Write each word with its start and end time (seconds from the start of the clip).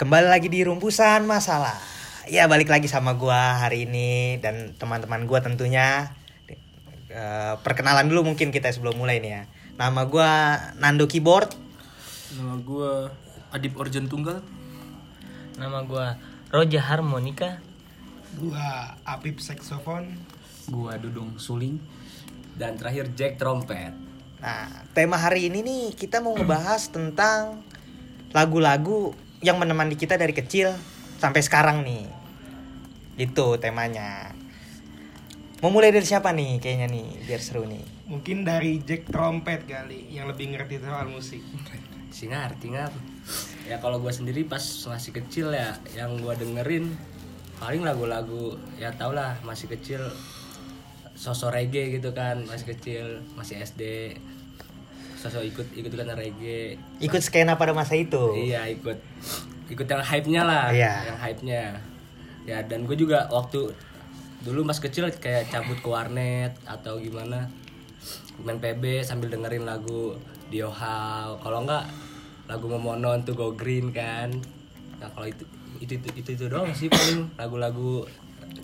Kembali 0.00 0.32
lagi 0.32 0.48
di 0.48 0.64
rumpusan 0.64 1.28
masalah. 1.28 1.76
Ya 2.24 2.48
balik 2.48 2.72
lagi 2.72 2.88
sama 2.88 3.20
gua 3.20 3.60
hari 3.60 3.84
ini 3.84 4.40
dan 4.40 4.72
teman-teman 4.80 5.28
gua 5.28 5.44
tentunya. 5.44 6.16
Eh, 7.12 7.54
perkenalan 7.60 8.08
dulu 8.08 8.32
mungkin 8.32 8.48
kita 8.48 8.72
sebelum 8.72 8.96
mulai 8.96 9.20
nih 9.20 9.28
ya. 9.28 9.42
Nama 9.76 10.08
gua 10.08 10.56
Nando 10.80 11.04
Keyboard. 11.04 11.52
Nama 12.32 12.56
gue 12.64 13.12
Adip 13.52 13.74
Orjan 13.76 14.08
Tunggal 14.08 14.40
Nama 15.60 15.84
gua 15.84 16.16
Roja 16.48 16.80
Harmonika. 16.80 17.60
Gua 18.40 18.96
Apip 19.04 19.36
Saxophone. 19.44 20.16
gua 20.72 20.96
Dudung 20.96 21.36
Suling 21.36 21.76
dan 22.56 22.80
terakhir 22.80 23.12
Jack 23.12 23.36
Trompet. 23.36 23.92
Nah, 24.40 24.64
tema 24.96 25.20
hari 25.20 25.52
ini 25.52 25.60
nih 25.60 25.84
kita 25.92 26.24
mau 26.24 26.32
ngebahas 26.32 26.88
tentang 26.88 27.60
lagu-lagu 28.32 29.12
yang 29.40 29.56
menemani 29.56 29.96
kita 29.96 30.20
dari 30.20 30.36
kecil 30.36 30.72
sampai 31.16 31.40
sekarang 31.40 31.80
nih. 31.84 32.04
Itu 33.16 33.56
temanya. 33.56 34.32
Mau 35.60 35.68
mulai 35.68 35.92
dari 35.92 36.08
siapa 36.08 36.32
nih 36.32 36.56
kayaknya 36.56 36.88
nih 36.88 37.08
biar 37.28 37.40
seru 37.40 37.68
nih. 37.68 37.84
Mungkin 38.08 38.48
dari 38.48 38.80
Jack 38.80 39.12
Trompet 39.12 39.68
kali 39.68 40.08
yang 40.08 40.28
lebih 40.28 40.52
ngerti 40.56 40.80
soal 40.80 41.08
musik. 41.12 41.44
Si 42.08 42.28
ngerti 42.28 42.72
nggak? 42.72 42.92
Ya 43.68 43.76
kalau 43.76 44.00
gua 44.00 44.12
sendiri 44.12 44.48
pas 44.48 44.64
masih 44.88 45.12
kecil 45.12 45.52
ya 45.52 45.76
yang 45.92 46.16
gua 46.24 46.32
dengerin 46.32 46.96
paling 47.60 47.84
lagu-lagu 47.84 48.56
ya 48.80 48.88
tau 48.96 49.12
lah 49.12 49.36
masih 49.44 49.68
kecil 49.68 50.00
sosok 51.12 51.52
reggae 51.52 52.00
gitu 52.00 52.16
kan 52.16 52.40
masih 52.48 52.72
kecil 52.72 53.20
masih 53.36 53.60
SD 53.60 54.16
sosok 55.20 55.44
ikut 55.44 55.66
ikut 55.76 55.92
kan 55.92 56.16
reggae 56.16 56.80
Ikut 56.96 57.20
skena 57.20 57.60
pada 57.60 57.76
masa 57.76 57.92
itu. 57.92 58.32
Iya 58.32 58.64
ikut 58.72 58.96
ikut 59.68 59.86
yang 59.86 60.02
hype-nya 60.02 60.42
lah, 60.42 60.72
Iya. 60.72 61.12
yang 61.12 61.18
hype-nya. 61.20 61.64
Ya 62.48 62.58
dan 62.64 62.88
gue 62.88 62.96
juga 62.96 63.28
waktu 63.28 63.68
dulu 64.40 64.64
mas 64.64 64.80
kecil 64.80 65.12
kayak 65.12 65.52
cabut 65.52 65.76
ke 65.84 65.88
warnet 65.92 66.56
atau 66.64 66.96
gimana 66.96 67.52
main 68.40 68.56
PB 68.56 69.04
sambil 69.04 69.28
dengerin 69.28 69.68
lagu 69.68 70.16
Dio 70.48 70.72
How. 70.72 71.36
Kalau 71.44 71.68
enggak 71.68 71.84
lagu 72.48 72.66
Memonon 72.66 73.20
tuh 73.22 73.36
Go 73.36 73.52
Green 73.52 73.92
kan. 73.92 74.32
Nah 74.96 75.08
kalau 75.12 75.28
itu 75.28 75.44
itu 75.80 76.00
itu 76.00 76.08
itu, 76.16 76.30
itu 76.40 76.44
doang 76.48 76.72
sih 76.72 76.88
paling 76.88 77.28
lagu-lagu 77.36 78.04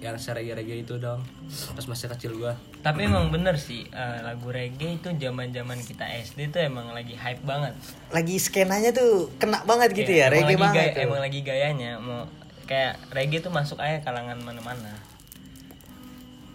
yang 0.00 0.16
reggae 0.16 0.82
itu 0.84 0.94
dong 1.00 1.22
pas 1.48 1.84
masih 1.88 2.10
kecil 2.12 2.32
gua 2.36 2.52
Tapi 2.86 3.00
emang 3.02 3.28
bener 3.28 3.58
sih 3.58 3.82
eh, 3.84 4.18
lagu 4.22 4.46
reggae 4.46 4.94
itu 4.94 5.10
zaman-zaman 5.10 5.74
kita 5.80 6.06
SD 6.06 6.48
tuh 6.48 6.62
emang 6.62 6.94
lagi 6.94 7.12
hype 7.12 7.42
banget. 7.42 7.74
Lagi 8.08 8.38
skenanya 8.38 8.94
tuh 8.94 9.34
kena 9.36 9.66
banget 9.66 9.90
gitu 9.92 10.06
ya, 10.08 10.30
Iya, 10.30 10.30
emang 10.30 10.32
reggae 10.32 10.46
lagi 10.46 10.62
banget. 10.62 10.76
gaya- 10.78 10.94
tuh. 10.94 11.02
emang 11.02 11.20
lagi 11.20 11.40
gayanya 11.42 11.90
mau 11.98 12.22
kayak 12.64 12.94
reggae 13.10 13.38
tuh 13.40 13.50
masuk 13.50 13.78
aja 13.78 13.98
kalangan 14.00 14.38
mana-mana. 14.38 14.94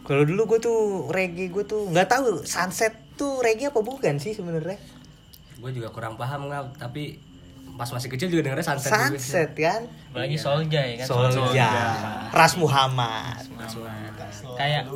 Kalau 0.01 0.23
dulu 0.23 0.55
gue 0.55 0.59
tuh 0.61 0.79
reggae 1.09 1.47
gue 1.47 1.63
tuh 1.63 1.87
nggak 1.87 2.07
tahu 2.07 2.41
sunset 2.43 2.95
tuh 3.13 3.39
reggae 3.39 3.67
apa 3.67 3.79
bukan 3.81 4.15
sih 4.15 4.31
sebenarnya? 4.31 4.79
gue 5.61 5.71
juga 5.71 5.91
kurang 5.91 6.15
paham 6.15 6.49
nggak 6.49 6.79
tapi 6.79 7.21
pas 7.71 7.85
masih 7.87 8.09
kecil 8.09 8.27
juga 8.27 8.49
dengernya 8.49 8.65
sunset, 8.65 8.89
juga. 8.89 9.07
Sunset 9.13 9.49
kan? 9.53 9.81
Apalagi 10.09 10.33
Solja 10.35 10.81
ya 10.81 10.95
kan. 10.97 11.07
Solja, 11.07 11.69
Ras 12.31 12.53
Muhammad. 12.55 13.45
Kayak 14.55 14.89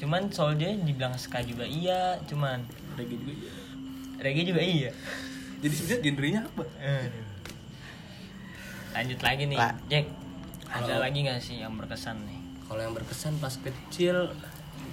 cuman 0.00 0.32
Solja 0.32 0.72
dibilang 0.72 1.12
ska 1.20 1.44
juga 1.44 1.68
iya, 1.68 2.16
cuman 2.24 2.64
Reggae 2.96 3.20
juga 3.20 3.32
iya. 3.36 3.52
reggae 4.20 4.44
juga 4.48 4.62
iya. 4.64 4.90
Jadi 5.60 5.74
sebenarnya 5.76 6.00
genrenya 6.00 6.40
apa? 6.48 6.64
Lanjut 8.96 9.20
lagi 9.20 9.42
nih, 9.44 9.58
Lah. 9.60 9.76
Jack. 9.92 10.08
Ada 10.72 11.04
lagi 11.04 11.18
nggak 11.28 11.40
sih 11.44 11.60
yang 11.60 11.76
berkesan 11.76 12.16
nih? 12.24 12.40
kalau 12.70 12.86
yang 12.86 12.94
berkesan 12.94 13.34
pas 13.42 13.58
kecil 13.58 14.30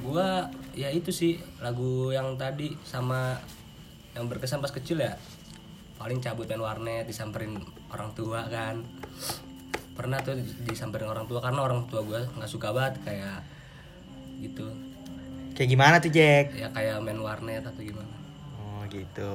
gua 0.01 0.49
ya 0.73 0.89
itu 0.89 1.13
sih 1.13 1.37
lagu 1.61 2.09
yang 2.09 2.33
tadi 2.33 2.73
sama 2.81 3.37
yang 4.17 4.25
berkesan 4.25 4.65
pas 4.65 4.73
kecil 4.73 4.97
ya 4.97 5.13
paling 6.01 6.17
cabut 6.17 6.49
main 6.49 6.57
warnet 6.57 7.05
disamperin 7.05 7.53
orang 7.93 8.17
tua 8.17 8.49
kan 8.49 8.81
pernah 9.93 10.17
tuh 10.25 10.41
disamperin 10.65 11.05
orang 11.05 11.29
tua 11.29 11.37
karena 11.37 11.61
orang 11.61 11.85
tua 11.85 12.01
gua 12.01 12.25
nggak 12.25 12.49
suka 12.49 12.73
banget 12.73 12.97
kayak 13.05 13.45
gitu 14.41 14.65
Kayak 15.57 15.69
gimana 15.73 15.95
tuh 15.97 16.13
Jack? 16.13 16.53
ya 16.53 16.69
kayak 16.69 17.01
main 17.01 17.17
warnet 17.17 17.65
atau 17.65 17.81
gimana 17.81 18.13
Oh 18.61 18.85
gitu. 18.93 19.33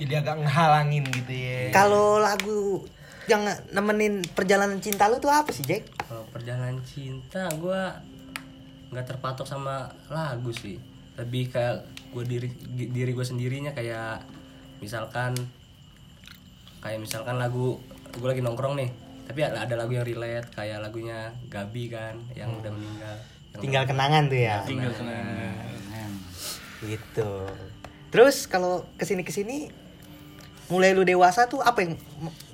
Jadi 0.00 0.12
agak 0.16 0.40
ngehalangin 0.40 1.04
gitu 1.12 1.32
ya. 1.36 1.68
Kalau 1.68 2.16
lagu 2.16 2.88
yang 3.28 3.44
nemenin 3.76 4.24
perjalanan 4.32 4.80
cinta 4.80 5.04
lu 5.12 5.20
tuh 5.20 5.28
apa 5.28 5.52
sih 5.52 5.60
Jack? 5.68 5.84
kalau 6.08 6.24
perjalanan 6.32 6.80
cinta 6.88 7.44
gua 7.60 8.00
nggak 8.88 9.04
terpatok 9.04 9.44
sama 9.44 9.92
lagu 10.08 10.48
sih 10.48 10.80
lebih 11.20 11.52
kayak 11.52 11.84
gue 12.08 12.24
diri 12.24 12.48
diri 12.88 13.12
gue 13.12 13.26
sendirinya 13.26 13.76
kayak 13.76 14.24
misalkan 14.80 15.36
kayak 16.80 16.96
misalkan 16.96 17.36
lagu 17.36 17.76
gue 18.16 18.24
lagi 18.24 18.40
nongkrong 18.40 18.80
nih 18.80 18.88
tapi 19.28 19.44
ada 19.44 19.74
lagu 19.76 19.92
yang 19.92 20.08
relate 20.08 20.48
kayak 20.56 20.80
lagunya 20.80 21.28
Gabi 21.52 21.92
kan 21.92 22.16
yang 22.32 22.48
udah 22.56 22.72
meninggal 22.72 23.16
Tinggal 23.58 23.84
kenangan 23.86 24.30
tuh 24.30 24.38
ya. 24.38 24.62
Tinggal 24.64 24.92
kenangan. 24.94 26.10
Gitu. 26.82 27.30
Terus 28.08 28.46
kalau 28.48 28.86
ke 28.96 29.04
sini 29.04 29.22
ke 29.26 29.34
sini 29.34 29.68
mulai 30.68 30.92
lu 30.92 31.04
dewasa 31.04 31.48
tuh 31.48 31.64
apa 31.64 31.80
yang 31.80 31.92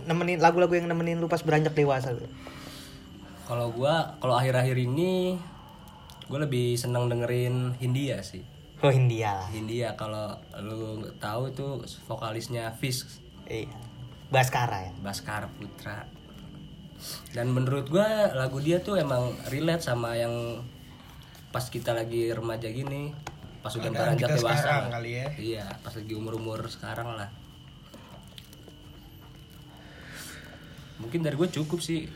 nemenin 0.07 0.39
lagu-lagu 0.39 0.79
yang 0.79 0.87
nemenin 0.87 1.19
lu 1.19 1.27
pas 1.27 1.43
beranjak 1.43 1.75
dewasa 1.75 2.15
tuh? 2.15 2.31
kalau 3.45 3.69
gua 3.73 4.17
kalau 4.25 4.35
akhir-akhir 4.41 4.77
ini 4.81 5.37
gue 6.25 6.39
lebih 6.41 6.81
seneng 6.81 7.13
dengerin 7.13 7.77
Hindia 7.77 8.25
sih 8.25 8.41
Oh 8.85 8.93
Hindia. 8.93 9.49
Hindia 9.49 9.97
kalau 9.97 10.37
lu 10.61 11.09
tahu 11.17 11.49
itu 11.49 11.81
vokalisnya 12.05 12.77
Fisk 12.77 13.09
Iya. 13.49 13.69
Baskara 14.29 14.89
ya. 14.89 14.93
Baskara 15.01 15.49
Putra 15.57 16.05
dan 17.37 17.53
menurut 17.53 17.93
gua 17.93 18.33
lagu 18.33 18.61
dia 18.65 18.81
tuh 18.81 18.97
emang 18.97 19.37
relate 19.53 19.85
sama 19.85 20.17
yang 20.17 20.65
pas 21.55 21.63
kita 21.71 21.95
lagi 21.95 22.35
remaja 22.35 22.67
gini 22.67 23.15
pas 23.63 23.71
udah 23.79 23.95
beranjak 23.95 24.35
dewasa. 24.35 24.91
kali 24.91 25.23
ya. 25.23 25.27
iya 25.39 25.67
pas 25.87 25.95
lagi 25.95 26.13
umur 26.19 26.35
umur 26.37 26.67
sekarang 26.67 27.15
lah. 27.15 27.31
Mungkin 30.99 31.23
dari 31.23 31.39
gue 31.39 31.49
cukup 31.49 31.79
sih. 31.79 32.11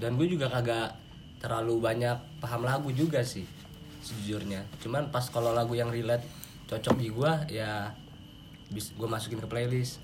Dan 0.00 0.18
gue 0.18 0.26
juga 0.26 0.50
kagak 0.50 0.96
terlalu 1.38 1.78
banyak 1.78 2.42
paham 2.42 2.66
lagu 2.66 2.90
juga 2.90 3.22
sih 3.22 3.46
sejujurnya. 4.02 4.64
Cuman 4.82 5.12
pas 5.12 5.28
kalau 5.28 5.52
lagu 5.52 5.76
yang 5.76 5.92
relate 5.92 6.24
cocok 6.66 6.96
di 6.96 7.08
gua 7.12 7.44
ya 7.46 7.94
bis 8.72 8.96
gue 8.96 9.06
masukin 9.06 9.38
ke 9.38 9.46
playlist. 9.46 10.02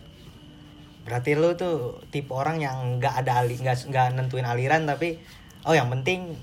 Berarti 1.02 1.34
lu 1.34 1.54
tuh 1.58 2.02
tipe 2.14 2.30
orang 2.30 2.62
yang 2.62 3.02
nggak 3.02 3.26
ada 3.26 3.42
ali 3.42 3.58
nggak 3.58 3.90
nggak 3.90 4.06
nentuin 4.14 4.46
aliran 4.46 4.86
tapi 4.86 5.18
oh 5.66 5.74
yang 5.74 5.90
penting 5.90 6.34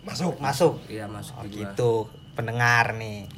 Masuk. 0.00 0.40
masuk. 0.40 0.80
iya 0.88 1.04
masuk 1.04 1.36
Oh 1.36 1.46
gitu 1.46 1.92
pendengar 2.32 2.96
nih. 2.96 3.28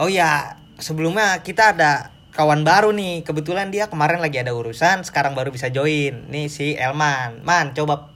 Oh 0.00 0.08
ya 0.08 0.56
sebelumnya 0.80 1.44
kita 1.44 1.76
ada 1.76 2.10
kawan 2.32 2.64
baru 2.64 2.94
nih 2.94 3.20
kebetulan 3.26 3.68
dia 3.68 3.92
kemarin 3.92 4.22
lagi 4.22 4.40
ada 4.40 4.56
urusan 4.56 5.04
sekarang 5.04 5.36
baru 5.36 5.52
bisa 5.52 5.68
join 5.68 6.32
nih 6.32 6.48
si 6.48 6.72
Elman. 6.78 7.44
Man 7.44 7.76
coba 7.76 8.08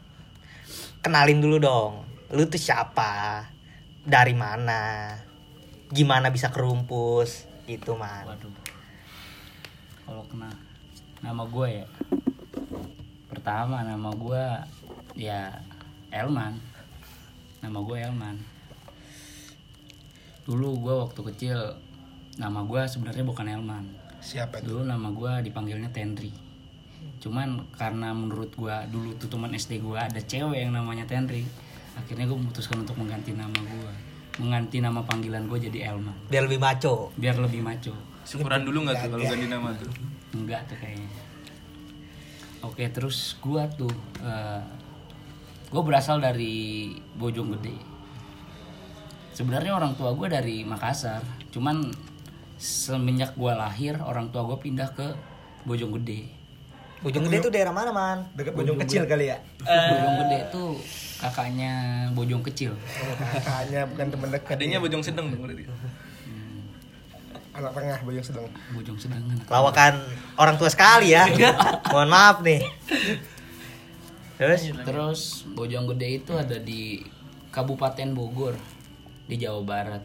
kenalin 1.05 1.45
dulu 1.45 1.61
dong. 1.61 1.93
Lu 2.33 2.49
tuh 2.49 2.57
siapa? 2.57 3.45
Dari 4.05 4.33
mana? 4.33 5.13
Gimana 5.93 6.33
bisa 6.33 6.49
kerumpus? 6.49 7.45
Itu 7.69 7.97
man. 8.01 8.25
Waduh. 8.25 8.53
Kalau 10.09 10.25
kena 10.33 10.49
nama 11.21 11.45
gue 11.45 11.69
ya. 11.85 11.87
Pertama 13.29 13.85
nama 13.85 14.11
gue 14.17 14.45
ya 15.21 15.61
Elman. 16.09 16.74
Nama 17.65 17.81
gue 17.81 17.97
Elman. 17.97 18.37
Dulu 20.45 20.69
gue 20.85 20.95
waktu 21.01 21.21
kecil 21.33 21.57
nama 22.37 22.61
gue 22.61 22.85
sebenarnya 22.85 23.25
bukan 23.25 23.49
Elman. 23.49 23.85
Siapa 24.21 24.61
itu? 24.61 24.77
Dulu 24.77 24.85
nama 24.85 25.09
gue 25.09 25.49
dipanggilnya 25.49 25.89
Tenri. 25.89 26.29
Cuman 27.25 27.65
karena 27.73 28.13
menurut 28.13 28.53
gue 28.53 28.77
dulu 28.93 29.17
tuh 29.17 29.33
teman 29.33 29.57
SD 29.57 29.81
gue 29.81 29.97
ada 29.97 30.21
cewek 30.21 30.69
yang 30.69 30.77
namanya 30.77 31.09
Tenri. 31.09 31.49
Akhirnya 31.97 32.29
gue 32.29 32.37
memutuskan 32.37 32.85
untuk 32.85 33.01
mengganti 33.01 33.33
nama 33.33 33.57
gue. 33.57 33.93
Mengganti 34.45 34.85
nama 34.85 35.01
panggilan 35.01 35.49
gue 35.49 35.73
jadi 35.73 35.89
Elman. 35.89 36.29
Biar 36.29 36.45
lebih 36.45 36.61
maco. 36.61 37.17
Biar 37.17 37.41
lebih 37.41 37.65
maco. 37.65 37.97
Syukuran 38.29 38.69
dulu 38.69 38.85
nggak 38.85 39.09
tuh 39.09 39.09
kalau 39.09 39.25
ganti 39.25 39.49
nama 39.49 39.73
tuh? 39.73 39.89
Enggak 40.37 40.69
tuh 40.69 40.77
kayaknya. 40.77 41.09
Oke, 42.65 42.89
terus 42.89 43.37
gua 43.45 43.69
tuh 43.69 43.93
eh, 44.25 44.61
gua 45.75 45.83
berasal 45.83 46.23
dari 46.23 46.95
Bojonggede. 47.19 47.75
Sebenarnya 49.35 49.75
orang 49.75 49.99
tua 49.99 50.15
gua 50.15 50.31
dari 50.31 50.63
Makassar, 50.63 51.27
cuman 51.51 51.91
semenjak 52.55 53.35
gua 53.35 53.59
lahir 53.59 53.99
orang 53.99 54.31
tua 54.31 54.47
gua 54.47 54.63
pindah 54.63 54.95
ke 54.95 55.11
Bojonggede. 55.67 56.45
Bojong 57.05 57.29
Gede 57.29 57.37
itu 57.37 57.51
daerah 57.53 57.69
mana, 57.69 57.93
Man? 57.93 58.25
Dekat 58.33 58.57
bojong 58.57 58.81
kecil 58.81 59.05
kali 59.05 59.29
ya. 59.29 59.37
Bojong 59.61 60.15
gede 60.25 60.39
itu 60.49 60.63
kakaknya 61.21 61.73
bojong 62.17 62.41
kecil. 62.49 62.73
Kakaknya 63.45 63.85
bukan 63.93 64.07
teman 64.09 64.29
dekat. 64.33 64.57
Adanya 64.57 64.81
bojong 64.81 65.05
sedang 65.05 65.29
dong 65.29 65.45
berarti. 65.45 65.69
Anak 67.53 67.71
tengah 67.77 68.01
bojong 68.09 68.25
sedang. 68.25 68.49
Bojong 68.73 68.97
sedang 68.97 69.21
anak. 69.21 69.45
Lawakan 69.53 70.01
orang 70.41 70.57
tua 70.57 70.73
sekali 70.73 71.13
ya. 71.13 71.29
Mohon 71.93 72.09
maaf 72.09 72.41
nih. 72.41 72.65
Terus 74.35 74.61
Terus 74.83 75.21
Bojong 75.55 75.87
Gede 75.95 76.09
itu 76.19 76.33
ada 76.35 76.59
di 76.59 76.99
Kabupaten 77.55 78.11
Bogor 78.13 78.59
di 79.25 79.39
Jawa 79.39 79.63
Barat. 79.63 80.03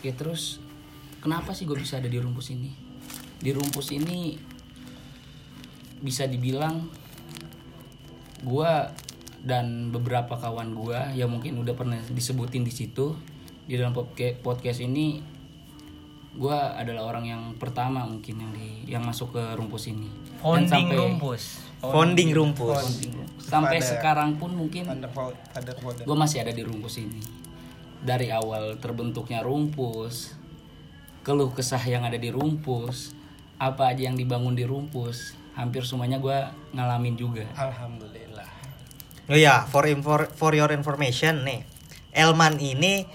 Oke 0.00 0.10
terus 0.12 0.58
kenapa 1.20 1.52
sih 1.52 1.68
gue 1.68 1.76
bisa 1.76 2.00
ada 2.00 2.08
di 2.08 2.18
rumpus 2.18 2.50
ini? 2.50 2.72
Di 3.38 3.54
rumpus 3.54 3.94
ini 3.94 4.34
bisa 6.00 6.24
dibilang 6.24 6.88
gue 8.40 8.72
dan 9.44 9.92
beberapa 9.92 10.32
kawan 10.34 10.72
gue 10.72 10.98
yang 11.14 11.28
mungkin 11.28 11.60
udah 11.60 11.76
pernah 11.76 12.00
disebutin 12.08 12.64
di 12.64 12.72
situ 12.72 13.12
di 13.68 13.76
dalam 13.76 13.92
podca- 13.92 14.36
podcast 14.40 14.80
ini 14.80 15.20
gue 16.30 16.56
adalah 16.56 17.04
orang 17.04 17.24
yang 17.28 17.42
pertama 17.60 18.08
mungkin 18.08 18.40
yang 18.40 18.52
di 18.56 18.68
yang 18.88 19.04
masuk 19.04 19.36
ke 19.36 19.42
rumpus 19.56 19.92
ini 19.92 20.08
Dan 20.08 20.40
Founding 20.40 20.68
sampai- 20.88 20.96
rumpus. 20.98 21.44
Founding 21.82 22.30
rumpus. 22.30 23.02
sampai 23.40 23.80
Pada- 23.80 23.88
sekarang 23.90 24.30
pun 24.36 24.54
mungkin 24.54 24.86
folder. 25.10 26.04
gue 26.04 26.14
masih 26.14 26.38
ada 26.40 26.52
di 26.52 26.62
rumpus 26.62 26.96
ini 26.96 27.18
dari 27.98 28.30
awal 28.30 28.78
terbentuknya 28.78 29.42
rumpus 29.42 30.38
keluh 31.20 31.50
kesah 31.50 31.82
yang 31.82 32.00
ada 32.00 32.14
di 32.14 32.30
rumpus 32.30 33.10
apa 33.58 33.90
aja 33.90 34.06
yang 34.06 34.14
dibangun 34.14 34.54
di 34.54 34.62
rumpus 34.62 35.34
hampir 35.52 35.82
semuanya 35.82 36.16
gue 36.16 36.38
ngalamin 36.72 37.14
juga 37.14 37.44
Alhamdulillah. 37.52 38.46
Oh 39.26 39.34
ya, 39.34 39.62
for 39.64 39.84
infor- 39.84 40.30
for 40.30 40.50
your 40.52 40.70
information 40.70 41.42
nih. 41.42 41.62
Elman 42.10 42.56
ini 42.56 43.06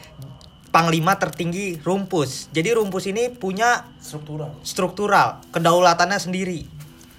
panglima 0.70 1.16
tertinggi 1.16 1.76
rumpus. 1.78 2.48
Jadi 2.50 2.72
rumpus 2.72 3.04
ini 3.06 3.28
punya 3.30 3.88
Struktural. 4.00 4.52
struktural, 4.62 5.30
kedaulatannya 5.52 6.16
sendiri. 6.16 6.68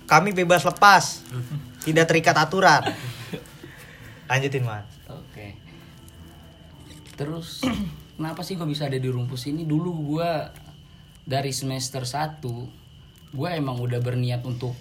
Kami 0.07 0.31
bebas 0.31 0.63
lepas, 0.63 1.27
tidak 1.87 2.07
terikat 2.07 2.39
aturan. 2.39 2.83
Lanjutin, 4.27 4.63
Man. 4.63 4.87
Oke. 5.11 5.59
Terus 7.19 7.63
kenapa 8.17 8.47
sih 8.47 8.55
gue 8.55 8.67
bisa 8.67 8.87
ada 8.87 8.99
di 8.99 9.11
rumpus 9.11 9.51
ini? 9.51 9.67
Dulu 9.67 9.91
gue 10.15 10.31
dari 11.27 11.51
semester 11.51 12.07
1 12.07 12.87
gue 13.35 13.49
emang 13.51 13.83
udah 13.83 13.99
berniat 13.99 14.47
untuk 14.47 14.73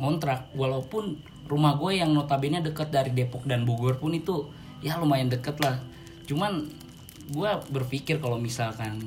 ngontrak 0.00 0.50
walaupun 0.56 1.20
rumah 1.46 1.76
gue 1.76 2.00
yang 2.00 2.10
notabene 2.10 2.64
deket 2.64 2.90
dari 2.90 3.12
Depok 3.12 3.44
dan 3.44 3.62
Bogor 3.68 4.00
pun 4.00 4.16
itu 4.16 4.48
ya 4.80 4.96
lumayan 4.96 5.28
deket 5.28 5.60
lah. 5.60 5.78
Cuman 6.24 6.66
gue 7.30 7.50
berpikir 7.70 8.18
kalau 8.18 8.40
misalkan 8.40 9.04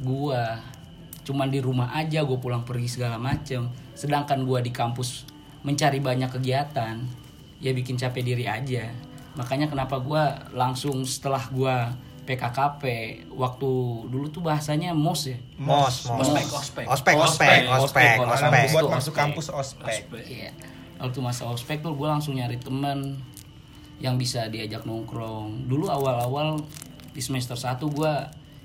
gue 0.00 0.42
cuman 1.20 1.48
di 1.52 1.60
rumah 1.60 1.92
aja 1.92 2.24
gue 2.24 2.38
pulang 2.40 2.64
pergi 2.64 3.00
segala 3.00 3.20
macem 3.20 3.68
sedangkan 4.00 4.48
gue 4.48 4.64
di 4.64 4.72
kampus 4.72 5.28
mencari 5.60 6.00
banyak 6.00 6.32
kegiatan 6.32 6.96
ya 7.60 7.70
bikin 7.76 8.00
capek 8.00 8.24
diri 8.24 8.48
aja 8.48 8.88
makanya 9.36 9.68
kenapa 9.68 10.00
gue 10.00 10.22
langsung 10.56 11.04
setelah 11.04 11.44
gue 11.52 11.76
PKKP 12.24 12.82
waktu 13.36 13.70
dulu 14.08 14.26
tuh 14.32 14.40
bahasanya 14.40 14.96
mos 14.96 15.28
ya 15.28 15.36
Mos, 15.60 16.08
mos. 16.08 16.24
Ospek, 16.32 16.46
ospek. 16.48 16.84
Ospek, 16.88 17.14
ospek, 17.16 17.16
Ospek, 17.20 17.76
ospek, 17.76 18.16
ospek. 18.24 18.24
ospek. 18.24 18.64
Buat 18.72 18.84
Ospek. 18.88 18.96
masuk 18.96 19.14
kampus 19.14 19.46
ospek. 19.52 20.00
Iya. 20.24 20.50
Waktu 20.96 21.18
masa 21.20 21.44
ospek 21.48 21.84
tuh 21.84 21.92
gue 21.92 22.08
langsung 22.08 22.36
nyari 22.36 22.56
temen 22.56 23.20
yang 24.00 24.16
bisa 24.16 24.48
diajak 24.48 24.88
nongkrong. 24.88 25.68
Dulu 25.68 25.92
awal-awal 25.92 26.56
di 27.12 27.20
semester 27.20 27.58
1 27.58 27.76
gue 27.84 28.12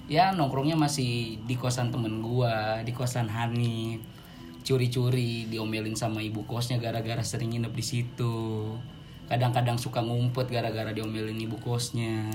ya 0.08 0.32
nongkrongnya 0.32 0.78
masih 0.80 1.42
di 1.44 1.56
kosan 1.60 1.92
temen 1.92 2.24
gue, 2.24 2.56
di 2.88 2.92
kosan 2.96 3.28
Hani. 3.28 4.00
Curi-curi 4.66 5.46
diomelin 5.46 5.94
sama 5.94 6.26
ibu 6.26 6.42
kosnya 6.50 6.82
gara-gara 6.82 7.22
sering 7.22 7.54
nginep 7.54 7.74
di 7.78 7.86
situ. 7.86 8.36
Kadang-kadang 9.30 9.78
suka 9.78 10.02
ngumpet 10.02 10.50
gara-gara 10.50 10.90
diomelin 10.90 11.38
ibu 11.38 11.62
kosnya. 11.62 12.34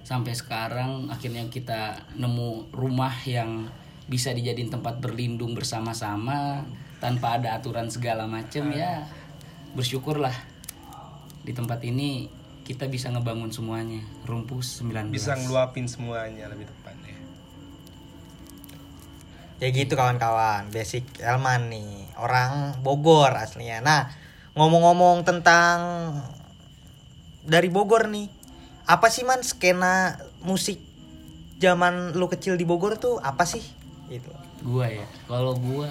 Sampai 0.00 0.32
sekarang 0.32 1.12
akhirnya 1.12 1.46
kita 1.52 2.08
nemu 2.16 2.72
rumah 2.72 3.12
yang 3.28 3.68
bisa 4.10 4.34
dijadiin 4.34 4.74
tempat 4.74 4.98
berlindung 4.98 5.54
bersama-sama 5.54 6.66
tanpa 6.98 7.38
ada 7.38 7.54
aturan 7.54 7.86
segala 7.86 8.26
macem 8.26 8.74
ya 8.74 9.06
bersyukurlah 9.72 10.34
di 11.46 11.54
tempat 11.54 11.78
ini 11.86 12.26
kita 12.66 12.86
bisa 12.86 13.10
ngebangun 13.10 13.50
semuanya 13.50 14.02
rumpus 14.26 14.82
19 14.82 15.10
Bisa 15.10 15.34
ngeluapin 15.34 15.90
semuanya 15.90 16.46
lebih 16.46 16.66
tepatnya. 16.70 16.79
Ya 19.60 19.68
gitu 19.68 19.92
kawan-kawan, 19.92 20.72
basic 20.72 21.04
Elman 21.20 21.68
nih, 21.68 22.16
orang 22.16 22.80
Bogor 22.80 23.28
aslinya. 23.36 23.84
Nah, 23.84 24.08
ngomong-ngomong 24.56 25.20
tentang 25.28 25.78
dari 27.44 27.68
Bogor 27.68 28.08
nih, 28.08 28.32
apa 28.88 29.12
sih 29.12 29.22
man 29.28 29.44
skena 29.44 30.16
musik 30.40 30.80
zaman 31.60 32.16
lu 32.16 32.26
kecil 32.32 32.56
di 32.56 32.64
Bogor 32.64 32.96
tuh 32.96 33.20
apa 33.20 33.44
sih? 33.44 33.62
Gitu. 34.10 34.32
gua 34.60 34.90
ya 34.90 35.06
kalau 35.24 35.54
gua 35.56 35.88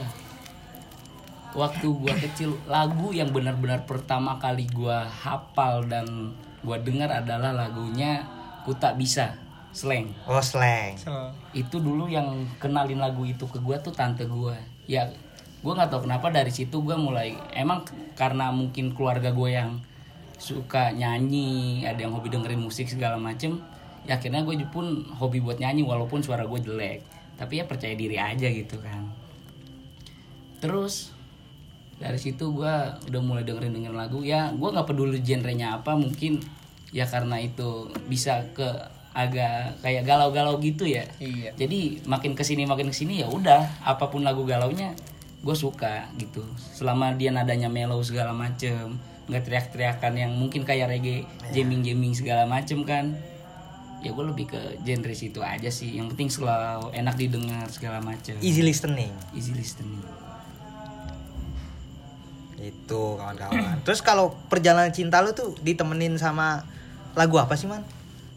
waktu 1.58 1.88
gua 1.90 2.14
kecil 2.20 2.54
lagu 2.68 3.16
yang 3.16 3.32
benar-benar 3.32 3.88
pertama 3.88 4.38
kali 4.38 4.68
gua 4.70 5.08
hafal 5.08 5.88
dan 5.88 6.36
gua 6.62 6.78
dengar 6.78 7.10
adalah 7.10 7.56
lagunya 7.56 8.28
ku 8.68 8.76
tak 8.76 9.00
bisa 9.00 9.40
slang. 9.72 10.12
Oh 10.26 10.42
slang. 10.42 10.98
So, 10.98 11.14
itu 11.54 11.78
dulu 11.78 12.10
yang 12.10 12.46
kenalin 12.58 13.00
lagu 13.02 13.26
itu 13.26 13.46
ke 13.46 13.62
gua 13.62 13.78
tuh 13.80 13.94
tante 13.94 14.26
gua. 14.26 14.58
Ya 14.90 15.10
gua 15.62 15.78
nggak 15.78 15.90
tahu 15.92 16.02
kenapa 16.10 16.32
dari 16.34 16.50
situ 16.50 16.82
gua 16.82 16.98
mulai 16.98 17.38
emang 17.54 17.86
karena 18.16 18.50
mungkin 18.50 18.96
keluarga 18.96 19.32
gue 19.32 19.50
yang 19.56 19.80
suka 20.40 20.96
nyanyi 20.96 21.84
ada 21.84 22.00
yang 22.00 22.16
hobi 22.16 22.32
dengerin 22.32 22.64
musik 22.64 22.88
segala 22.88 23.20
macem 23.20 23.60
ya 24.08 24.16
akhirnya 24.16 24.48
gue 24.48 24.56
pun 24.72 25.04
hobi 25.20 25.44
buat 25.44 25.60
nyanyi 25.60 25.84
walaupun 25.84 26.24
suara 26.24 26.48
gue 26.48 26.60
jelek. 26.64 27.04
Tapi 27.36 27.60
ya 27.60 27.68
percaya 27.68 27.96
diri 27.96 28.20
aja 28.20 28.48
gitu 28.52 28.80
kan. 28.84 29.08
Terus 30.60 31.16
dari 32.00 32.20
situ 32.20 32.52
gua 32.56 33.00
udah 33.08 33.22
mulai 33.24 33.44
dengerin 33.44 33.76
dengerin 33.76 34.00
lagu. 34.00 34.20
Ya 34.24 34.52
gua 34.56 34.76
nggak 34.76 34.88
peduli 34.92 35.20
genrenya 35.24 35.80
apa 35.80 35.96
mungkin 35.96 36.40
ya 36.90 37.06
karena 37.06 37.38
itu 37.40 37.92
bisa 38.08 38.44
ke 38.56 38.68
agak 39.20 39.84
kayak 39.84 40.08
galau-galau 40.08 40.56
gitu 40.64 40.88
ya 40.88 41.04
Iya. 41.20 41.52
jadi 41.60 42.00
makin 42.08 42.32
ke 42.32 42.44
sini 42.48 42.64
makin 42.64 42.88
ke 42.88 42.96
sini 42.96 43.20
ya 43.20 43.28
udah 43.28 43.84
apa 43.84 44.08
pun 44.08 44.24
lagu 44.24 44.48
galaunya 44.48 44.96
gue 45.40 45.56
suka 45.56 46.08
gitu 46.16 46.44
selama 46.72 47.16
dia 47.16 47.32
nadanya 47.32 47.68
mellow 47.68 48.00
segala 48.00 48.32
macem 48.32 48.96
nggak 49.28 49.44
teriak-teriakan 49.46 50.14
yang 50.16 50.32
mungkin 50.34 50.64
kayak 50.64 50.90
reggae 50.90 51.28
jamming-jamming 51.52 52.16
segala 52.16 52.48
macem 52.48 52.82
kan 52.84 53.14
ya 54.00 54.16
gue 54.16 54.26
lebih 54.26 54.48
ke 54.48 54.60
genre 54.82 55.12
situ 55.12 55.44
aja 55.44 55.68
sih 55.68 56.00
yang 56.00 56.08
penting 56.08 56.32
selalu 56.32 56.88
enak 56.96 57.20
didengar 57.20 57.68
segala 57.68 58.00
macem 58.00 58.40
Easy 58.40 58.64
listening. 58.64 59.12
easy 59.36 59.52
listening 59.52 60.00
Itu 62.60 63.16
kawan-kawan. 63.16 63.80
Terus 63.88 64.04
kalau 64.04 64.36
perjalanan 64.52 64.92
cinta 64.92 65.24
lu 65.24 65.32
tuh 65.32 65.56
ditemenin 65.64 66.20
sama 66.20 66.68
lagu 67.16 67.40
apa 67.40 67.56
sih 67.56 67.72
man? 67.72 67.88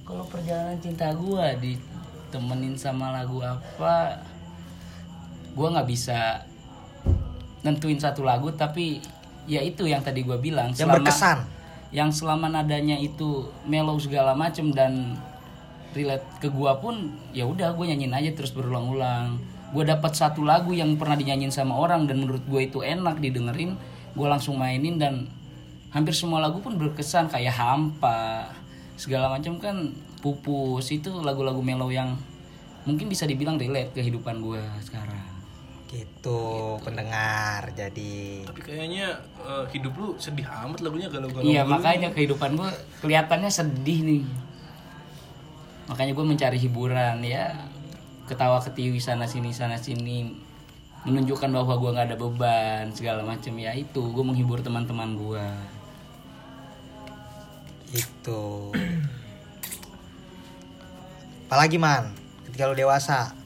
Kalau 0.03 0.25
perjalanan 0.27 0.79
cinta 0.83 1.15
gua 1.15 1.55
ditemenin 1.57 2.75
sama 2.75 3.15
lagu 3.15 3.39
apa, 3.41 4.19
gua 5.55 5.67
nggak 5.79 5.89
bisa 5.89 6.43
nentuin 7.63 7.99
satu 7.99 8.27
lagu 8.27 8.51
tapi 8.51 8.99
ya 9.47 9.63
itu 9.63 9.87
yang 9.87 10.03
tadi 10.03 10.27
gua 10.27 10.39
bilang 10.39 10.75
Yang 10.75 10.99
berkesan. 10.99 11.39
yang 11.95 12.11
selama 12.11 12.51
nadanya 12.51 12.99
itu 12.99 13.47
mellow 13.63 13.95
segala 14.03 14.35
macem 14.35 14.75
dan 14.75 15.15
relate 15.95 16.27
ke 16.43 16.49
gua 16.51 16.81
pun 16.83 17.15
ya 17.31 17.47
udah 17.47 17.77
gue 17.77 17.85
nyanyiin 17.87 18.17
aja 18.17 18.31
terus 18.35 18.51
berulang-ulang 18.57 19.39
gue 19.73 19.85
dapat 19.89 20.13
satu 20.13 20.45
lagu 20.45 20.77
yang 20.77 21.01
pernah 21.01 21.17
dinyanyiin 21.17 21.53
sama 21.53 21.77
orang 21.77 22.05
dan 22.05 22.21
menurut 22.21 22.45
gue 22.45 22.61
itu 22.69 22.85
enak 22.85 23.21
didengerin 23.21 23.77
gue 24.13 24.27
langsung 24.29 24.61
mainin 24.61 25.01
dan 25.01 25.29
hampir 25.93 26.13
semua 26.13 26.41
lagu 26.45 26.61
pun 26.61 26.77
berkesan 26.77 27.29
kayak 27.33 27.57
hampa 27.57 28.53
segala 29.03 29.27
macam 29.27 29.59
kan 29.59 29.91
pupus. 30.23 30.95
Itu 30.95 31.27
lagu-lagu 31.27 31.59
mellow 31.59 31.91
yang 31.91 32.15
mungkin 32.87 33.11
bisa 33.11 33.27
dibilang 33.27 33.59
relate 33.59 33.91
kehidupan 33.99 34.39
gue 34.39 34.63
sekarang. 34.87 35.27
Gitu, 35.91 36.79
pendengar. 36.87 37.67
Jadi. 37.75 38.47
Tapi 38.47 38.61
kayaknya 38.63 39.19
eh, 39.43 39.65
hidup 39.75 39.93
lu 39.99 40.15
sedih 40.23 40.47
amat 40.47 40.87
lagunya 40.87 41.11
galau-galau. 41.11 41.43
Iya 41.43 41.67
makanya 41.67 42.15
kehidupan 42.15 42.55
gue 42.55 42.71
kelihatannya 43.03 43.51
sedih 43.51 43.99
nih. 44.07 44.25
Makanya 45.91 46.15
gue 46.15 46.25
mencari 46.25 46.59
hiburan 46.63 47.27
ya. 47.27 47.59
Ketawa 48.31 48.63
ketiwi 48.63 49.03
sana 49.03 49.27
sini 49.27 49.51
sana 49.51 49.75
sini. 49.75 50.31
Menunjukkan 51.03 51.51
bahwa 51.51 51.75
gue 51.75 51.91
nggak 51.91 52.07
ada 52.15 52.17
beban 52.17 52.87
segala 52.95 53.27
macam 53.27 53.59
ya. 53.59 53.75
Itu 53.75 54.15
gue 54.15 54.25
menghibur 54.25 54.63
teman-teman 54.63 55.19
gue 55.19 55.45
Itu. 57.93 58.73
Apalagi 61.47 61.77
man, 61.77 62.17
ketika 62.49 62.65
lu 62.65 62.75
dewasa, 62.75 63.37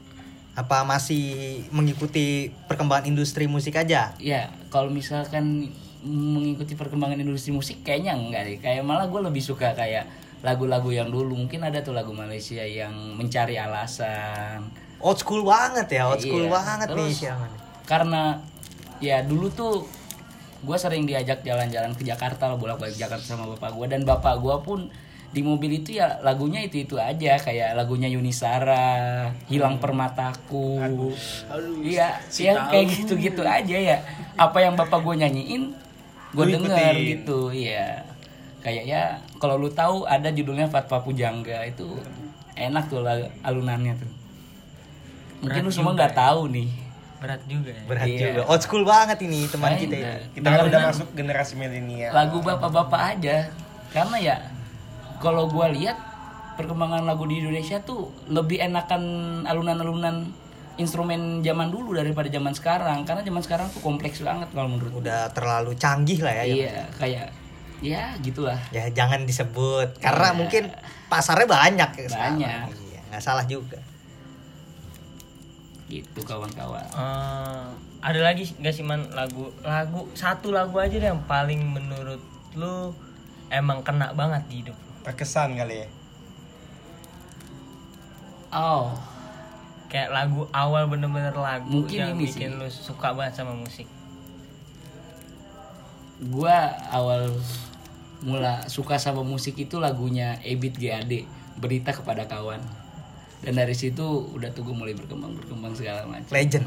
apa 0.54 0.86
masih 0.86 1.26
mengikuti 1.68 2.48
perkembangan 2.64 3.04
industri 3.04 3.44
musik 3.44 3.76
aja? 3.76 4.16
ya 4.16 4.48
kalau 4.72 4.88
misalkan 4.88 5.68
mengikuti 6.00 6.72
perkembangan 6.72 7.18
industri 7.18 7.50
musik 7.50 7.82
kayaknya 7.82 8.14
enggak 8.14 8.42
deh 8.46 8.56
kayak 8.56 8.80
malah 8.80 9.04
gue 9.04 9.20
lebih 9.20 9.42
suka 9.42 9.74
kayak 9.74 10.06
lagu-lagu 10.40 10.88
yang 10.88 11.10
dulu 11.10 11.34
mungkin 11.34 11.60
ada 11.60 11.82
tuh 11.82 11.92
lagu 11.92 12.14
Malaysia 12.14 12.62
yang 12.62 12.92
mencari 13.16 13.58
alasan 13.58 14.64
Old 14.96 15.18
school 15.18 15.44
banget 15.44 15.92
ya, 15.92 16.08
old 16.08 16.22
school 16.22 16.46
Iya. 16.46 16.52
banget 16.52 16.88
nih 16.88 17.04
Terus, 17.04 17.16
siaman. 17.20 17.50
karena 17.84 18.22
ya 18.96 19.20
dulu 19.20 19.50
tuh 19.50 19.84
gue 20.62 20.76
sering 20.76 21.04
diajak 21.04 21.42
jalan-jalan 21.42 21.92
ke 21.92 22.02
Jakarta 22.02 22.48
lah 22.48 22.56
bolak-balik 22.56 22.96
Jakarta 22.96 23.22
sama 23.22 23.44
bapak 23.52 23.74
gue 23.74 23.86
dan 23.88 24.02
bapak 24.02 24.40
gue 24.40 24.56
pun 24.64 24.80
di 25.26 25.44
mobil 25.44 25.82
itu 25.82 26.00
ya 26.00 26.16
lagunya 26.24 26.64
itu 26.64 26.80
itu 26.80 26.96
aja 26.96 27.36
kayak 27.36 27.76
lagunya 27.76 28.08
Yunisara 28.08 29.28
hilang 29.50 29.76
permataku. 29.76 30.80
Iya 31.84 32.08
ya 32.40 32.52
kayak 32.72 32.86
gitu-gitu 32.88 33.42
aja 33.44 33.76
ya. 33.76 33.96
Apa 34.34 34.64
yang 34.64 34.78
bapak 34.78 34.96
gue 35.02 35.14
nyanyiin 35.18 35.76
gue 36.32 36.44
denger 36.46 36.94
gitu 36.96 37.52
iya. 37.52 38.06
Kayak 38.64 38.84
ya 38.88 39.02
kalau 39.36 39.60
lu 39.60 39.68
tahu 39.68 40.08
ada 40.08 40.32
judulnya 40.32 40.72
Fatwa 40.72 41.04
Pujangga 41.04 41.68
itu 41.68 41.84
enak 42.56 42.88
tuh 42.88 43.04
la- 43.04 43.28
alunannya 43.44 43.92
tuh. 43.92 44.10
Mungkin 45.44 45.68
lu 45.68 45.72
semua 45.74 45.92
nggak 45.92 46.16
tahu 46.16 46.48
nih 46.48 46.85
berat 47.16 47.42
juga 47.44 47.70
ya 47.70 47.82
Berat 47.84 48.06
Iya. 48.06 48.20
juga. 48.28 48.40
Old 48.46 48.60
school 48.60 48.84
banget 48.84 49.18
ini 49.20 49.46
teman 49.46 49.72
kita 49.74 49.94
ini. 49.94 50.14
Kita 50.32 50.46
kan 50.46 50.60
udah 50.64 50.80
masuk 50.86 51.08
generasi 51.12 51.52
milenial. 51.54 52.12
lagu 52.12 52.38
bapak-bapak 52.40 53.00
aja 53.14 53.48
karena 53.88 54.16
ya 54.18 54.36
kalau 55.16 55.46
gua 55.46 55.68
lihat 55.68 55.96
perkembangan 56.54 57.04
lagu 57.04 57.24
di 57.24 57.38
Indonesia 57.38 57.80
tuh 57.80 58.08
lebih 58.26 58.56
enakan 58.58 59.02
alunan-alunan 59.42 60.28
instrumen 60.76 61.40
zaman 61.40 61.68
dulu 61.68 61.92
daripada 61.92 62.28
zaman 62.28 62.52
sekarang 62.52 62.98
karena 63.02 63.22
zaman 63.22 63.40
sekarang 63.40 63.66
tuh 63.70 63.80
kompleks 63.80 64.20
banget 64.20 64.48
kalau 64.50 64.68
menurut 64.68 64.92
gua. 64.92 65.00
Udah 65.00 65.22
terlalu 65.30 65.72
canggih 65.74 66.20
lah 66.20 66.34
ya. 66.34 66.42
ya. 66.42 66.52
iya 66.52 66.74
kayak 66.96 67.26
ya 67.76 68.02
gitulah 68.18 68.56
Ya 68.70 68.88
jangan 68.88 69.24
disebut 69.24 69.96
karena 69.98 70.32
Iya. 70.32 70.36
mungkin 70.36 70.62
pasarnya 71.06 71.44
banyak 71.46 71.90
ya. 71.94 72.08
Banyak. 72.08 72.66
Iya, 72.72 73.00
nggak 73.08 73.22
salah 73.22 73.44
juga. 73.44 73.80
Gitu 75.86 76.18
kawan-kawan 76.22 76.82
Eh, 76.90 77.64
ada 78.02 78.20
lagi 78.20 78.42
nggak 78.58 78.74
sih 78.74 78.82
man 78.82 79.06
lagu 79.14 79.50
lagu 79.62 80.06
satu 80.12 80.50
lagu 80.50 80.74
aja 80.78 80.94
deh 80.94 81.06
yang 81.06 81.22
paling 81.24 81.62
menurut 81.62 82.18
lu 82.54 82.90
emang 83.46 83.82
kena 83.82 84.10
banget 84.10 84.42
di 84.50 84.54
hidup. 84.62 84.76
Terkesan 85.02 85.54
kali 85.54 85.86
ya. 85.86 85.88
oh 88.50 88.90
kayak 89.86 90.10
lagu 90.10 90.48
awal 90.50 90.90
bener-bener 90.90 91.30
lagu 91.30 91.70
Mungkin 91.70 91.98
yang 91.98 92.14
ini 92.18 92.26
bikin 92.26 92.50
sih. 92.50 92.58
lu 92.58 92.66
suka 92.66 93.14
banget 93.14 93.38
sama 93.38 93.54
musik 93.54 93.86
gua 96.18 96.72
awal 96.88 97.28
mula 98.24 98.64
suka 98.66 98.96
sama 98.96 99.20
musik 99.20 99.54
itu 99.60 99.76
lagunya 99.76 100.40
Ebit 100.42 100.80
GAD 100.80 101.28
berita 101.60 101.92
kepada 101.92 102.24
kawan 102.24 102.58
dan 103.46 103.62
dari 103.62 103.78
situ 103.78 104.02
udah 104.34 104.50
tuh 104.50 104.66
gue 104.66 104.74
mulai 104.74 104.90
berkembang 104.90 105.38
berkembang 105.38 105.70
segala 105.78 106.02
macam. 106.10 106.34
Legend. 106.34 106.66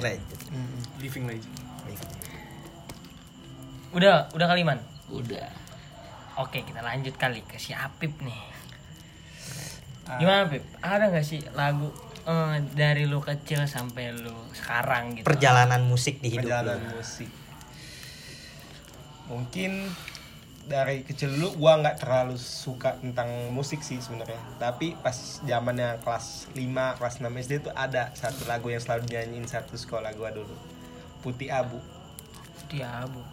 Legend. 0.00 0.40
living 1.04 1.28
legend. 1.28 1.52
Udah 3.92 4.32
udah 4.32 4.46
kali 4.48 4.64
man? 4.64 4.80
Udah. 5.12 5.52
Oke 6.40 6.64
kita 6.64 6.80
lanjut 6.80 7.12
kali 7.20 7.44
ke 7.44 7.60
si 7.60 7.76
Apip 7.76 8.24
nih. 8.24 8.40
Ah. 10.08 10.16
gimana 10.16 10.48
Pip 10.48 10.64
ada 10.80 11.12
nggak 11.12 11.20
sih 11.20 11.44
lagu 11.52 11.92
eh, 12.24 12.56
dari 12.72 13.04
lu 13.04 13.20
kecil 13.20 13.68
sampai 13.68 14.16
lu 14.16 14.32
sekarang 14.56 15.20
gitu? 15.20 15.28
Perjalanan 15.28 15.84
musik 15.84 16.24
di 16.24 16.32
hidup 16.32 16.48
perjalanan 16.48 16.80
lu. 16.88 16.96
musik. 16.96 17.28
Mungkin 19.28 19.92
dari 20.68 21.00
kecil 21.00 21.32
dulu 21.32 21.56
gua 21.58 21.80
nggak 21.80 21.96
terlalu 21.98 22.36
suka 22.36 23.00
tentang 23.00 23.26
musik 23.50 23.80
sih 23.80 23.98
sebenarnya. 23.98 24.36
Tapi 24.56 24.92
pas 24.94 25.16
zamannya 25.40 25.96
kelas 26.00 26.52
5 26.52 26.60
kelas 26.94 27.14
6 27.18 27.42
SD 27.42 27.52
tuh 27.64 27.72
ada 27.72 28.12
satu 28.12 28.44
lagu 28.44 28.68
yang 28.68 28.78
selalu 28.78 29.08
dinyanyiin 29.08 29.48
satu 29.48 29.74
sekolah 29.74 30.12
gua 30.12 30.28
dulu. 30.28 30.52
Putih 31.18 31.48
Abu. 31.48 31.80
Dia 32.68 33.00
abu. 33.00 33.24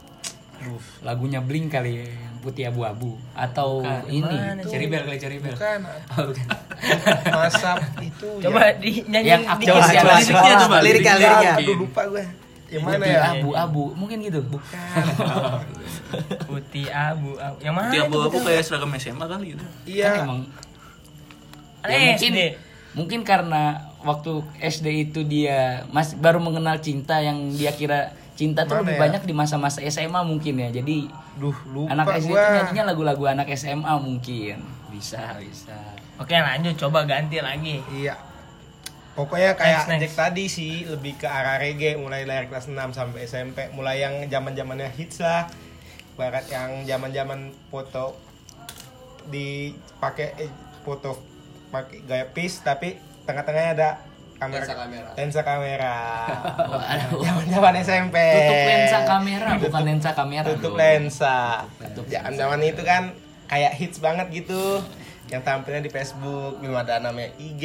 Lagunya 1.04 1.44
Blink 1.44 1.68
kali 1.68 2.00
ya 2.00 2.08
yang 2.08 2.36
putih 2.39 2.72
abu-abu 2.72 3.20
atau 3.36 3.84
Bukan, 3.84 4.08
ini 4.08 4.88
Bell 4.88 5.04
kali 5.04 5.20
Cherry 5.20 5.44
Bell. 5.44 5.51
Bukan. 5.51 5.80
Oh, 6.15 6.32
bukan. 6.32 6.48
masa 7.27 7.75
itu 8.00 8.30
coba 8.39 8.72
ya. 8.72 8.80
di 8.80 9.04
nyanyi 9.04 9.27
Yang 9.27 9.44
dikit 9.60 9.68
coba, 9.68 9.84
ya, 9.92 10.00
coba, 10.00 10.13
liriknya 10.15 10.39
coba. 10.39 10.63
coba 10.63 10.77
Liriknya, 10.80 11.12
Ya, 11.12 11.20
liriknya. 11.20 11.51
aduh 11.60 11.75
lupa 11.75 12.01
gue 12.08 12.24
yang 12.68 12.82
mana 12.82 12.98
Putih 12.98 13.12
ya? 13.12 13.22
abu-abu. 13.36 13.84
Mungkin 13.94 14.18
gitu. 14.22 14.40
Putih 16.48 16.86
abu 16.90 17.36
abu 17.38 17.56
yang 17.60 17.74
mana 17.76 17.90
tiap 17.90 18.08
itu 18.08 18.18
abu 18.18 18.28
betul? 18.32 18.42
kayak 18.44 18.62
seragam 18.64 18.92
SMA 18.96 19.26
kali 19.26 19.46
gitu. 19.54 19.62
Kan 19.62 19.70
iya 19.86 20.08
emang 20.22 20.40
Ada 21.82 21.92
ya 21.92 22.00
mungkin 22.10 22.32
SD. 22.32 22.40
mungkin 22.96 23.20
karena 23.22 23.62
waktu 24.02 24.32
SD 24.60 24.86
itu 25.06 25.20
dia 25.22 25.84
masih 25.90 26.16
baru 26.18 26.40
mengenal 26.40 26.78
cinta 26.80 27.20
yang 27.20 27.36
dia 27.52 27.72
kira 27.72 28.12
cinta 28.34 28.64
tuh 28.64 28.76
Mana 28.76 28.82
lebih 28.84 28.96
ya? 28.96 29.02
banyak 29.08 29.22
di 29.24 29.34
masa-masa 29.34 29.80
SMA 29.86 30.20
mungkin 30.22 30.54
ya. 30.58 30.68
Jadi 30.72 31.08
duh 31.36 31.56
lupa 31.68 31.92
anak 31.92 32.06
SD 32.18 32.28
gua. 32.28 32.38
itu 32.38 32.48
nyanyinya 32.56 32.84
lagu-lagu 32.90 33.24
anak 33.28 33.48
SMA 33.54 33.92
mungkin. 33.98 34.56
Bisa 34.90 35.36
bisa. 35.38 35.76
Oke 36.16 36.34
lanjut. 36.34 36.74
Coba 36.76 37.04
ganti 37.04 37.38
lagi. 37.38 37.80
Iya. 37.92 38.16
Pokoknya 39.16 39.56
kayak 39.56 39.80
Next, 39.80 39.90
next. 39.90 40.02
Jack 40.02 40.14
tadi 40.18 40.44
sih 40.46 40.72
lebih 40.84 41.16
ke 41.16 41.24
arah 41.24 41.56
reggae 41.56 41.96
mulai 41.96 42.24
dari 42.24 42.46
kelas 42.46 42.68
6 42.68 42.76
sampai 42.92 43.24
SMP, 43.24 43.72
mulai 43.72 44.00
yang 44.00 44.28
zaman-zamannya 44.28 44.92
hits 44.92 45.20
lah. 45.20 45.48
Barat 46.14 46.44
yang 46.48 46.84
zaman-zaman 46.84 47.52
foto 47.70 48.16
dipakai 49.26 50.36
eh, 50.38 50.52
foto 50.82 51.18
pakai 51.68 52.04
gaya 52.04 52.26
peace 52.28 52.62
tapi 52.62 52.96
tengah-tengahnya 53.24 53.72
ada 53.74 53.90
kamera 54.36 54.62
Lensa 54.62 54.76
kamera. 54.76 55.10
lensa 55.16 55.42
kamera. 55.42 55.96
Waduh. 56.76 57.20
Zaman-zaman 57.24 57.74
SMP. 57.82 58.16
tutup 58.20 58.60
lensa 58.62 59.00
kamera 59.02 59.50
bukan 59.58 59.82
lensa 59.82 60.10
kamera 60.12 60.46
Tutup 60.46 60.72
bro. 60.72 60.78
lensa. 60.78 61.38
Tutup 61.82 62.06
Zaman-zaman 62.06 62.60
itu 62.62 62.82
kan 62.84 63.04
kayak 63.48 63.74
hits 63.74 63.98
banget 63.98 64.28
gitu. 64.34 64.84
Yang 65.26 65.42
tampilnya 65.42 65.82
di 65.82 65.90
Facebook 65.90 66.60
belum 66.60 66.76
ada 66.76 67.00
namanya 67.00 67.32
IG. 67.40 67.64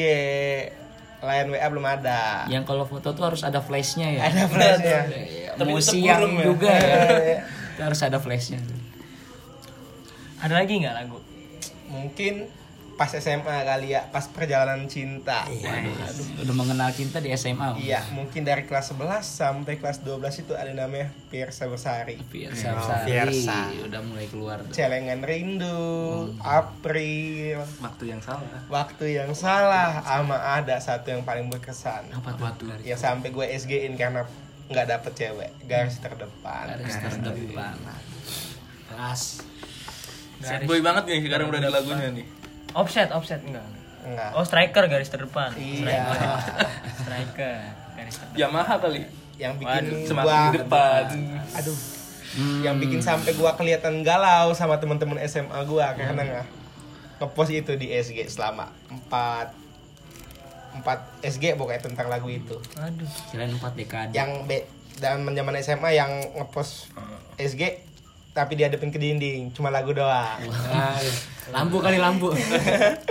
Line 1.20 1.48
WA 1.50 1.66
belum 1.68 1.84
ada. 1.84 2.44
yang 2.46 2.64
kalau 2.64 2.82
foto 2.82 3.12
tuh 3.12 3.24
harus 3.24 3.42
ada 3.42 3.60
flashnya 3.60 4.08
ya 4.10 4.20
Ada 4.24 4.42
flashnya. 4.46 4.98
Ya, 5.12 5.52
Tapi 5.52 5.68
mau 5.68 5.78
tetap 5.78 5.92
siang 5.92 6.22
ya. 6.26 6.42
juga 6.42 6.72
ya 6.72 7.38
harus 7.78 8.00
ada 8.00 8.16
flashnya 8.16 8.60
ada 10.38 10.54
lagi 10.54 10.80
nggak 10.80 10.94
lagu 10.94 11.18
Mungkin 11.88 12.46
pas 13.00 13.08
SMA 13.10 13.40
kali 13.64 13.96
ya, 13.96 14.04
pas 14.06 14.28
perjalanan 14.28 14.84
cinta. 14.84 15.48
Waduh, 15.48 16.44
udah 16.44 16.52
mengenal 16.52 16.92
cinta 16.92 17.16
di 17.16 17.32
SMA 17.32 17.80
Iya, 17.80 18.04
mungkin 18.12 18.44
dari 18.44 18.62
kelas 18.62 18.92
11 18.92 19.24
sampai 19.24 19.74
kelas 19.74 20.04
12 20.04 20.20
itu 20.38 20.52
ada 20.52 20.68
namanya 20.70 21.08
Pirsa 21.26 21.64
Bersari. 21.64 22.20
Fiersa 22.22 22.68
Oh, 22.68 22.76
Bersari 22.76 23.08
Fiersa. 23.08 23.72
udah 23.80 24.00
mulai 24.04 24.28
keluar 24.28 24.60
tuh. 24.60 24.76
Celengan 24.76 25.24
Rindu, 25.24 25.80
April, 26.40 27.64
waktu 27.80 28.04
yang 28.06 28.20
salah 28.20 28.44
Waktu 28.68 29.04
yang 29.14 29.32
salah, 29.32 30.04
ama 30.04 30.36
ada 30.54 30.76
satu 30.76 31.08
yang 31.08 31.24
paling 31.24 31.48
berkesan. 31.48 32.04
apa 32.10 32.36
tuh 32.54 32.68
Yang 32.82 33.00
sampai 33.00 33.28
gue 33.30 33.46
SG-in 33.48 33.96
karena 33.96 34.28
nggak 34.68 34.86
dapet 34.86 35.12
cewek, 35.16 35.50
garis 35.64 35.96
terdepan. 35.96 36.76
garis 36.76 36.94
terdepan 37.16 37.74
keras 38.86 39.22
sad 40.38 40.62
boy 40.62 40.80
banget 40.80 41.04
nih 41.06 41.20
sekarang 41.22 41.46
udah 41.46 41.58
ada 41.58 41.70
lagunya 41.70 42.10
nih 42.12 42.26
offset 42.74 43.08
offset 43.10 43.40
enggak. 43.42 43.66
Enggak. 44.00 44.30
oh 44.32 44.44
striker 44.44 44.84
garis 44.88 45.10
terdepan. 45.12 45.52
Iya. 45.60 46.08
striker. 47.04 47.56
Garis 48.00 48.16
terdepan. 48.16 48.38
Yamaha 48.40 48.74
kali. 48.80 49.00
Yang 49.36 49.52
bikin 49.60 49.84
semakin 50.08 50.24
gua 50.24 50.56
depan. 50.56 51.04
Aduh. 51.60 51.78
Yang 52.64 52.76
bikin 52.80 53.00
sampai 53.04 53.32
gua 53.36 53.52
kelihatan 53.60 54.00
galau 54.00 54.56
sama 54.56 54.80
teman-teman 54.80 55.20
SMA 55.28 55.60
gua 55.68 55.92
karena 55.92 56.16
nggak 56.16 56.46
ngepost 57.20 57.52
itu 57.52 57.76
di 57.76 57.92
SG 57.92 58.24
selama 58.32 58.72
4 58.88 59.52
4 60.80 61.28
SG 61.28 61.60
pokoknya 61.60 61.82
tentang 61.84 62.08
lagu 62.08 62.32
itu. 62.32 62.56
Aduh. 62.80 63.10
Kirain 63.28 63.52
empat 63.52 63.72
dekade. 63.76 64.16
Yang 64.16 64.30
B 64.48 64.50
dan 65.00 65.24
zaman 65.24 65.56
SMA 65.60 65.90
yang 65.96 66.12
ngepost 66.36 66.92
SG 67.36 67.89
tapi 68.30 68.54
dihadapin 68.54 68.88
ke 68.88 68.96
dinding 68.96 69.50
cuma 69.50 69.68
lagu 69.68 69.90
doang. 69.90 70.38
Lampu 71.48 71.78
kali 71.78 71.96
lampu. 71.96 72.30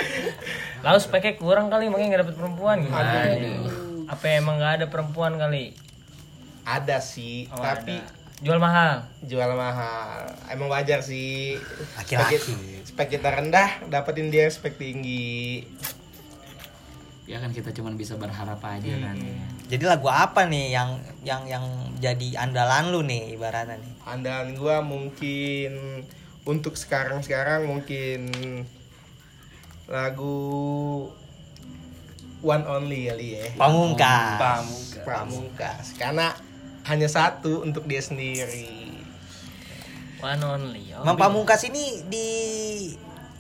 Lalu 0.85 0.97
speknya 0.97 1.35
kurang 1.35 1.67
kali 1.67 1.88
makanya 1.88 2.07
nggak 2.09 2.21
dapet 2.23 2.35
perempuan. 2.35 2.77
Gimana 2.79 3.27
apa 4.05 4.25
emang 4.31 4.55
nggak 4.57 4.73
ada 4.75 4.85
perempuan 4.88 5.35
kali? 5.35 5.75
Ada 6.63 6.97
sih 6.97 7.45
Oh, 7.49 7.59
tapi 7.59 7.93
ada. 7.93 8.09
jual 8.39 8.57
mahal? 8.57 9.03
Jual 9.21 9.51
mahal. 9.51 10.31
Emang 10.47 10.67
wajar 10.67 11.01
sih. 11.01 11.59
Laki-laki. 11.93 12.39
Spek- 12.39 12.85
spek 12.88 13.07
kita 13.11 13.29
rendah 13.29 13.83
dapetin 13.85 14.29
dia 14.29 14.47
spek 14.47 14.75
tinggi 14.75 15.67
ya 17.29 17.38
kan 17.38 17.53
kita 17.53 17.69
cuma 17.69 17.93
bisa 17.93 18.17
berharap 18.17 18.57
aja 18.65 18.89
kan 18.98 19.13
ya. 19.13 19.45
Jadi 19.69 19.83
lagu 19.86 20.09
apa 20.09 20.50
nih 20.50 20.74
yang 20.74 20.98
yang 21.21 21.45
yang 21.45 21.65
jadi 22.01 22.41
andalan 22.41 22.89
lu 22.89 23.05
nih 23.05 23.38
ibaratnya 23.38 23.77
nih? 23.77 23.93
andalan 24.09 24.57
gua 24.57 24.81
mungkin 24.81 26.01
untuk 26.41 26.74
sekarang 26.74 27.21
sekarang 27.21 27.69
mungkin 27.69 28.33
lagu 29.86 30.41
one 32.41 32.65
only 32.65 33.13
kali 33.13 33.38
ya 33.38 33.45
Pamungkas. 33.53 34.38
Pamungkas. 34.41 35.05
Pamungkas 35.05 35.86
karena 36.01 36.33
hanya 36.89 37.05
satu 37.05 37.62
untuk 37.62 37.86
dia 37.86 38.01
sendiri 38.01 38.89
one 40.17 40.41
only 40.41 40.89
oh, 40.98 41.05
Mang 41.05 41.13
Pamungkas 41.13 41.62
ini 41.69 42.01
di 42.09 42.27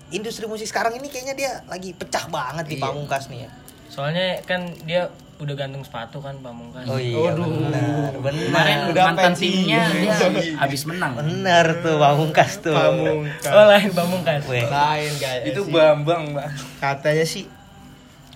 industri 0.09 0.45
musik 0.45 0.69
sekarang 0.69 0.97
ini 0.97 1.09
kayaknya 1.09 1.33
dia 1.33 1.51
lagi 1.65 1.93
pecah 1.97 2.29
banget 2.29 2.65
di 2.69 2.75
Iya. 2.77 2.85
Pamungkas 2.85 3.25
nih 3.29 3.45
ya. 3.45 3.51
Soalnya 3.89 4.37
kan 4.45 4.69
dia 4.85 5.09
udah 5.39 5.55
gantung 5.55 5.79
sepatu 5.87 6.19
kan 6.19 6.35
pamungkas. 6.43 6.83
Oh 6.83 6.99
iya 6.99 7.31
Waduh. 7.31 7.47
benar, 7.47 8.11
kemarin 8.11 8.51
benar. 8.51 8.91
Udah 8.91 9.03
mantan 9.07 9.33
timnya 9.39 9.83
dia 9.87 10.15
habis 10.59 10.81
menang. 10.83 11.15
Bener 11.15 11.65
tuh 11.79 11.95
Pamungkas 11.95 12.59
tuh. 12.59 12.75
Pamungkas. 12.75 13.51
Oh 13.55 13.65
lain 13.71 13.89
pamungkas. 13.95 14.43
Weh. 14.51 14.67
lain 14.67 15.11
guys 15.15 15.47
Itu 15.47 15.63
Bambang, 15.71 16.35
Bang. 16.35 16.51
katanya 16.83 17.23
sih 17.23 17.47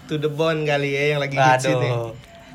to 0.08 0.16
the 0.16 0.32
bone 0.32 0.64
kali 0.64 0.96
ya 0.96 1.04
yang 1.16 1.20
lagi 1.20 1.36
hits 1.36 1.68
ini. 1.68 1.92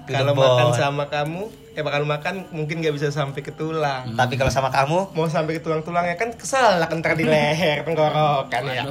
Kalau 0.08 0.32
makan 0.32 0.72
sama 0.72 1.04
kamu 1.12 1.44
eh 1.76 1.84
bakal 1.84 2.08
makan 2.08 2.48
mungkin 2.50 2.80
nggak 2.80 2.96
bisa 2.96 3.12
sampai 3.12 3.44
ke 3.44 3.52
tulang. 3.52 4.16
Tapi 4.16 4.40
kalau 4.40 4.48
sama 4.48 4.72
kamu? 4.72 5.12
Mau 5.12 5.28
sampai 5.28 5.60
ke 5.60 5.62
tulang-tulangnya 5.62 6.16
kan 6.16 6.32
kesel 6.32 6.80
lah 6.80 6.88
ntar 6.88 7.20
di 7.20 7.28
leher 7.28 7.82
tenggorokan 7.86 8.62
ya. 8.64 8.88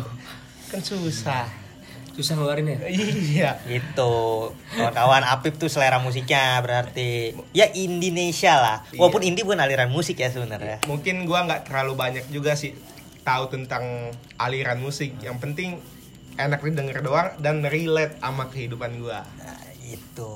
Kan 0.69 0.79
susah 0.85 1.66
susah 2.17 2.33
ngeluarin 2.33 2.65
ya 2.65 2.77
iya. 2.89 3.51
Itu 3.69 4.49
kawan-kawan 4.73 5.21
Apip 5.21 5.61
tuh 5.61 5.69
selera 5.69 6.01
musiknya 6.01 6.57
berarti. 6.65 7.37
Ya 7.53 7.69
Indonesia 7.77 8.57
lah. 8.57 8.77
Walaupun 8.97 9.21
indie 9.21 9.45
bukan 9.45 9.61
aliran 9.61 9.93
musik 9.93 10.17
ya 10.17 10.33
sebenarnya. 10.33 10.81
mungkin 10.89 11.29
gua 11.29 11.45
nggak 11.45 11.69
terlalu 11.69 11.93
banyak 11.93 12.25
juga 12.33 12.57
sih 12.57 12.73
tahu 13.21 13.53
tentang 13.53 14.09
aliran 14.41 14.81
musik. 14.81 15.13
Yang 15.21 15.37
penting 15.37 15.69
enak 16.41 16.65
didengar 16.65 17.05
doang 17.05 17.29
dan 17.37 17.61
relate 17.61 18.17
sama 18.17 18.49
kehidupan 18.49 18.97
gua. 18.97 19.21
Nah, 19.37 19.61
itu. 19.85 20.33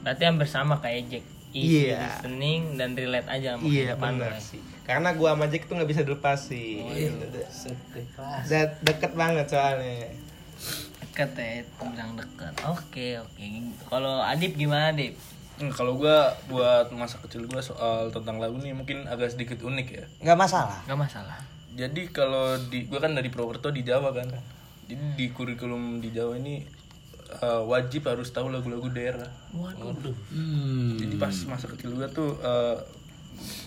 berarti 0.00 0.22
hampir 0.24 0.48
sama 0.48 0.80
kayak 0.80 1.10
Jack. 1.10 1.24
Easy 1.50 1.90
Iya. 1.90 2.06
listening 2.06 2.78
dan 2.78 2.94
relate 2.94 3.26
aja 3.26 3.58
sama 3.58 3.66
iya 3.66 3.98
kehidupan 3.98 4.38
sih 4.38 4.62
karena 4.82 5.14
gua 5.14 5.32
sama 5.32 5.46
Jack 5.46 5.64
tuh 5.64 5.76
nggak 5.76 5.86
bisa 5.88 6.02
dilepas 6.02 6.40
sih 6.40 6.82
De- 8.44 8.76
deket 8.82 9.12
banget 9.14 9.46
soalnya. 9.46 10.10
Deket 11.00 11.30
ya 11.34 11.50
itu 11.62 11.82
bilang 11.84 12.12
deket. 12.14 12.54
Oke 12.66 13.08
oke. 13.16 13.44
Kalau 13.86 14.20
Adip 14.20 14.54
gimana 14.54 14.90
Adip? 14.90 15.14
Hmm, 15.56 15.68
kalau 15.68 15.94
gua 15.94 16.32
buat 16.48 16.88
masa 16.90 17.20
kecil 17.20 17.44
gua 17.44 17.60
soal 17.60 18.08
tentang 18.08 18.40
lagu 18.40 18.56
nih 18.56 18.72
mungkin 18.72 19.04
agak 19.04 19.30
sedikit 19.30 19.60
unik 19.60 19.88
ya. 19.90 20.04
nggak 20.24 20.38
masalah. 20.38 20.80
nggak 20.88 21.00
masalah. 21.00 21.38
Jadi 21.70 22.08
kalau 22.10 22.56
di 22.58 22.88
gua 22.88 22.98
kan 22.98 23.12
dari 23.12 23.28
Purwokerto 23.28 23.68
di 23.68 23.84
Jawa 23.84 24.10
kan. 24.10 24.26
Jadi 24.88 25.04
di 25.14 25.26
kurikulum 25.30 26.00
di 26.00 26.10
Jawa 26.10 26.34
ini 26.34 26.64
eh, 27.30 27.62
wajib 27.62 28.08
harus 28.08 28.32
tahu 28.32 28.50
lagu-lagu 28.50 28.88
daerah. 28.90 29.28
waduh. 29.52 30.16
Hmm. 30.32 30.98
Jadi 30.98 31.14
pas 31.14 31.34
masa 31.46 31.68
kecil 31.68 31.94
gua 31.94 32.08
tuh 32.10 32.34
eh, 32.40 32.76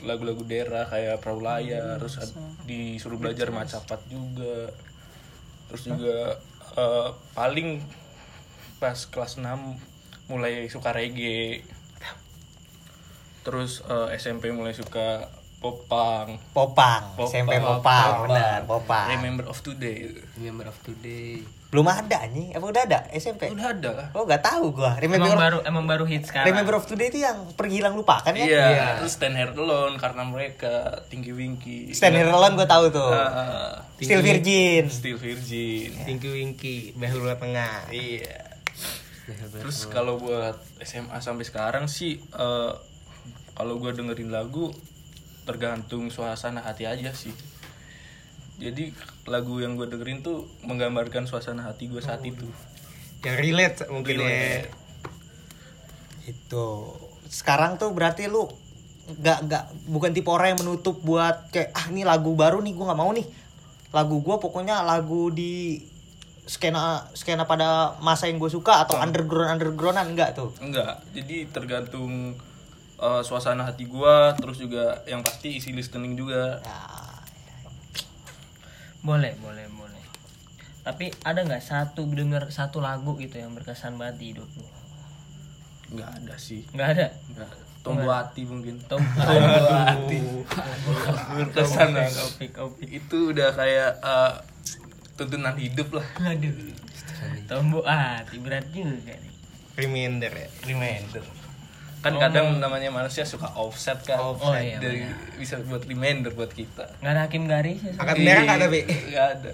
lagu-lagu 0.03 0.43
daerah 0.43 0.85
kayak 0.85 1.19
Perahu 1.19 1.39
Layar, 1.39 1.97
terus 1.97 2.17
ad- 2.17 2.35
disuruh 2.63 3.17
belajar 3.17 3.49
macapat 3.49 3.99
juga. 4.07 4.69
Terus 5.67 5.83
juga 5.88 6.17
eh, 6.75 7.09
paling 7.33 7.81
pas 8.77 8.97
kelas 8.97 9.39
6 9.39 9.47
mulai 10.27 10.67
suka 10.67 10.91
reggae. 10.91 11.63
Terus 13.43 13.83
eh, 13.86 14.15
SMP 14.15 14.51
mulai 14.51 14.71
suka 14.71 15.27
popang. 15.59 16.39
Popang, 16.51 17.15
Popang. 17.15 17.27
SMP 17.27 17.55
Popang, 17.57 18.27
benar, 18.27 18.59
Popang. 18.63 19.07
Remember 19.09 19.47
of 19.47 19.59
Today. 19.59 20.12
member 20.36 20.67
of 20.67 20.75
today 20.81 21.39
Belum 21.73 21.89
ada 21.89 22.29
nih, 22.29 22.53
apa 22.53 22.65
udah 22.69 22.83
ada 22.86 22.99
SMP? 23.17 23.49
Udah 23.49 23.73
ada 23.73 23.89
lah. 23.89 24.07
Oh 24.13 24.29
nggak 24.29 24.45
tahu 24.45 24.77
gua. 24.77 24.93
emang 25.01 25.17
Remember, 25.17 25.33
baru 25.33 25.57
emang 25.65 25.86
baru 25.89 26.05
hit 26.05 26.29
sekarang 26.29 26.53
Remember 26.53 26.77
of 26.77 26.86
Today 26.86 27.09
itu 27.09 27.25
yang 27.25 27.49
pergi 27.57 27.81
hilang 27.81 27.97
lupakan 27.97 28.29
ya? 28.29 28.45
Iya, 28.45 28.86
terus 29.01 29.17
Stand 29.17 29.33
Here 29.33 29.57
Alone 29.57 29.97
karena 29.97 30.21
mereka 30.21 31.01
tinggi 31.09 31.33
winky. 31.33 31.89
Stand 31.97 32.13
Here 32.13 32.29
Alone 32.29 32.53
gua 32.53 32.69
tahu 32.69 32.93
tuh. 32.93 33.09
Ah, 33.09 33.81
Still 33.97 34.21
Virgin. 34.21 34.86
Still 34.86 35.17
Virgin. 35.17 35.89
Tinky 36.05 36.29
Winky 36.29 36.93
Behlulah 36.93 37.41
Tengah 37.41 37.89
Iya. 37.89 38.53
Terus 39.57 39.88
kalau 39.88 40.19
buat 40.19 40.59
SMA 40.83 41.17
sampai 41.23 41.47
sekarang 41.47 41.89
sih 41.89 42.19
eh, 42.19 42.73
kalau 43.53 43.79
gue 43.79 43.91
dengerin 43.95 44.33
lagu 44.33 44.73
tergantung 45.47 46.12
suasana 46.12 46.59
hati 46.63 46.83
aja 46.86 47.13
sih. 47.15 47.31
Jadi 48.61 48.93
lagu 49.25 49.57
yang 49.59 49.73
gue 49.79 49.89
dengerin 49.89 50.21
tuh 50.21 50.45
menggambarkan 50.63 51.25
suasana 51.25 51.65
hati 51.65 51.89
gue 51.89 52.01
saat 52.01 52.21
itu. 52.25 52.45
yang 53.23 53.39
relate 53.39 53.87
mungkin 53.87 54.19
ya 54.19 54.27
Relate. 54.27 54.67
Itu. 56.27 56.91
Sekarang 57.27 57.79
tuh 57.79 57.95
berarti 57.95 58.27
lu 58.27 58.51
nggak 59.03 59.39
nggak 59.47 59.63
bukan 59.91 60.11
tipe 60.15 60.31
orang 60.31 60.55
yang 60.55 60.59
menutup 60.63 60.99
buat 61.03 61.51
kayak 61.51 61.75
ah 61.75 61.91
ini 61.91 62.07
lagu 62.07 62.35
baru 62.35 62.63
nih 62.63 62.71
gua 62.75 62.91
nggak 62.91 62.99
mau 62.99 63.11
nih. 63.11 63.27
Lagu 63.95 64.19
gua 64.19 64.39
pokoknya 64.43 64.83
lagu 64.83 65.31
di 65.31 65.83
skena 66.43 67.07
skena 67.15 67.47
pada 67.47 67.95
masa 68.03 68.27
yang 68.27 68.35
gue 68.35 68.51
suka 68.51 68.83
atau 68.83 68.99
underground 68.99 69.55
undergroundan 69.55 70.11
enggak 70.11 70.35
tuh. 70.35 70.51
Enggak, 70.59 70.99
jadi 71.15 71.47
tergantung 71.47 72.35
eh, 72.99 73.21
suasana 73.23 73.63
hati 73.63 73.87
gua 73.87 74.35
terus 74.35 74.59
juga 74.59 74.99
yang 75.07 75.23
pasti 75.23 75.63
isi 75.63 75.71
listening 75.71 76.19
juga. 76.19 76.59
Boleh 79.03 79.35
boleh 79.37 79.67
boleh 79.69 80.03
tapi 80.81 81.11
ada 81.21 81.43
nggak 81.43 81.59
satu 81.59 82.03
denger 82.05 82.47
satu 82.49 82.79
lagu 82.79 83.15
gitu 83.15 83.35
yang 83.35 83.51
berkesan 83.51 83.95
banget 83.95 84.15
di 84.17 84.25
hidup 84.31 84.49
lu 84.53 84.67
Enggak 85.93 86.09
ada 86.17 86.35
sih. 86.35 86.65
nggak 86.73 86.89
ada. 86.89 87.07
Tombo 87.83 88.09
hati 88.09 88.41
mungkin. 88.43 88.81
Tom 88.81 88.97
hati. 89.19 90.17
Berkesan 91.35 91.93
kopi 92.49 92.97
Itu 92.97 93.29
udah 93.29 93.53
kayak 93.53 94.01
eh, 94.01 94.33
tuntunan 95.13 95.53
hidup 95.53 95.93
lah. 95.93 96.07
aduh 96.23 96.73
tombo 97.45 97.85
hati 97.85 98.41
berat 98.41 98.65
juga 98.73 99.13
nih 99.13 99.33
reminder 99.75 100.31
ya 100.33 100.49
Reminder. 100.65 101.23
Kan 102.03 102.19
kadang 102.19 102.59
namanya 102.59 102.89
manusia 102.89 103.23
suka 103.23 103.47
offset 103.53 103.95
kan. 104.03 104.19
Oh, 104.19 104.35
iya, 104.51 104.75
Dari, 104.75 105.07
bisa 105.33 105.55
buat 105.61 105.81
reminder 105.83 106.29
buat 106.31 106.51
kita. 106.51 106.99
nggak 106.99 107.09
ada 107.09 107.21
hakim 107.23 107.47
garis 107.47 107.79
ya 107.79 107.95
angkat 107.95 108.17
merah 108.19 108.41
nggak 108.43 108.57
ada 108.57 108.67
be 108.67 108.79
Enggak 108.83 109.27
ada. 109.33 109.51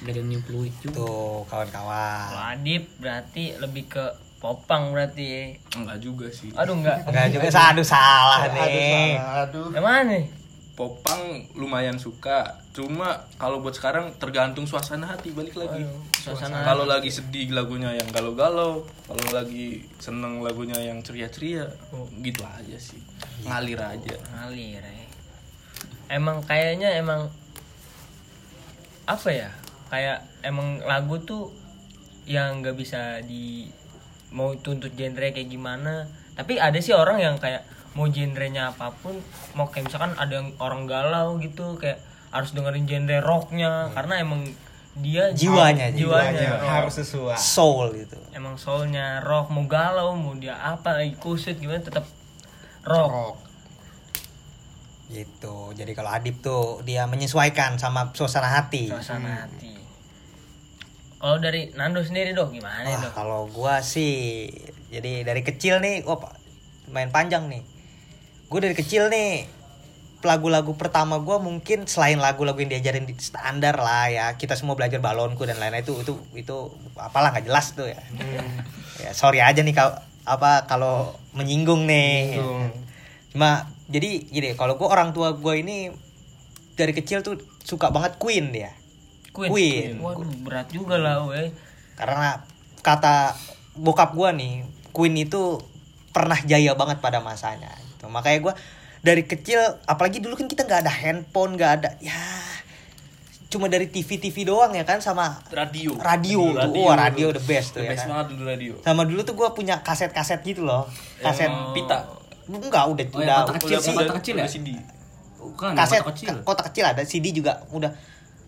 gak 0.00 0.12
ada 0.12 0.22
new 0.22 0.40
fluid 0.40 0.72
juga 0.78 0.96
Tuh 0.96 1.44
kawan-kawan. 1.44 2.24
kalau 2.30 2.44
Adip 2.48 2.82
berarti 2.96 3.44
lebih 3.56 3.84
ke 3.86 4.04
popang 4.38 4.88
berarti 4.90 5.24
ya. 5.26 5.42
Enggak 5.74 5.98
juga 5.98 6.26
sih. 6.30 6.48
aduh 6.52 6.72
nggak 6.74 6.96
Enggak 7.04 7.26
juga 7.28 7.46
aduh 7.68 7.84
salah 7.84 8.40
nih. 8.48 9.12
aduh 9.18 9.68
yang 9.70 9.82
mana 9.82 10.00
nih 10.08 10.24
Popang 10.80 11.44
lumayan 11.60 12.00
suka. 12.00 12.56
Cuma 12.72 13.28
kalau 13.36 13.60
buat 13.60 13.76
sekarang 13.76 14.16
tergantung 14.16 14.64
suasana 14.64 15.12
hati 15.12 15.36
balik 15.36 15.60
lagi. 15.60 15.84
suasana 16.16 16.64
Kalau 16.64 16.88
lagi 16.88 17.12
sedih 17.12 17.52
lagunya 17.52 17.92
yang 17.92 18.08
galau-galau, 18.08 18.88
kalau 19.04 19.26
lagi 19.28 19.84
seneng 20.00 20.40
lagunya 20.40 20.80
yang 20.80 21.04
ceria-ceria, 21.04 21.68
gitu 22.24 22.40
aja 22.48 22.78
sih. 22.80 23.04
Ngalir 23.44 23.76
aja. 23.76 24.16
ngalir 24.40 24.80
ya 24.80 25.10
emang 26.10 26.42
kayaknya 26.42 26.98
emang 26.98 27.30
apa 29.06 29.30
ya 29.30 29.50
kayak 29.88 30.26
emang 30.42 30.82
lagu 30.82 31.22
tuh 31.22 31.54
yang 32.26 32.60
nggak 32.60 32.74
bisa 32.74 33.22
di 33.22 33.70
mau 34.34 34.54
tuntut 34.58 34.94
genre 34.94 35.30
kayak 35.30 35.50
gimana 35.50 36.06
tapi 36.34 36.58
ada 36.58 36.78
sih 36.82 36.94
orang 36.94 37.22
yang 37.22 37.34
kayak 37.38 37.62
mau 37.94 38.06
genrenya 38.06 38.70
apa 38.70 38.94
pun 39.02 39.18
mau 39.58 39.66
kayak 39.66 39.90
misalkan 39.90 40.14
ada 40.14 40.38
yang 40.38 40.54
orang 40.62 40.86
galau 40.86 41.38
gitu 41.42 41.74
kayak 41.74 41.98
harus 42.30 42.54
dengerin 42.54 42.86
genre 42.86 43.18
rocknya 43.18 43.90
karena 43.90 44.22
emang 44.22 44.46
dia 44.98 45.30
Jiwanya, 45.30 45.94
jiwanya, 45.94 46.58
rock. 46.58 46.66
harus 46.66 46.94
sesuai. 47.02 47.38
Soul 47.38 47.94
gitu. 47.94 48.18
emang 48.34 48.58
soulnya 48.58 49.22
rock 49.22 49.50
mau 49.54 49.66
galau 49.70 50.14
mau 50.18 50.34
dia 50.34 50.58
apa 50.58 50.98
lagi 50.98 51.14
kusut 51.18 51.58
gimana 51.58 51.82
tetap 51.82 52.06
rock. 52.86 53.10
Rock. 53.10 53.36
Gitu. 55.10 55.56
Jadi 55.74 55.90
kalau 55.94 56.10
Adip 56.14 56.38
tuh 56.38 56.82
dia 56.86 57.06
menyesuaikan 57.10 57.74
sama 57.78 58.14
suasana 58.14 58.46
hati. 58.50 58.90
suasana 58.90 59.46
hati. 59.46 59.74
Kalau 61.20 61.36
dari 61.42 61.70
Nando 61.74 62.00
sendiri 62.00 62.32
dong 62.32 62.54
gimana 62.54 62.86
Wah, 62.86 62.98
dong 63.02 63.14
kalau 63.14 63.40
gua 63.50 63.82
sih 63.84 64.46
jadi 64.88 65.22
dari 65.26 65.42
kecil 65.44 65.78
nih 65.82 66.00
gua 66.00 66.16
main 66.90 67.12
panjang 67.12 67.46
nih 67.46 67.62
gue 68.50 68.58
dari 68.58 68.74
kecil 68.74 69.06
nih 69.06 69.46
lagu-lagu 70.20 70.76
pertama 70.76 71.16
gue 71.16 71.36
mungkin 71.40 71.88
selain 71.88 72.20
lagu-lagu 72.20 72.60
yang 72.60 72.76
diajarin 72.76 73.08
di 73.08 73.16
standar 73.16 73.80
lah 73.80 74.12
ya 74.12 74.26
kita 74.36 74.52
semua 74.58 74.76
belajar 74.76 75.00
balonku 75.00 75.48
dan 75.48 75.56
lain-lain 75.56 75.80
itu 75.80 75.96
itu 76.04 76.12
itu 76.36 76.56
apalah 76.98 77.32
nggak 77.32 77.48
jelas 77.48 77.72
tuh 77.72 77.88
ya 77.88 78.02
ya 79.00 79.10
sorry 79.16 79.40
aja 79.40 79.64
nih 79.64 79.72
kalau 79.72 79.96
apa 80.28 80.68
kalau 80.68 81.16
menyinggung 81.32 81.88
nih 81.88 82.36
cuma 83.32 83.70
jadi 83.88 84.28
gini 84.28 84.52
kalau 84.58 84.76
gue 84.76 84.84
orang 84.84 85.16
tua 85.16 85.32
gue 85.32 85.54
ini 85.56 85.88
dari 86.76 86.92
kecil 86.92 87.24
tuh 87.24 87.40
suka 87.64 87.88
banget 87.88 88.20
Queen 88.20 88.52
dia 88.52 88.76
Queen. 89.30 89.50
Queen. 89.50 89.90
Waduh, 90.02 90.26
berat 90.42 90.68
juga 90.74 90.98
lah, 90.98 91.22
weh. 91.30 91.54
karena 91.94 92.42
kata 92.82 93.36
bokap 93.78 94.16
gua 94.16 94.34
nih 94.34 94.66
Queen 94.90 95.14
itu 95.14 95.60
pernah 96.10 96.36
jaya 96.42 96.74
banget 96.74 96.98
pada 96.98 97.22
masanya 97.22 97.70
gitu. 98.00 98.08
makanya 98.08 98.38
gua 98.40 98.54
dari 99.00 99.22
kecil 99.22 99.60
apalagi 99.84 100.18
dulu 100.18 100.34
kan 100.34 100.44
kita 100.44 100.62
nggak 100.62 100.80
ada 100.80 100.92
handphone 100.94 101.54
nggak 101.54 101.72
ada 101.74 101.90
ya 102.00 102.16
cuma 103.46 103.66
dari 103.66 103.86
TV 103.86 104.16
TV 104.16 104.44
doang 104.44 104.70
ya 104.70 104.84
kan 104.84 105.02
sama 105.02 105.42
radio 105.50 105.98
radio 105.98 106.54
tuh 106.54 106.70
wah 106.78 106.94
radio 106.94 107.28
the 107.28 107.42
best 107.42 107.74
tuh 107.74 107.82
the 107.82 107.84
ya 107.84 107.90
best 107.90 108.06
kan. 108.06 108.14
banget 108.14 108.26
dulu 108.30 108.42
radio 108.46 108.72
sama 108.80 109.02
dulu 109.02 109.20
tuh 109.20 109.34
gua 109.34 109.50
punya 109.50 109.80
kaset 109.80 110.08
kaset 110.08 110.38
gitu 110.40 110.62
loh 110.62 110.86
kaset 111.18 111.46
Yang 111.46 111.74
pita 111.74 111.96
enggak 112.46 112.84
udah 112.84 113.04
Oh, 113.06 113.18
udah 113.18 113.36
kotak 113.42 113.54
kecil, 113.58 113.76
Udah- 113.76 113.94
kotak 113.96 114.16
kecil 114.18 114.34
ya? 114.36 114.46
CD. 114.46 114.68
Bukan, 115.36 115.70
kaset 115.72 116.00
kotak 116.00 116.10
kecil. 116.12 116.34
kotak 116.42 116.64
kecil 116.68 116.84
ada 116.84 117.02
CD 117.02 117.26
juga 117.30 117.62
udah 117.68 117.90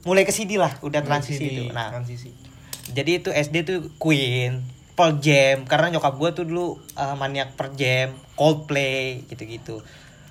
mulai 0.02 0.22
ke 0.22 0.30
CD 0.30 0.54
lah 0.54 0.70
udah 0.80 1.00
transisi 1.00 1.38
Transisi, 1.40 1.54
itu 1.56 1.62
nah 1.70 1.88
transisi. 1.90 2.30
jadi 2.90 3.10
itu 3.16 3.30
SD 3.30 3.56
tuh 3.62 3.78
Queen 3.96 4.62
Pearl 4.92 5.18
Jam 5.24 5.64
karena 5.64 5.96
nyokap 5.96 6.14
gue 6.20 6.30
tuh 6.36 6.44
dulu 6.44 6.76
uh, 6.96 7.16
maniak 7.16 7.56
Pearl 7.56 7.72
Jam 7.74 8.12
Coldplay 8.36 9.24
gitu-gitu. 9.28 9.80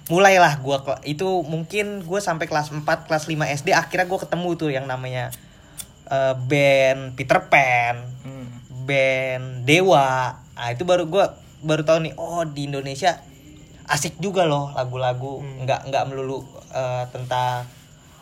Mulailah 0.10 0.60
gue 0.62 0.78
itu 1.08 1.28
mungkin 1.45 2.04
gue 2.06 2.19
sampai 2.19 2.45
kelas 2.45 2.69
4 2.74 2.84
kelas 3.08 3.26
5 3.26 3.58
SD 3.63 3.74
akhirnya 3.74 4.06
gue 4.06 4.19
ketemu 4.19 4.50
tuh 4.60 4.69
yang 4.69 4.86
namanya 4.86 5.34
uh, 6.10 6.34
band 6.36 7.15
Peter 7.17 7.39
Pan 7.50 8.02
Hmm. 8.21 8.47
band 8.86 9.65
Dewa. 9.65 10.38
Nah 10.58 10.67
itu 10.69 10.86
baru 10.86 11.10
gue 11.10 11.26
baru 11.62 11.82
tahu 11.86 12.06
nih 12.06 12.13
oh 12.17 12.45
di 12.45 12.69
Indonesia 12.69 13.17
asik 13.89 14.21
juga 14.21 14.45
loh 14.45 14.69
lagu-lagu. 14.78 15.41
Nggak 15.41 15.89
nggak 15.89 16.04
melulu 16.06 16.45
uh, 16.74 17.06
tentang 17.10 17.65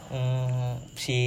mm, 0.09 0.97
si 0.97 1.19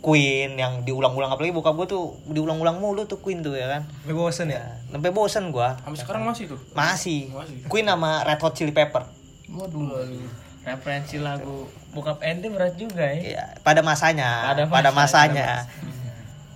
Queen 0.00 0.56
yang 0.56 0.82
diulang-ulang 0.82 1.32
apalagi 1.32 1.52
bokap 1.52 1.76
gue 1.76 1.86
tuh 1.88 2.04
diulang-ulang 2.28 2.80
mulu 2.80 3.04
tuh 3.04 3.20
Queen 3.20 3.44
tuh 3.44 3.54
ya 3.54 3.68
kan? 3.68 3.82
Tapi 3.84 4.12
bosen 4.16 4.50
ya? 4.50 4.64
sampai 4.90 5.10
bosen 5.10 5.50
gue 5.50 5.68
sampai 5.84 5.98
sekarang 6.00 6.22
masih 6.24 6.44
tuh? 6.54 6.60
Masih. 6.72 7.30
Masih. 7.30 7.56
Queen 7.68 7.86
sama 7.86 8.24
Red 8.24 8.40
Hot 8.40 8.54
Chili 8.56 8.72
Pepper. 8.72 9.04
Waduh. 9.52 10.08
Referensi 10.64 11.20
lagu 11.20 11.68
bokap 11.92 12.24
ente 12.24 12.48
berat 12.48 12.74
juga 12.80 13.04
ya. 13.04 13.36
ya 13.36 13.44
pada 13.60 13.84
masanya 13.84 14.48
Pada 14.50 14.64
pada, 14.66 14.90
masanya, 14.90 15.68
masanya. 15.68 15.92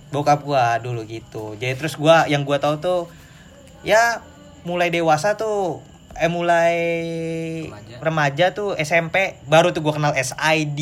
Bokap 0.09 0.41
gua 0.41 0.81
dulu 0.81 1.05
gitu. 1.05 1.53
Jadi 1.61 1.77
terus 1.77 1.93
gua 1.93 2.25
yang 2.25 2.41
gua 2.41 2.57
tahu 2.57 2.81
tuh 2.81 3.01
ya 3.85 4.25
mulai 4.65 4.89
dewasa 4.89 5.37
tuh 5.37 5.85
eh 6.19 6.27
mulai 6.27 6.75
remaja, 8.01 8.51
tuh 8.51 8.75
SMP 8.75 9.37
baru 9.45 9.71
tuh 9.71 9.85
gua 9.85 9.93
kenal 9.93 10.17
SID 10.17 10.79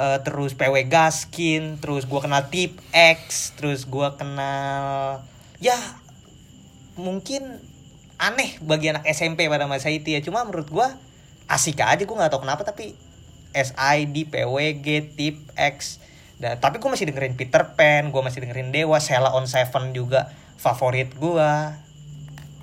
eh, 0.00 0.18
terus 0.24 0.56
PW 0.56 0.88
Gaskin 0.88 1.76
terus 1.76 2.08
gua 2.08 2.24
kenal 2.24 2.48
Tip 2.48 2.80
X 2.96 3.52
terus 3.60 3.84
gua 3.84 4.16
kenal 4.16 5.20
ya 5.60 5.76
mungkin 6.96 7.60
aneh 8.16 8.56
bagi 8.64 8.92
anak 8.92 9.04
SMP 9.12 9.52
pada 9.52 9.68
masa 9.68 9.92
itu 9.92 10.16
ya 10.16 10.24
cuma 10.24 10.48
menurut 10.48 10.72
gua 10.72 10.96
asik 11.52 11.84
aja 11.84 12.00
gua 12.08 12.24
nggak 12.24 12.32
tahu 12.32 12.42
kenapa 12.48 12.64
tapi 12.64 12.96
SID, 13.50 14.30
PWG, 14.30 14.86
Tip 15.18 15.36
X 15.58 16.00
dan 16.40 16.56
tapi 16.56 16.80
gue 16.80 16.88
masih 16.88 17.04
dengerin 17.12 17.36
Peter 17.36 17.76
Pan, 17.76 18.08
gue 18.08 18.22
masih 18.24 18.40
dengerin 18.40 18.72
Dewa, 18.72 18.96
Sela 18.96 19.36
on 19.36 19.44
Seven 19.44 19.92
juga 19.92 20.32
favorit 20.56 21.12
gue. 21.12 21.52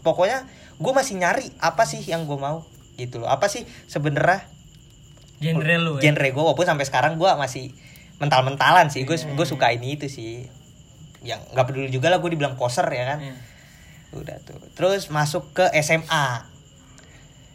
Pokoknya 0.02 0.50
gue 0.82 0.94
masih 0.98 1.22
nyari 1.22 1.54
apa 1.62 1.86
sih 1.86 2.02
yang 2.02 2.26
gue 2.26 2.42
mau 2.42 2.66
gitu 2.98 3.22
loh. 3.22 3.30
Apa 3.30 3.54
sih 3.54 3.70
sebenarnya 3.86 4.50
Genre 5.38 5.76
lu 5.78 6.02
ya. 6.02 6.10
genre 6.10 6.28
gue 6.34 6.44
walaupun 6.44 6.66
sampai 6.66 6.86
sekarang 6.90 7.22
gue 7.22 7.30
masih 7.38 7.74
mental-mentalan 8.18 8.90
sih. 8.90 9.06
Gue 9.06 9.18
gue 9.18 9.48
suka 9.48 9.70
ini 9.70 9.98
itu 9.98 10.10
sih. 10.10 10.50
Yang 11.22 11.46
nggak 11.54 11.66
peduli 11.66 11.90
juga 11.94 12.10
lah 12.10 12.18
gue 12.18 12.30
dibilang 12.34 12.58
poser 12.58 12.86
ya 12.90 13.16
kan. 13.16 13.20
Iya. 13.22 13.36
Udah 14.18 14.38
tuh. 14.42 14.58
Terus 14.74 15.14
masuk 15.14 15.54
ke 15.54 15.66
SMA. 15.86 16.50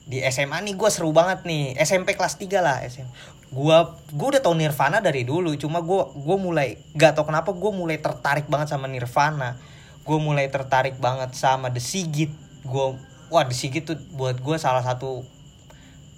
Di 0.07 0.23
SMA 0.31 0.63
nih 0.63 0.75
gue 0.79 0.91
seru 0.91 1.11
banget 1.11 1.43
nih. 1.43 1.75
SMP 1.83 2.15
kelas 2.15 2.39
3 2.39 2.63
lah 2.63 2.83
SM. 2.87 3.07
Gua 3.53 4.01
gua 4.17 4.33
udah 4.33 4.41
tau 4.41 4.57
Nirvana 4.57 5.05
dari 5.05 5.29
dulu, 5.29 5.53
cuma 5.61 5.85
gua 5.85 6.09
gua 6.17 6.41
mulai 6.41 6.81
gak 6.97 7.21
tau 7.21 7.29
kenapa 7.29 7.53
gue 7.53 7.69
mulai 7.69 8.01
tertarik 8.01 8.49
banget 8.49 8.73
sama 8.73 8.89
Nirvana. 8.89 9.61
Gue 10.09 10.19
mulai 10.19 10.49
tertarik 10.49 10.97
banget 10.97 11.37
sama 11.37 11.69
The 11.69 11.79
Sigit. 11.79 12.33
Gue 12.65 12.97
wah 13.29 13.45
The 13.45 13.53
Sigit 13.53 13.85
tuh 13.85 14.01
buat 14.17 14.41
gue 14.41 14.57
salah 14.57 14.81
satu 14.81 15.29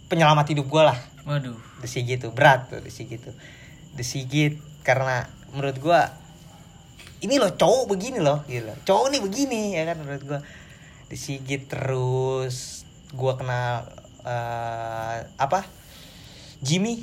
penyelamat 0.07 0.55
hidup 0.55 0.71
gue 0.71 0.83
lah. 0.87 0.97
Waduh. 1.25 1.57
The 1.81 1.89
Sigit 1.89 2.21
tuh 2.21 2.33
berat 2.33 2.69
tuh 2.69 2.81
The 2.85 2.93
Sigit 2.93 3.21
tuh. 3.25 3.37
The 3.97 4.05
Sigit 4.05 4.61
karena 4.85 5.29
menurut 5.53 5.81
gua 5.81 6.13
ini 7.25 7.41
loh 7.41 7.57
cowok 7.57 7.97
begini 7.97 8.21
loh 8.21 8.45
gitu. 8.45 8.69
Cowok 8.85 9.07
nih 9.13 9.21
begini 9.25 9.63
ya 9.77 9.89
kan 9.89 9.97
menurut 10.05 10.23
gua. 10.25 10.41
The 11.09 11.17
Sigit 11.17 11.69
terus 11.69 12.85
gua 13.17 13.41
kenal 13.41 13.89
eh, 14.25 15.19
apa? 15.41 15.65
Jimmy 16.65 17.01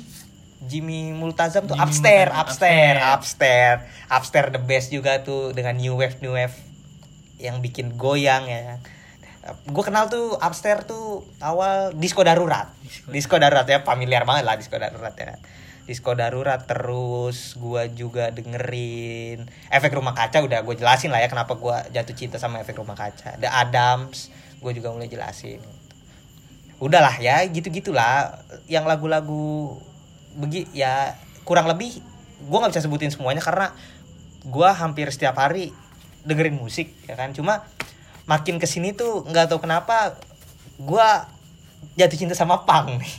Jimmy 0.62 1.10
Multazam 1.10 1.66
tuh 1.66 1.74
Jimmy 1.74 1.86
upstairs, 1.90 2.30
upstairs, 2.30 2.98
Upstairs. 3.02 3.02
upstairs, 3.02 3.78
upstairs 4.06 4.50
the 4.54 4.62
best 4.62 4.88
juga 4.94 5.26
tuh 5.26 5.50
dengan 5.50 5.74
new 5.74 5.98
wave, 5.98 6.22
new 6.22 6.38
wave 6.38 6.54
yang 7.42 7.58
bikin 7.58 7.98
goyang 7.98 8.46
ya. 8.46 8.78
Gue 9.42 9.82
kenal 9.82 10.06
tuh 10.06 10.38
upstairs 10.38 10.86
tuh 10.86 11.26
awal 11.42 11.90
disco 11.98 12.22
darurat, 12.22 12.70
disco, 13.10 13.42
darurat 13.42 13.66
ya 13.66 13.82
familiar 13.82 14.22
banget 14.22 14.46
lah 14.46 14.54
disco 14.54 14.78
darurat 14.78 15.14
ya. 15.18 15.34
Disco 15.82 16.14
darurat 16.14 16.62
terus 16.62 17.58
gua 17.58 17.90
juga 17.90 18.30
dengerin 18.30 19.42
efek 19.66 19.98
rumah 19.98 20.14
kaca 20.14 20.38
udah 20.46 20.62
gue 20.62 20.78
jelasin 20.78 21.10
lah 21.10 21.18
ya 21.18 21.26
kenapa 21.26 21.58
gua 21.58 21.82
jatuh 21.90 22.14
cinta 22.14 22.38
sama 22.38 22.62
efek 22.62 22.78
rumah 22.78 22.94
kaca. 22.94 23.34
The 23.42 23.50
Adams 23.50 24.30
gue 24.62 24.72
juga 24.78 24.94
mulai 24.94 25.10
jelasin. 25.10 25.58
Udahlah 26.78 27.18
ya 27.18 27.42
gitu 27.50 27.66
gitulah 27.74 28.46
yang 28.70 28.86
lagu-lagu 28.86 29.74
begi 30.38 30.70
ya 30.70 31.18
kurang 31.42 31.66
lebih 31.66 31.98
gue 32.42 32.56
nggak 32.58 32.72
bisa 32.74 32.82
sebutin 32.82 33.10
semuanya 33.10 33.42
karena 33.42 33.74
gue 34.46 34.68
hampir 34.70 35.10
setiap 35.10 35.38
hari 35.38 35.70
dengerin 36.26 36.58
musik 36.58 36.94
ya 37.06 37.14
kan 37.18 37.34
cuma 37.34 37.66
makin 38.24 38.56
ke 38.58 38.66
sini 38.66 38.94
tuh 38.94 39.26
nggak 39.26 39.50
tahu 39.50 39.62
kenapa 39.62 40.16
gue 40.78 41.08
jatuh 41.94 42.18
cinta 42.18 42.34
sama 42.38 42.62
pang 42.64 42.96
nih 42.98 43.14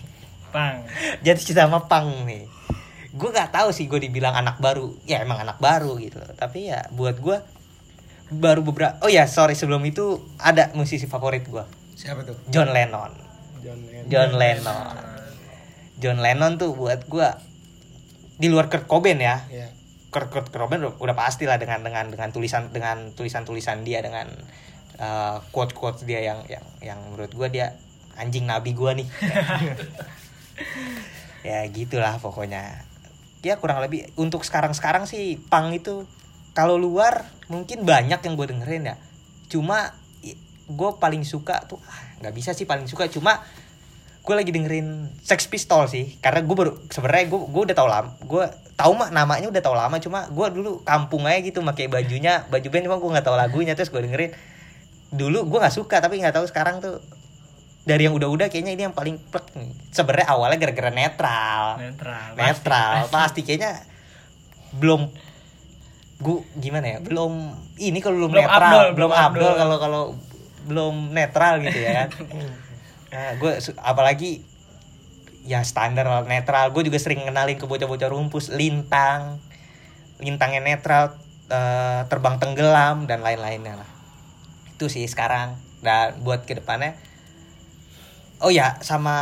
Pang. 0.49 0.85
jatuh 1.25 1.43
cinta 1.43 1.65
sama 1.67 1.85
pang 1.85 2.07
nih 2.25 2.47
gue 3.13 3.29
nggak 3.29 3.53
tahu 3.53 3.69
sih 3.69 3.85
gue 3.85 4.01
dibilang 4.01 4.33
anak 4.33 4.57
baru 4.57 4.89
ya 5.05 5.21
emang 5.21 5.37
anak 5.43 5.61
baru 5.61 5.99
gitu 6.01 6.17
tapi 6.33 6.73
ya 6.73 6.89
buat 6.89 7.21
gue 7.21 7.37
baru 8.33 8.65
beberapa 8.65 8.97
oh 9.05 9.11
ya 9.11 9.29
sorry 9.29 9.53
sebelum 9.53 9.85
itu 9.85 10.17
ada 10.41 10.73
musisi 10.73 11.05
favorit 11.05 11.45
gue 11.45 11.61
Siapa 11.93 12.25
tuh? 12.25 12.33
John 12.49 12.73
Lennon 12.73 13.13
John 13.61 13.79
Lennon. 13.85 14.09
John 14.09 14.31
Lennon 14.33 14.95
John 16.01 16.17
Lennon 16.19 16.53
tuh 16.57 16.73
buat 16.73 17.05
gue 17.05 17.27
di 18.41 18.49
luar 18.49 18.65
Kurt 18.67 18.89
Cobain 18.89 19.21
ya 19.21 19.45
Iya. 19.47 19.69
Kurt, 20.09 20.33
Kurt 20.33 20.49
Cobain 20.49 20.81
udah, 20.81 20.97
udah 20.97 21.15
pasti 21.15 21.45
lah 21.45 21.61
dengan 21.61 21.85
dengan 21.85 22.09
dengan 22.09 22.33
tulisan 22.33 22.73
dengan 22.73 23.13
tulisan 23.13 23.45
tulisan 23.45 23.85
dia 23.85 24.01
dengan 24.01 24.25
quote 25.49 25.73
quote 25.73 26.01
dia 26.06 26.21
yang 26.21 26.39
yang 26.45 26.65
yang 26.82 26.99
menurut 27.12 27.34
gue 27.34 27.47
dia 27.49 27.77
anjing 28.17 28.45
nabi 28.45 28.77
gue 28.77 28.91
nih. 29.03 29.08
Ya 31.43 31.67
gitulah 31.67 32.17
pokoknya. 32.23 32.88
Ya 33.43 33.60
kurang 33.60 33.84
lebih 33.84 34.08
untuk 34.15 34.47
sekarang 34.47 34.71
sekarang 34.71 35.03
sih 35.03 35.36
pang 35.51 35.75
itu 35.75 36.08
kalau 36.56 36.79
luar 36.79 37.27
mungkin 37.51 37.84
banyak 37.84 38.23
yang 38.23 38.34
gue 38.39 38.47
dengerin 38.56 38.84
ya. 38.88 38.95
Cuma 39.51 39.91
gue 40.63 40.89
paling 40.95 41.27
suka 41.27 41.67
tuh 41.67 41.75
ah, 41.84 41.99
nggak 42.23 42.34
bisa 42.34 42.56
sih 42.56 42.63
paling 42.63 42.88
suka. 42.88 43.12
Cuma 43.12 43.43
gue 44.23 44.36
lagi 44.39 44.56
dengerin 44.56 45.12
Sex 45.19 45.51
Pistol 45.51 45.91
sih. 45.91 46.15
Karena 46.23 46.39
gue 46.39 46.56
baru 46.56 46.79
sebenarnya 46.88 47.27
gue 47.27 47.41
gue 47.51 47.62
udah 47.67 47.75
tau 47.75 47.89
lama 47.91 48.15
gue 48.23 48.43
tahu 48.79 48.93
mah 48.95 49.12
namanya 49.12 49.51
udah 49.51 49.60
tau 49.60 49.75
lama. 49.75 49.99
Cuma 49.99 50.32
gue 50.32 50.47
dulu 50.56 50.79
kampung 50.88 51.27
aja 51.27 51.43
gitu 51.43 51.60
pakai 51.60 51.91
bajunya 51.91 52.47
baju 52.47 52.67
band 52.71 52.88
cuma 52.88 52.97
gue 53.03 53.10
nggak 53.19 53.27
tahu 53.27 53.36
lagunya. 53.36 53.75
Terus 53.75 53.91
gue 53.91 53.99
dengerin 53.99 54.32
dulu 55.13 55.45
gue 55.45 55.60
nggak 55.62 55.76
suka 55.76 56.02
tapi 56.02 56.17
nggak 56.17 56.34
tahu 56.34 56.45
sekarang 56.49 56.82
tuh 56.82 56.97
dari 57.86 58.08
yang 58.08 58.15
udah-udah 58.17 58.49
kayaknya 58.49 58.73
ini 58.73 58.84
yang 58.84 58.95
paling 58.95 59.21
plek 59.30 59.54
nih 59.54 59.69
sebenarnya 59.93 60.28
awalnya 60.28 60.58
gara-gara 60.58 60.89
netral 60.89 61.78
Netral. 61.78 62.30
netral 62.34 62.97
pasti 63.13 63.45
kayaknya 63.45 63.86
belum 64.73 65.06
gue 66.17 66.38
gimana 66.58 66.97
ya 66.97 66.99
belum 66.99 67.34
ini 67.78 67.99
kalau 67.99 68.26
belum, 68.26 68.32
Belum 68.34 68.41
netral 68.41 68.63
abdol, 68.63 68.88
belum 68.95 69.12
abdol 69.12 69.21
abdol. 69.43 69.54
kalau 69.56 69.78
kalau 69.78 70.04
belum 70.63 70.95
netral 71.12 71.62
gitu 71.62 71.78
ya 71.78 71.91
kan 72.04 72.10
Nah, 73.13 73.38
gue 73.38 73.52
apalagi 73.78 74.41
ya 75.45 75.62
standar 75.62 76.10
netral. 76.26 76.73
Gue 76.73 76.82
juga 76.82 76.97
sering 76.97 77.21
kenalin 77.21 77.62
ke 77.62 77.69
bocah-bocah 77.69 78.10
rumpus 78.10 78.49
lintang, 78.49 79.38
lintangnya 80.17 80.65
netral, 80.65 81.13
eh, 81.45 82.02
terbang 82.10 82.41
tenggelam 82.41 83.06
dan 83.06 83.21
lain-lainnya 83.21 83.78
lah. 83.78 83.89
Itu 84.84 84.91
sih 84.91 85.08
sekarang. 85.08 85.56
Dan 85.80 86.19
buat 86.28 86.43
ke 86.43 86.60
depannya, 86.60 87.00
oh 88.43 88.52
ya 88.52 88.76
sama 88.84 89.15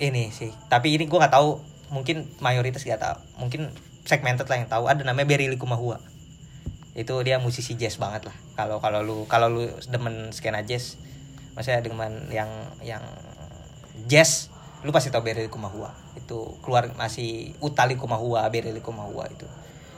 ini 0.00 0.32
sih. 0.32 0.48
Tapi 0.72 0.96
ini 0.96 1.04
gue 1.04 1.18
nggak 1.20 1.36
tahu. 1.36 1.60
Mungkin 1.92 2.32
mayoritas 2.40 2.88
gak 2.88 3.04
tahu. 3.04 3.44
Mungkin 3.44 3.68
segmented 4.08 4.48
lah 4.48 4.56
yang 4.56 4.72
tahu. 4.72 4.88
Ada 4.88 5.04
namanya 5.04 5.28
Berry 5.28 5.52
Likumahua. 5.52 6.00
Itu 6.96 7.20
dia 7.20 7.36
musisi 7.36 7.76
jazz 7.76 8.00
banget 8.00 8.32
lah. 8.32 8.36
Kalau 8.56 8.80
kalau 8.80 9.04
lu 9.04 9.28
kalau 9.28 9.52
lu 9.52 9.68
demen 9.92 10.32
skena 10.32 10.64
jazz, 10.64 10.96
maksudnya 11.52 11.84
dengan 11.84 12.32
yang 12.32 12.48
yang 12.80 13.04
jazz 14.08 14.48
lu 14.84 14.92
pasti 14.92 15.08
tau 15.08 15.24
Berry 15.24 15.48
Kumahua 15.48 15.96
itu 16.12 16.60
keluar 16.60 16.92
masih 16.92 17.56
Utali 17.64 17.96
Kumahua 17.96 18.44
Berry 18.52 18.76
Kumahua 18.84 19.24
itu 19.32 19.48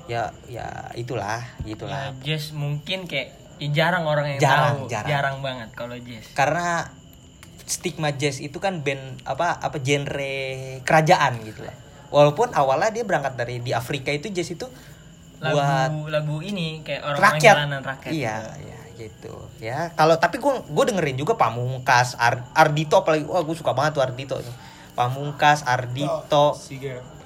ya 0.07 0.31
ya 0.47 0.95
itulah 0.95 1.43
Ya, 1.67 1.75
gitulah 1.75 2.15
jazz 2.23 2.55
mungkin 2.55 3.11
kayak 3.11 3.46
ya 3.59 3.69
jarang 3.71 4.05
orang 4.05 4.27
yang 4.29 4.41
Jarang, 4.41 4.77
tahu. 4.85 4.93
jarang. 4.93 5.37
banget 5.41 5.69
kalau 5.73 5.97
jazz. 5.97 6.29
karena 6.33 6.93
stigma 7.63 8.11
jazz 8.11 8.39
itu 8.39 8.57
kan 8.57 8.81
band 8.81 9.01
apa 9.23 9.57
apa 9.57 9.77
genre 9.79 10.37
kerajaan 10.83 11.41
gitu 11.43 11.63
lah 11.63 11.75
walaupun 12.09 12.53
awalnya 12.53 12.93
dia 12.93 13.03
berangkat 13.03 13.35
dari 13.35 13.59
di 13.59 13.73
Afrika 13.73 14.09
itu 14.09 14.29
jazz 14.29 14.49
itu 14.49 14.69
Lagu 15.37 15.53
buat 15.53 16.09
lagu 16.09 16.41
ini 16.41 16.81
kayak 16.81 17.03
orang-orang 17.03 17.33
rakyat 17.37 17.55
jalanan 17.55 17.83
rakyat. 17.83 18.11
iya 18.11 18.37
iya 18.57 18.79
gitu 18.97 19.33
ya 19.59 19.93
kalau 19.93 20.17
tapi 20.17 20.37
gue 20.37 20.49
gue 20.65 20.85
dengerin 20.87 21.13
juga 21.15 21.35
Pamungkas 21.35 22.17
Ar- 22.17 22.49
Ardito 22.53 22.97
apalagi 22.97 23.25
wah 23.25 23.41
gue 23.41 23.53
suka 23.53 23.73
banget 23.73 23.93
tuh 23.93 24.03
Ardito. 24.03 24.37
Pamungkas 24.95 25.61
Ardito 25.63 26.57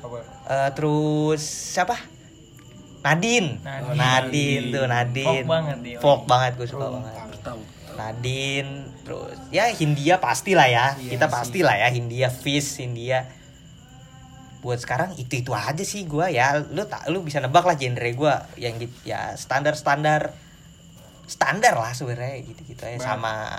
apa? 0.00 0.18
Eh, 0.48 0.70
terus 0.74 1.38
siapa 1.38 1.94
Nadine. 3.00 3.56
Nadine. 3.64 3.96
Nadine, 3.96 4.64
tuh 4.72 4.84
Nadine. 4.86 5.26
Folk 5.28 5.48
banget 5.48 5.78
dia. 5.80 5.98
folk 5.98 6.22
banget 6.28 6.52
gue 6.60 6.68
suka 6.68 6.86
banget. 6.92 7.12
Nadine 8.00 8.72
terus 9.04 9.36
ya 9.52 9.68
Hindia 9.68 10.16
pastilah 10.20 10.68
ya. 10.68 10.86
Kita 10.96 11.28
pastilah 11.28 11.76
ya 11.76 11.88
Hindia 11.92 12.28
Fish 12.32 12.80
Hindia. 12.80 13.28
Buat 14.60 14.84
sekarang 14.84 15.16
itu 15.16 15.40
itu 15.40 15.52
aja 15.56 15.80
sih 15.80 16.04
gua 16.04 16.28
ya. 16.28 16.60
Lu 16.60 16.84
tak 16.84 17.08
lu 17.08 17.24
bisa 17.24 17.40
nebak 17.40 17.64
lah 17.64 17.76
genre 17.76 18.10
gua 18.16 18.44
yang 18.60 18.76
gitu 18.76 18.92
ya 19.08 19.36
standar 19.36 19.76
standar 19.76 20.36
standar 21.30 21.78
lah 21.78 21.94
sebenarnya 21.94 22.42
gitu 22.42 22.60
gitu 22.66 22.82
aja 22.82 23.14
sama 23.14 23.54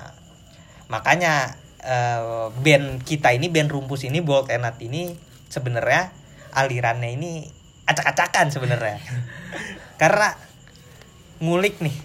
makanya 0.91 1.55
eh, 1.79 2.51
band 2.51 3.07
kita 3.07 3.31
ini 3.31 3.47
band 3.47 3.71
rumpus 3.71 4.03
ini 4.03 4.19
Bolt 4.19 4.51
and 4.51 4.67
Nut 4.67 4.75
ini 4.83 5.15
sebenarnya 5.47 6.11
alirannya 6.51 7.15
ini 7.15 7.60
acak-acakan 7.91 8.47
sebenarnya. 8.49 8.97
Karena 9.99 10.33
ngulik 11.41 11.81
nih. 11.81 11.95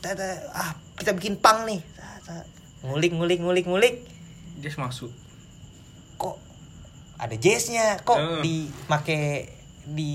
Tata, 0.00 0.28
ah 0.52 0.76
kita 1.00 1.16
bikin 1.16 1.40
pang 1.40 1.64
nih. 1.64 1.80
Tata, 1.96 2.44
ngulik 2.84 3.12
ngulik 3.16 3.40
ngulik 3.40 3.64
ngulik. 3.68 3.94
Jazz 4.60 4.76
masuk. 4.76 5.12
Kok 6.20 6.36
ada 7.20 7.34
jazznya 7.38 8.00
kok 8.02 8.18
Eh. 8.18 8.40
di 8.42 8.56
make 8.90 9.20
di 9.84 10.12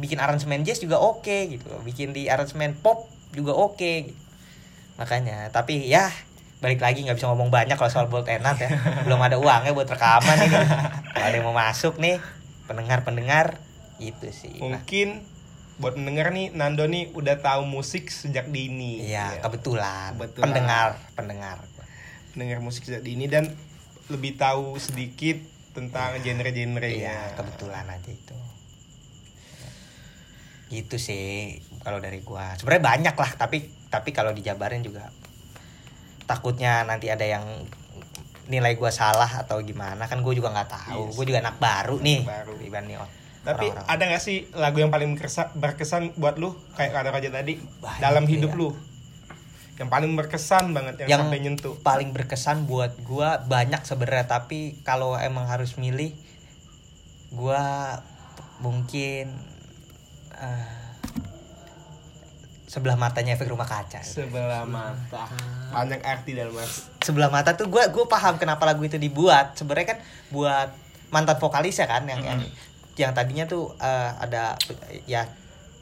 bikin 0.00 0.16
aransemen 0.20 0.64
jazz 0.64 0.80
juga 0.80 1.00
oke 1.00 1.48
gitu. 1.48 1.68
Bikin 1.84 2.12
di 2.16 2.28
aransemen 2.28 2.76
pop 2.80 3.08
juga 3.32 3.56
oke 3.56 3.92
gitu. 4.08 4.20
makanya 4.92 5.48
tapi 5.48 5.88
ya 5.88 6.12
balik 6.60 6.78
lagi 6.78 7.00
nggak 7.02 7.16
bisa 7.16 7.26
ngomong 7.32 7.48
banyak 7.48 7.74
kalau 7.80 7.88
soal 7.88 8.06
and 8.12 8.44
Nut 8.44 8.60
ya. 8.60 8.68
Belum 9.08 9.18
ada 9.18 9.40
uangnya 9.40 9.72
buat 9.72 9.88
rekaman 9.88 10.36
ini. 10.46 10.60
Ada 11.16 11.40
yang 11.40 11.48
mau 11.48 11.56
masuk 11.56 11.96
nih 11.96 12.20
pendengar 12.72 13.04
pendengar 13.04 13.46
gitu 13.96 14.26
sih 14.28 14.56
nah, 14.58 14.80
Mungkin 14.80 15.22
buat 15.76 15.94
mendengar 15.94 16.30
nih 16.30 16.50
Nando 16.50 16.84
nih 16.84 17.12
udah 17.12 17.38
tahu 17.38 17.64
musik 17.64 18.08
sejak 18.08 18.48
dini. 18.48 19.02
iya 19.02 19.36
Ya. 19.36 19.40
kebetulan. 19.40 20.14
Kebetulan. 20.14 20.44
pendengar 20.44 20.88
pendengar 21.12 21.58
Mendengar 22.32 22.58
musik 22.60 22.82
sejak 22.82 23.02
dini 23.02 23.26
dan 23.26 23.52
lebih 24.08 24.36
tahu 24.36 24.76
sedikit 24.76 25.36
tentang 25.72 26.16
genre-genre 26.20 26.84
Iya, 26.84 27.12
ya. 27.12 27.36
kebetulan 27.36 27.88
aja 27.88 28.08
itu. 28.08 28.36
Gitu 30.68 30.96
sih 30.96 31.60
kalau 31.80 32.00
dari 32.00 32.20
gua. 32.20 32.56
Sebenarnya 32.56 32.84
banyak 32.84 33.16
lah, 33.16 33.30
tapi 33.36 33.68
tapi 33.88 34.10
kalau 34.10 34.32
dijabarin 34.32 34.80
juga 34.80 35.12
takutnya 36.24 36.80
nanti 36.82 37.12
ada 37.12 37.24
yang 37.24 37.44
nilai 38.42 38.74
gua 38.74 38.90
salah 38.90 39.28
atau 39.38 39.60
gimana 39.60 40.04
kan 40.04 40.18
gue 40.18 40.32
juga 40.32 40.50
nggak 40.50 40.68
tahu. 40.68 41.02
Yes. 41.08 41.14
Gue 41.14 41.24
juga 41.24 41.38
anak 41.40 41.56
baru 41.58 41.96
nih. 41.98 42.20
Baru. 42.22 42.54
dibanding 42.56 42.98
orang- 42.98 43.14
Tapi 43.42 43.66
orang-orang. 43.68 43.90
ada 43.90 44.02
gak 44.08 44.22
sih 44.22 44.46
lagu 44.52 44.78
yang 44.78 44.90
paling 44.90 45.10
berkesan, 45.12 45.50
berkesan 45.54 46.02
buat 46.14 46.38
lu 46.38 46.54
kayak 46.74 46.90
kata 46.92 47.10
Raja 47.10 47.30
tadi 47.32 47.58
Banyak, 47.58 47.98
dalam 47.98 48.24
hidup 48.24 48.50
iya. 48.50 48.60
lu? 48.60 48.68
Yang 49.72 49.88
paling 49.88 50.12
berkesan 50.14 50.64
banget 50.70 50.94
yang, 51.02 51.08
yang 51.08 51.20
sampai 51.26 51.38
nyentuh. 51.40 51.74
paling 51.80 52.10
berkesan 52.10 52.66
buat 52.66 52.94
gua 53.02 53.42
banyak 53.42 53.82
sebenarnya 53.82 54.30
tapi 54.30 54.78
kalau 54.82 55.14
emang 55.14 55.46
harus 55.46 55.74
milih 55.74 56.14
gua 57.30 57.98
mungkin 58.58 59.32
eh, 60.32 60.81
sebelah 62.72 62.96
matanya 62.96 63.36
efek 63.36 63.46
rumah 63.46 63.66
kaca 63.66 64.00
Sebelah 64.00 64.64
mata. 64.64 65.28
Banyak 65.68 66.00
arti 66.00 66.32
dalam 66.32 66.50
mas. 66.50 66.88
sebelah 66.98 67.28
mata 67.28 67.52
tuh 67.52 67.66
gue 67.66 67.84
gue 67.84 68.04
paham 68.06 68.36
kenapa 68.36 68.64
lagu 68.64 68.80
itu 68.80 68.96
dibuat 68.96 69.52
sebenarnya 69.52 69.88
kan 69.90 69.98
buat 70.30 70.72
mantan 71.08 71.36
vokalisnya 71.36 71.84
kan 71.84 72.06
yang 72.06 72.22
yang 72.22 72.40
yang 72.94 73.12
tadinya 73.12 73.44
tuh 73.44 73.76
eh, 73.76 74.10
ada 74.18 74.56
ya 75.04 75.28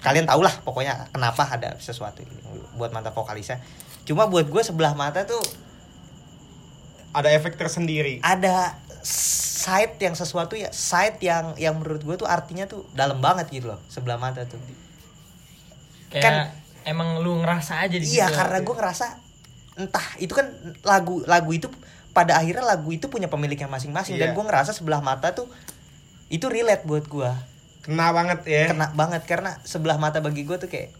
kalian 0.01 0.25
tau 0.25 0.41
lah 0.41 0.51
pokoknya 0.59 1.07
kenapa 1.09 1.47
ada 1.49 1.79
sesuatu 1.79 2.19
gitu 2.21 2.43
buat 2.75 2.91
mantan 2.91 3.13
vokalisnya 3.13 3.63
cuma 4.03 4.27
buat 4.27 4.45
gue 4.45 4.63
sebelah 4.65 4.91
mata 4.93 5.23
tuh 5.23 5.39
Ada 7.13 7.31
efek 7.33 7.55
tersendiri. 7.55 8.19
ada 8.21 8.75
side 9.03 9.99
yang 9.99 10.15
sesuatu 10.15 10.55
ya 10.55 10.71
side 10.71 11.19
yang 11.21 11.55
yang 11.57 11.75
menurut 11.75 12.01
gue 12.01 12.17
tuh 12.17 12.27
artinya 12.27 12.65
tuh 12.65 12.83
dalam 12.93 13.19
banget 13.19 13.47
gitu 13.53 13.69
loh 13.69 13.79
sebelah 13.87 14.17
mata 14.17 14.43
tuh 14.45 14.59
Kayak 16.09 16.25
Kan- 16.25 16.51
emang 16.91 17.23
lu 17.23 17.39
ngerasa 17.39 17.79
aja 17.81 17.95
di 17.95 18.05
iya 18.05 18.27
situ. 18.27 18.35
karena 18.35 18.59
gue 18.61 18.75
ngerasa 18.75 19.07
entah 19.79 20.07
itu 20.19 20.35
kan 20.35 20.51
lagu 20.83 21.23
lagu 21.25 21.51
itu 21.51 21.71
pada 22.11 22.35
akhirnya 22.37 22.67
lagu 22.67 22.91
itu 22.91 23.07
punya 23.07 23.31
pemiliknya 23.31 23.65
masing-masing. 23.67 24.19
Dan 24.19 24.31
Iya. 24.31 24.37
gue 24.37 24.45
ngerasa 24.45 24.75
sebelah 24.75 24.99
mata 24.99 25.31
tuh 25.31 25.47
itu 26.27 26.43
relate 26.47 26.83
buat 26.83 27.07
gue 27.07 27.31
Kena 27.81 28.11
banget 28.11 28.45
ya. 28.45 28.69
kena 28.69 28.91
banget 28.93 29.23
karena 29.25 29.57
sebelah 29.63 29.97
mata 29.97 30.19
bagi 30.19 30.43
gue 30.43 30.57
tuh 30.57 30.67
kayak 30.67 30.91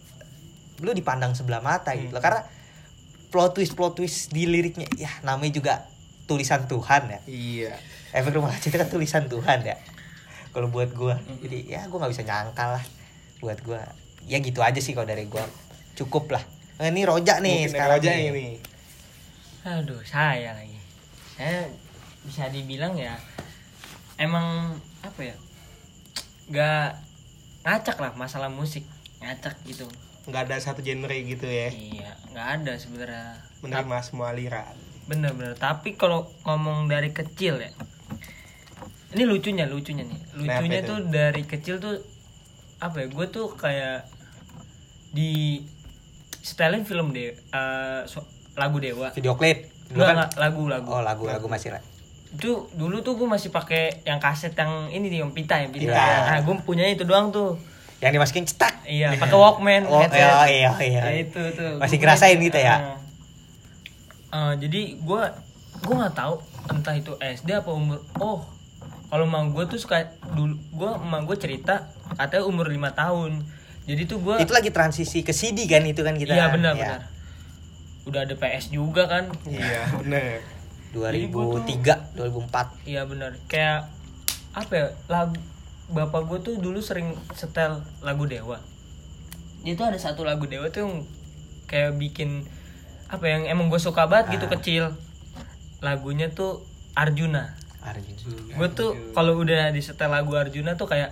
lu 0.79 0.91
dipandang 0.91 1.31
sebelah 1.31 1.59
mata 1.59 1.91
gitu 1.93 2.09
loh. 2.09 2.19
Karena 2.19 2.41
plot 3.27 3.53
twist 3.53 3.75
plot 3.75 3.93
twist 3.93 4.27
di 4.29 4.43
liriknya 4.43 4.87
ya 4.93 5.11
namanya 5.21 5.53
juga 5.53 5.73
tulisan 6.25 6.65
Tuhan 6.65 7.01
ya. 7.07 7.19
Iya. 7.25 7.73
efek 8.11 8.33
rumah 8.33 8.51
kaca 8.51 8.65
itu 8.65 8.75
kan 8.75 8.89
tulisan 8.89 9.23
Tuhan 9.27 9.61
ya. 9.61 9.75
Kalau 10.49 10.67
buat 10.67 10.89
gue 10.89 11.15
jadi 11.39 11.57
ya 11.69 11.81
gue 11.85 11.95
nggak 11.95 12.11
bisa 12.11 12.23
nyangkal 12.23 12.75
lah 12.75 12.83
buat 13.39 13.59
gue 13.59 13.79
ya 14.25 14.37
gitu 14.37 14.59
aja 14.59 14.77
sih 14.77 14.91
kalau 14.91 15.05
dari 15.05 15.25
gue 15.25 15.43
cukup 16.01 16.33
lah 16.33 16.43
Nah, 16.81 16.89
ini 16.89 17.05
rojak 17.05 17.45
nih 17.45 17.69
Mungkin 17.69 17.73
sekarang 17.77 18.01
nih. 18.01 18.33
ini. 18.33 18.47
Aduh, 19.69 20.01
saya 20.01 20.57
lagi. 20.57 20.81
Saya 21.37 21.69
bisa 22.25 22.49
dibilang 22.49 22.97
ya 22.97 23.21
emang 24.17 24.73
apa 25.05 25.21
ya? 25.21 25.37
Gak 26.49 26.97
ngacak 27.61 27.97
lah 28.01 28.17
masalah 28.17 28.49
musik, 28.49 28.81
ngacak 29.21 29.61
gitu. 29.69 29.85
Nggak 30.25 30.49
ada 30.49 30.57
satu 30.57 30.81
genre 30.81 31.13
gitu 31.13 31.45
ya. 31.45 31.69
Iya, 31.69 32.17
nggak 32.33 32.47
ada 32.61 32.73
sebenarnya. 32.81 33.37
Menerima 33.61 33.97
semua 34.01 34.33
aliran. 34.33 34.73
Bener-bener. 35.05 35.53
Tapi 35.61 35.93
kalau 35.93 36.33
ngomong 36.49 36.89
dari 36.89 37.13
kecil 37.13 37.61
ya, 37.61 37.69
ini 39.13 39.21
lucunya, 39.29 39.69
lucunya 39.69 40.01
nih. 40.01 40.21
Lucunya 40.33 40.81
tuh 40.81 41.05
dari 41.13 41.45
kecil 41.45 41.77
tuh 41.77 42.01
apa 42.81 43.05
ya? 43.05 43.07
Gue 43.13 43.29
tuh 43.29 43.53
kayak 43.53 44.09
di 45.13 45.61
setelin 46.41 46.83
film 46.83 47.09
deh, 47.11 47.31
eh, 47.31 48.01
so- 48.05 48.25
lagu 48.53 48.77
Dewa. 48.77 49.09
video 49.09 49.33
klip 49.33 49.69
Dulu 49.87 50.01
kan 50.01 50.15
enggak, 50.17 50.31
lagu-lagu. 50.35 50.87
oh 50.89 51.01
lagu 51.01 51.23
lagu 51.23 51.45
masih 51.45 51.71
lah 51.71 51.81
itu 52.31 52.47
dulu 52.71 52.99
tuh 52.99 53.13
gue 53.13 53.27
masih 53.27 53.49
pakai 53.49 54.01
yang 54.01 54.15
kaset 54.17 54.51
yang 54.53 54.87
ini 54.87 55.07
nih 55.07 55.19
yang 55.19 55.31
pita 55.31 55.55
yang 55.57 55.67
pita. 55.69 55.91
Iya. 55.91 56.07
Nah, 56.25 56.39
gue 56.41 56.55
punya 56.61 56.87
itu 56.87 57.03
doang 57.03 57.27
tuh. 57.29 57.59
yang 57.99 58.09
dimasukin 58.09 58.41
cetak 58.43 58.81
Iya, 58.81 59.13
pakai 59.13 59.35
Walkman. 59.35 59.83
oh 59.85 59.99
headset. 59.99 60.17
iya 60.17 60.41
iya 60.47 60.71
iya 60.81 61.01
Ya, 61.03 61.11
itu 61.21 61.37
tuh. 61.53 61.77
Masih 61.77 61.95
Gua 61.95 62.03
ngerasain 62.07 62.37
gitu 62.39 62.57
ya? 62.57 62.73
Ah. 62.73 62.97
Ah, 64.31 64.53
jadi 64.55 64.95
gue 64.95 65.21
gue 65.77 65.93
nggak 65.93 66.15
tahu 66.15 66.39
entah 66.67 66.95
itu 66.95 67.13
SD 67.19 67.51
apa 67.53 67.69
umur. 67.69 67.99
Oh, 68.17 68.41
kalau 69.05 69.23
emang 69.23 69.51
gue 69.51 69.67
tuh 69.67 69.75
suka 69.75 70.01
dulu 70.29 70.55
gue 70.71 70.89
emang 70.97 71.27
gue 71.27 71.35
cerita 71.35 71.91
katanya 72.15 72.47
umur 72.47 72.65
lima 72.67 72.89
tahun. 72.91 73.43
Jadi 73.91 74.07
tuh 74.07 74.23
gue 74.23 74.35
itu 74.39 74.53
lagi 74.55 74.71
transisi 74.71 75.19
ke 75.19 75.35
CD 75.35 75.67
kan 75.67 75.83
itu 75.83 75.99
kan 75.99 76.15
kita 76.15 76.31
Iya 76.31 76.47
benar 76.47 76.73
Ya. 76.73 76.79
benar. 76.95 77.01
Udah 78.07 78.19
ada 78.23 78.33
PS 78.33 78.71
juga 78.71 79.03
kan. 79.05 79.27
Iya, 79.43 79.83
bener. 79.99 80.39
2003 80.91 82.15
2004 82.15 82.87
Iya 82.87 83.03
benar. 83.03 83.35
Kayak 83.45 83.91
apa 84.51 84.71
ya? 84.71 84.87
Lagu 85.07 85.35
bapak 85.87 86.23
gue 86.23 86.39
tuh 86.39 86.55
dulu 86.57 86.79
sering 86.79 87.11
setel 87.35 87.83
lagu 87.99 88.23
Dewa. 88.23 88.63
Itu 89.61 89.83
ada 89.83 89.99
satu 89.99 90.23
lagu 90.23 90.47
Dewa 90.47 90.71
tuh 90.71 90.87
yang 90.87 90.93
kayak 91.67 91.99
bikin 91.99 92.47
apa 93.11 93.27
yang 93.27 93.43
emang 93.43 93.67
gue 93.67 93.77
suka 93.77 94.07
banget 94.07 94.39
gitu 94.39 94.47
kecil. 94.49 94.95
Lagunya 95.83 96.31
tuh 96.31 96.63
Arjuna. 96.95 97.59
Arjun 97.81 98.13
Gue 98.55 98.69
tuh 98.71 98.93
kalau 99.11 99.35
udah 99.35 99.73
disetel 99.73 100.07
lagu 100.07 100.31
Arjuna 100.31 100.77
tuh 100.77 100.85
kayak 100.87 101.11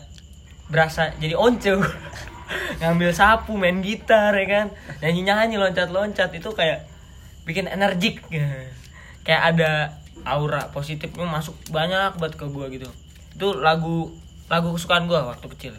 berasa 0.69 1.11
jadi 1.17 1.33
once 1.33 1.65
ngambil 2.79 3.13
sapu 3.13 3.53
main 3.55 3.79
gitar 3.79 4.33
ya 4.33 4.45
kan? 4.45 4.67
Nyanyi 4.99 5.21
nyanyi 5.23 5.55
loncat 5.57 5.89
loncat 5.89 6.29
itu 6.33 6.49
kayak 6.51 6.85
bikin 7.45 7.69
energik. 7.69 8.21
Kayak 9.21 9.43
ada 9.55 9.71
aura 10.25 10.67
positifnya 10.69 11.23
masuk 11.23 11.55
banyak 11.69 12.17
banget 12.17 12.35
ke 12.35 12.45
gue 12.45 12.65
gitu. 12.75 12.89
Itu 13.37 13.55
lagu 13.55 14.11
lagu 14.49 14.73
kesukaan 14.73 15.05
gue 15.05 15.15
waktu 15.15 15.47
kecil 15.55 15.73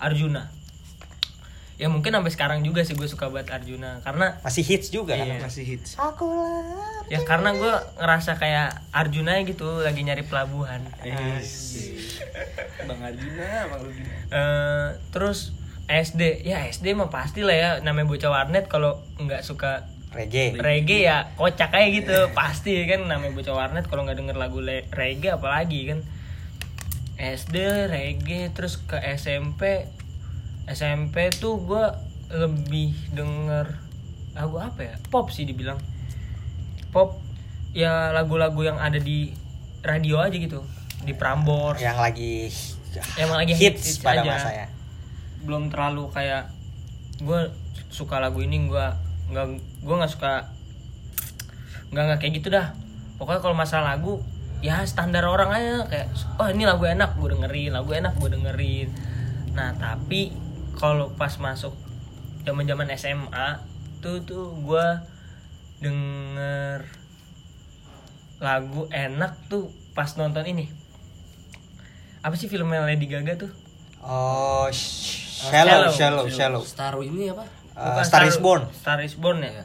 Arjuna. 0.00 0.48
Ya 1.74 1.90
mungkin 1.90 2.14
sampai 2.14 2.30
sekarang 2.30 2.62
juga 2.62 2.86
sih 2.86 2.94
gue 2.94 3.04
suka 3.04 3.26
banget 3.28 3.50
Arjuna 3.50 3.98
karena 4.00 4.38
masih 4.46 4.62
hits 4.62 4.94
juga 4.94 5.18
Iya. 5.18 5.26
kan 5.42 5.50
masih 5.50 5.64
hits. 5.66 5.98
Ya 7.10 7.20
karena 7.26 7.50
gue 7.50 7.74
ngerasa 7.98 8.38
kayak 8.38 8.78
Arjuna 8.94 9.42
gitu 9.42 9.82
lagi 9.82 10.06
nyari 10.06 10.22
pelabuhan. 10.22 10.80
Bang 12.86 13.00
Arjuna, 13.02 13.50
Bang 13.68 13.82
Arjuna. 13.82 14.14
Eh, 14.30 14.88
terus 15.10 15.50
SD 15.84 16.48
ya 16.48 16.64
SD 16.64 16.96
mah 16.96 17.12
pasti 17.12 17.44
lah 17.44 17.56
ya. 17.56 17.70
Namanya 17.84 18.08
bocah 18.08 18.30
warnet 18.32 18.64
kalau 18.72 19.04
nggak 19.20 19.44
suka 19.44 19.84
reggae. 20.16 20.56
reggae 20.56 21.04
ya 21.04 21.28
kocak 21.36 21.72
kayak 21.74 22.04
gitu. 22.04 22.16
Pasti 22.32 22.80
kan 22.88 23.04
namanya 23.04 23.36
bocah 23.36 23.54
warnet 23.54 23.84
kalau 23.88 24.08
nggak 24.08 24.16
denger 24.16 24.36
lagu 24.36 24.64
reggae 24.92 25.36
apalagi 25.36 25.80
kan. 25.92 26.00
SD 27.20 27.56
reggae 27.92 28.50
terus 28.50 28.80
ke 28.80 28.98
SMP 29.14 29.86
SMP 30.64 31.28
tuh 31.30 31.60
gue 31.60 31.84
lebih 32.32 32.96
denger 33.12 33.76
lagu 34.32 34.56
apa 34.58 34.80
ya? 34.80 34.94
Pop 35.12 35.28
sih 35.28 35.44
dibilang. 35.44 35.76
Pop 36.90 37.20
ya 37.76 38.14
lagu-lagu 38.14 38.64
yang 38.64 38.80
ada 38.80 38.96
di 38.96 39.36
radio 39.84 40.24
aja 40.24 40.34
gitu. 40.34 40.64
Di 41.04 41.12
Prambors. 41.12 41.76
Yang 41.78 41.98
lagi 42.00 42.34
Emang 43.18 43.42
lagi 43.42 43.58
hits, 43.58 43.98
hits 43.98 44.06
pada 44.06 44.22
aja. 44.22 44.30
masanya 44.38 44.73
belum 45.44 45.68
terlalu 45.68 46.08
kayak 46.10 46.48
gue 47.20 47.40
suka 47.92 48.18
lagu 48.18 48.42
ini 48.42 48.66
gue 48.66 48.86
nggak 49.30 49.46
gue 49.86 49.94
nggak 49.94 50.12
suka 50.12 50.50
nggak 51.94 52.04
nggak 52.10 52.18
kayak 52.20 52.34
gitu 52.42 52.48
dah. 52.50 52.74
Pokoknya 53.20 53.40
kalau 53.40 53.54
masalah 53.54 53.94
lagu 53.94 54.18
ya 54.64 54.80
standar 54.88 55.28
orang 55.28 55.52
aja 55.52 55.84
kayak 55.86 56.08
oh 56.40 56.48
ini 56.48 56.64
lagu 56.64 56.88
enak 56.88 57.20
gue 57.20 57.28
dengerin 57.36 57.70
lagu 57.76 57.90
enak 57.94 58.16
gue 58.18 58.28
dengerin. 58.32 58.88
Nah 59.54 59.76
tapi 59.76 60.32
kalau 60.74 61.12
pas 61.14 61.30
masuk 61.38 61.76
zaman 62.42 62.66
zaman 62.66 62.88
SMA 62.98 63.48
tuh 64.02 64.20
tuh 64.26 64.50
gue 64.64 64.86
denger 65.80 66.80
lagu 68.42 68.90
enak 68.90 69.32
tuh 69.46 69.70
pas 69.94 70.10
nonton 70.18 70.44
ini. 70.44 70.66
Apa 72.24 72.34
sih 72.34 72.48
filmnya 72.50 72.82
Lady 72.82 73.06
Gaga 73.06 73.36
tuh? 73.36 73.52
Oh 74.04 74.66
sh- 74.72 75.23
shallow 75.50 75.82
shallow 75.90 76.24
shallow 76.28 76.62
Star 76.64 76.94
ini 77.00 77.28
apa? 77.28 77.44
Uh, 77.74 77.90
Bukan 77.92 78.04
Star 78.06 78.22
is 78.24 78.38
Born 78.38 78.62
Star 78.72 78.98
is 79.02 79.14
Born 79.18 79.42
ya. 79.42 79.64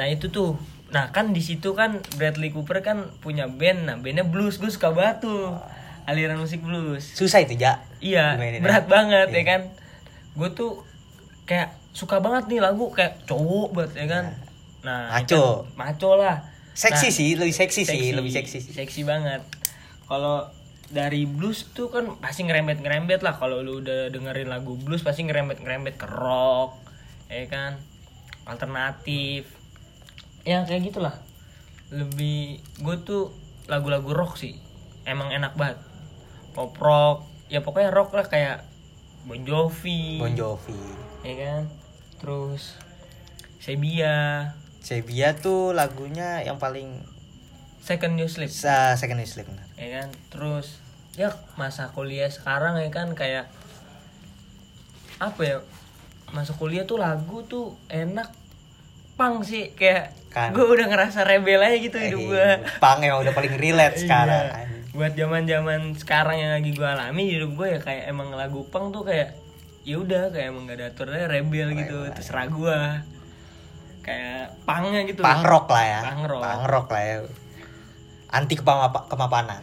Nah 0.00 0.06
itu 0.08 0.32
tuh. 0.32 0.58
Nah 0.90 1.10
kan 1.10 1.30
di 1.30 1.42
situ 1.42 1.74
kan 1.74 2.02
Bradley 2.16 2.50
Cooper 2.50 2.82
kan 2.82 3.10
punya 3.22 3.46
band. 3.46 3.86
Nah 3.86 3.96
bandnya 4.00 4.24
blues. 4.26 4.58
Gue 4.58 4.72
suka 4.72 4.90
banget 4.90 5.28
tuh. 5.28 5.54
Aliran 6.04 6.36
musik 6.36 6.60
blues. 6.60 7.04
susah 7.16 7.40
itu 7.40 7.56
ja 7.56 7.80
Iya. 8.02 8.36
Dimainin 8.36 8.60
Berat 8.60 8.84
ya. 8.84 8.90
banget 8.90 9.28
Iya. 9.32 9.38
ya 9.40 9.42
kan. 9.46 9.60
Gue 10.34 10.48
tuh 10.52 10.72
kayak 11.44 11.72
suka 11.94 12.18
banget 12.18 12.50
nih 12.50 12.60
lagu 12.60 12.90
kayak 12.90 13.24
cowok 13.24 13.68
banget 13.72 13.92
ya 14.02 14.06
kan. 14.10 14.24
Nah 14.84 15.00
Maco. 15.14 15.64
kan, 15.64 15.94
maco 15.94 16.10
lah. 16.18 16.36
seksi 16.74 17.06
Nah, 17.06 17.14
sih 17.14 17.30
lebih 17.38 17.54
seksi, 17.54 17.86
sih 17.86 18.10
lebih 18.10 18.34
seksi 18.34 18.58
sih 18.58 18.72
seksi 18.74 19.06
banget 19.06 19.38
kalau 20.10 20.42
dari 20.94 21.26
blues 21.26 21.66
tuh 21.74 21.90
kan 21.90 22.06
pasti 22.22 22.46
ngerembet 22.46 22.78
ngerembet 22.78 23.20
lah. 23.26 23.34
Kalau 23.34 23.60
lu 23.60 23.82
udah 23.82 24.14
dengerin 24.14 24.46
lagu 24.46 24.78
blues 24.78 25.02
pasti 25.02 25.26
ngerembet 25.26 25.58
ngerembet 25.58 25.98
ke 25.98 26.06
rock 26.06 26.78
ya 27.26 27.50
kan? 27.50 27.82
Alternatif. 28.46 29.50
Ya 30.46 30.62
kayak 30.62 30.94
gitulah. 30.94 31.18
Lebih 31.90 32.62
gue 32.78 32.96
tuh 33.02 33.34
lagu-lagu 33.66 34.14
rock 34.14 34.38
sih. 34.38 34.54
Emang 35.02 35.34
enak 35.34 35.58
banget. 35.58 35.82
Pop 36.54 36.78
rock 36.78 37.26
ya 37.50 37.60
pokoknya 37.60 37.90
rock 37.90 38.14
lah 38.14 38.30
kayak 38.30 38.62
Bon 39.26 39.40
Jovi. 39.42 40.22
Bon 40.22 40.30
Jovi. 40.30 40.78
Ya 41.26 41.34
kan? 41.34 41.62
Terus 42.22 42.78
Sebia. 43.64 44.52
Sebia 44.84 45.32
tuh 45.40 45.72
lagunya 45.72 46.44
yang 46.44 46.60
paling 46.60 47.00
Second 47.80 48.20
New 48.20 48.28
Sleep. 48.28 48.52
Sa 48.52 48.92
second 49.00 49.20
is 49.24 49.32
sleep 49.32 49.48
benar. 49.48 49.64
ya 49.80 49.88
kan? 50.00 50.08
Terus 50.28 50.83
ya 51.14 51.28
masa 51.54 51.88
kuliah 51.88 52.26
sekarang 52.26 52.76
ya 52.76 52.88
kan 52.88 53.12
kayak 53.12 53.46
apa 55.16 55.40
ya 55.40 55.58
masa 56.30 56.50
kuliah 56.52 56.82
tuh 56.82 56.98
lagu 56.98 57.42
tuh 57.42 57.78
enak 57.86 58.26
pang 59.14 59.40
sih 59.40 59.70
kayak 59.72 60.10
Kan. 60.28 60.50
gue 60.50 60.66
udah 60.66 60.90
ngerasa 60.90 61.22
rebel 61.22 61.62
aja 61.62 61.78
gitu 61.78 61.94
hidup 61.94 62.18
Eh, 62.18 62.26
gue 62.26 62.46
Pang 62.76 62.98
yang 62.98 63.16
udah 63.16 63.30
paling 63.30 63.54
relate 63.54 63.94
sekarang. 64.02 64.50
Iya. 64.50 64.66
buat 64.90 65.12
zaman 65.12 65.42
zaman 65.44 65.80
sekarang 65.94 66.36
yang 66.36 66.52
lagi 66.52 66.70
gue 66.70 66.82
alami 66.84 67.22
hidup 67.28 67.50
gue 67.52 67.68
ya 67.68 67.80
kayak 67.80 68.04
emang 68.08 68.30
lagu 68.30 68.62
pang 68.64 68.90
tuh 68.90 69.02
kayak 69.02 69.38
ya 69.82 69.94
udah 69.96 70.30
kayak 70.30 70.50
emang 70.50 70.66
gak 70.66 70.76
ada 70.76 70.86
aturannya 70.88 71.26
rebel 71.28 71.68
gitu 71.72 71.98
terserah 72.10 72.46
gue 72.46 72.78
kayak 74.02 74.54
pangnya 74.62 75.00
gitu. 75.04 75.18
Pang 75.18 75.40
rock 75.40 75.66
lah 75.68 75.84
ya. 75.84 76.00
Punk 76.04 76.22
rock. 76.26 76.42
Rock 76.64 76.88
lah 76.90 77.02
ya. 77.02 77.16
Anti 78.28 78.54
kemapa- 78.54 79.06
kemapanan 79.06 79.62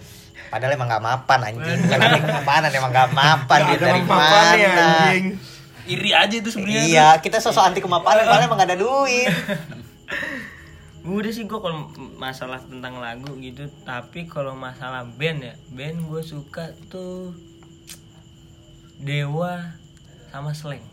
padahal 0.51 0.75
emang 0.75 0.91
gak 0.91 1.03
mapan 1.03 1.39
anjing. 1.47 1.79
Bukan 1.87 1.99
anti 2.03 2.19
kemapanan 2.27 2.71
emang 2.75 2.91
gak 2.91 3.09
mapan. 3.15 3.59
Dia 3.71 3.77
dari 3.79 4.03
mana? 4.03 4.59
Iri 5.87 6.11
aja 6.13 6.35
itu 6.37 6.49
sebenarnya. 6.53 6.83
iya 6.85 7.07
kita 7.23 7.39
sosok 7.39 7.71
anti 7.71 7.79
kemapanan 7.79 8.27
padahal 8.27 8.45
emang 8.51 8.59
gak 8.59 8.69
ada 8.75 8.77
duit. 8.77 9.31
Udah 11.01 11.31
sih 11.33 11.49
gue 11.49 11.57
kalau 11.57 11.89
masalah 12.21 12.61
tentang 12.61 13.01
lagu 13.01 13.33
gitu 13.41 13.65
tapi 13.81 14.29
kalau 14.29 14.53
masalah 14.53 15.01
band 15.01 15.41
ya 15.41 15.53
band 15.73 16.05
gue 16.05 16.21
suka 16.21 16.77
tuh 16.93 17.33
Dewa 19.01 19.81
sama 20.29 20.53
Slang 20.53 20.85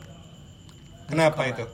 kenapa 1.09 1.45
itu? 1.49 1.65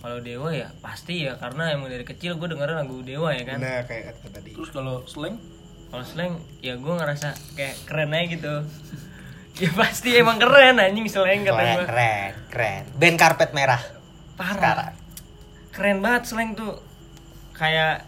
Kalau 0.00 0.22
Dewa 0.22 0.54
ya 0.54 0.70
pasti 0.78 1.26
ya 1.26 1.34
karena 1.34 1.74
emang 1.74 1.90
dari 1.90 2.06
kecil 2.06 2.38
gue 2.38 2.46
dengerin 2.46 2.78
lagu 2.78 3.02
Dewa 3.02 3.34
ya 3.34 3.42
kan. 3.42 3.58
Nah 3.58 3.82
kayak 3.86 4.14
kata 4.22 4.38
tadi. 4.38 4.54
Terus 4.54 4.70
kalau 4.70 5.02
slang 5.10 5.42
kalau 5.96 6.04
Slang 6.04 6.36
ya 6.60 6.76
gue 6.76 6.92
ngerasa 6.92 7.32
kayak 7.56 7.88
keren 7.88 8.12
aja 8.12 8.26
gitu. 8.28 8.54
Ya 9.56 9.72
pasti 9.72 10.12
emang 10.12 10.36
keren 10.36 10.76
anjing 10.76 11.08
Slang 11.08 11.40
kata 11.40 11.56
gue 11.56 11.88
keren 11.88 12.30
keren. 12.52 12.82
Band 12.92 13.16
karpet 13.16 13.56
merah. 13.56 13.80
Parah. 14.36 14.52
Sekarang. 14.52 14.92
Keren 15.72 15.98
banget 16.04 16.22
Slang 16.28 16.52
tuh. 16.52 16.76
Kayak 17.56 18.04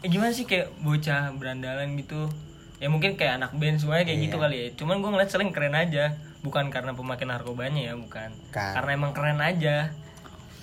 gimana 0.00 0.32
sih 0.32 0.48
kayak 0.48 0.72
bocah 0.80 1.36
berandalan 1.36 2.00
gitu. 2.00 2.32
Ya 2.80 2.88
mungkin 2.88 3.20
kayak 3.20 3.44
anak 3.44 3.52
band 3.52 3.76
semuanya 3.76 4.08
kayak 4.08 4.20
gitu 4.24 4.36
Iya. 4.40 4.44
kali 4.48 4.56
ya. 4.56 4.68
Cuman 4.72 5.04
gue 5.04 5.10
ngeliat 5.12 5.28
Slang 5.28 5.52
keren 5.52 5.76
aja. 5.76 6.16
Bukan 6.40 6.72
karena 6.72 6.96
pemakaian 6.96 7.28
narkobanya 7.28 7.92
ya 7.92 7.94
bukan. 8.00 8.32
Bukan. 8.32 8.72
karena 8.80 8.90
emang 8.96 9.12
keren 9.12 9.44
aja. 9.44 9.92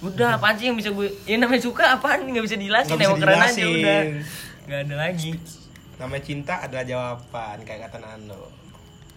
Udah 0.02 0.42
apaan 0.42 0.58
sih 0.58 0.66
yang 0.66 0.82
bisa 0.82 0.90
gue 0.90 1.14
ya 1.30 1.38
namanya 1.38 1.62
suka 1.62 1.94
apaan? 1.94 2.26
Nggak 2.26 2.50
bisa 2.50 2.58
dijelasin 2.58 2.98
emang 2.98 3.22
keren 3.22 3.38
aja 3.38 3.64
udah. 3.70 4.02
nggak 4.66 4.82
ada 4.90 4.96
lagi 4.98 5.38
namanya 6.02 6.24
cinta 6.26 6.66
adalah 6.66 6.82
jawaban 6.82 7.62
kayak 7.62 7.86
kata 7.88 8.02
Nando. 8.02 8.50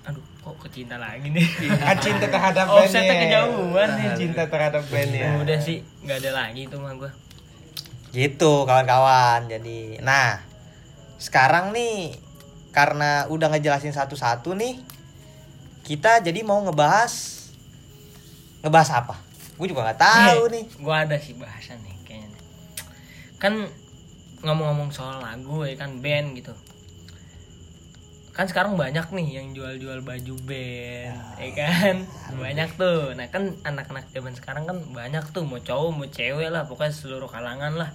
Aduh 0.05 0.21
kok 0.45 0.69
kecinta 0.69 1.01
lagi 1.01 1.33
nih? 1.33 1.49
Kan 1.81 1.97
cinta 1.97 2.29
terhadap 2.29 2.69
Offsetnya 2.69 3.09
bandnya. 3.09 3.23
kejauhan 3.25 3.89
nih. 3.97 4.09
cinta 4.21 4.43
terhadap 4.45 4.83
bandnya 4.93 5.29
udah 5.41 5.59
sih 5.65 5.81
nggak 6.05 6.19
ada 6.21 6.31
lagi 6.45 6.61
itu 6.69 6.77
mah 6.77 6.93
gue 7.01 7.11
gitu 8.15 8.69
kawan-kawan 8.69 9.49
jadi 9.49 10.05
nah 10.05 10.39
sekarang 11.17 11.73
nih 11.73 12.21
karena 12.71 13.25
udah 13.33 13.49
ngejelasin 13.51 13.97
satu-satu 13.97 14.53
nih 14.55 14.79
kita 15.89 16.21
jadi 16.21 16.45
mau 16.45 16.61
ngebahas 16.65 17.45
ngebahas 18.65 18.91
apa? 19.05 19.15
Gue 19.61 19.69
juga 19.69 19.85
nggak 19.85 20.01
tahu 20.01 20.41
nih. 20.49 20.65
gue 20.73 20.95
ada 20.97 21.17
sih 21.21 21.37
bahasan 21.37 21.77
nih 21.85 21.97
kayaknya. 22.09 22.29
Nih. 22.33 22.43
kan 23.37 23.53
ngomong-ngomong 24.41 24.89
soal 24.93 25.21
lagu 25.21 25.65
ya 25.69 25.77
kan 25.77 26.01
band 26.01 26.37
gitu 26.41 26.53
kan 28.35 28.51
sekarang 28.51 28.75
banyak 28.75 29.07
nih 29.15 29.39
yang 29.39 29.55
jual-jual 29.55 30.03
baju 30.03 30.35
band 30.43 31.15
ya. 31.39 31.51
kan? 31.55 32.03
Banyak 32.35 32.75
tuh. 32.75 33.15
Nah 33.15 33.31
kan 33.31 33.55
anak-anak 33.63 34.11
zaman 34.11 34.35
sekarang 34.35 34.67
kan 34.67 34.83
banyak 34.91 35.23
tuh 35.31 35.47
mau 35.47 35.63
cowok 35.63 35.91
mau 35.95 36.07
cewek 36.11 36.51
lah 36.51 36.67
pokoknya 36.67 36.91
seluruh 36.91 37.31
kalangan 37.31 37.79
lah 37.79 37.95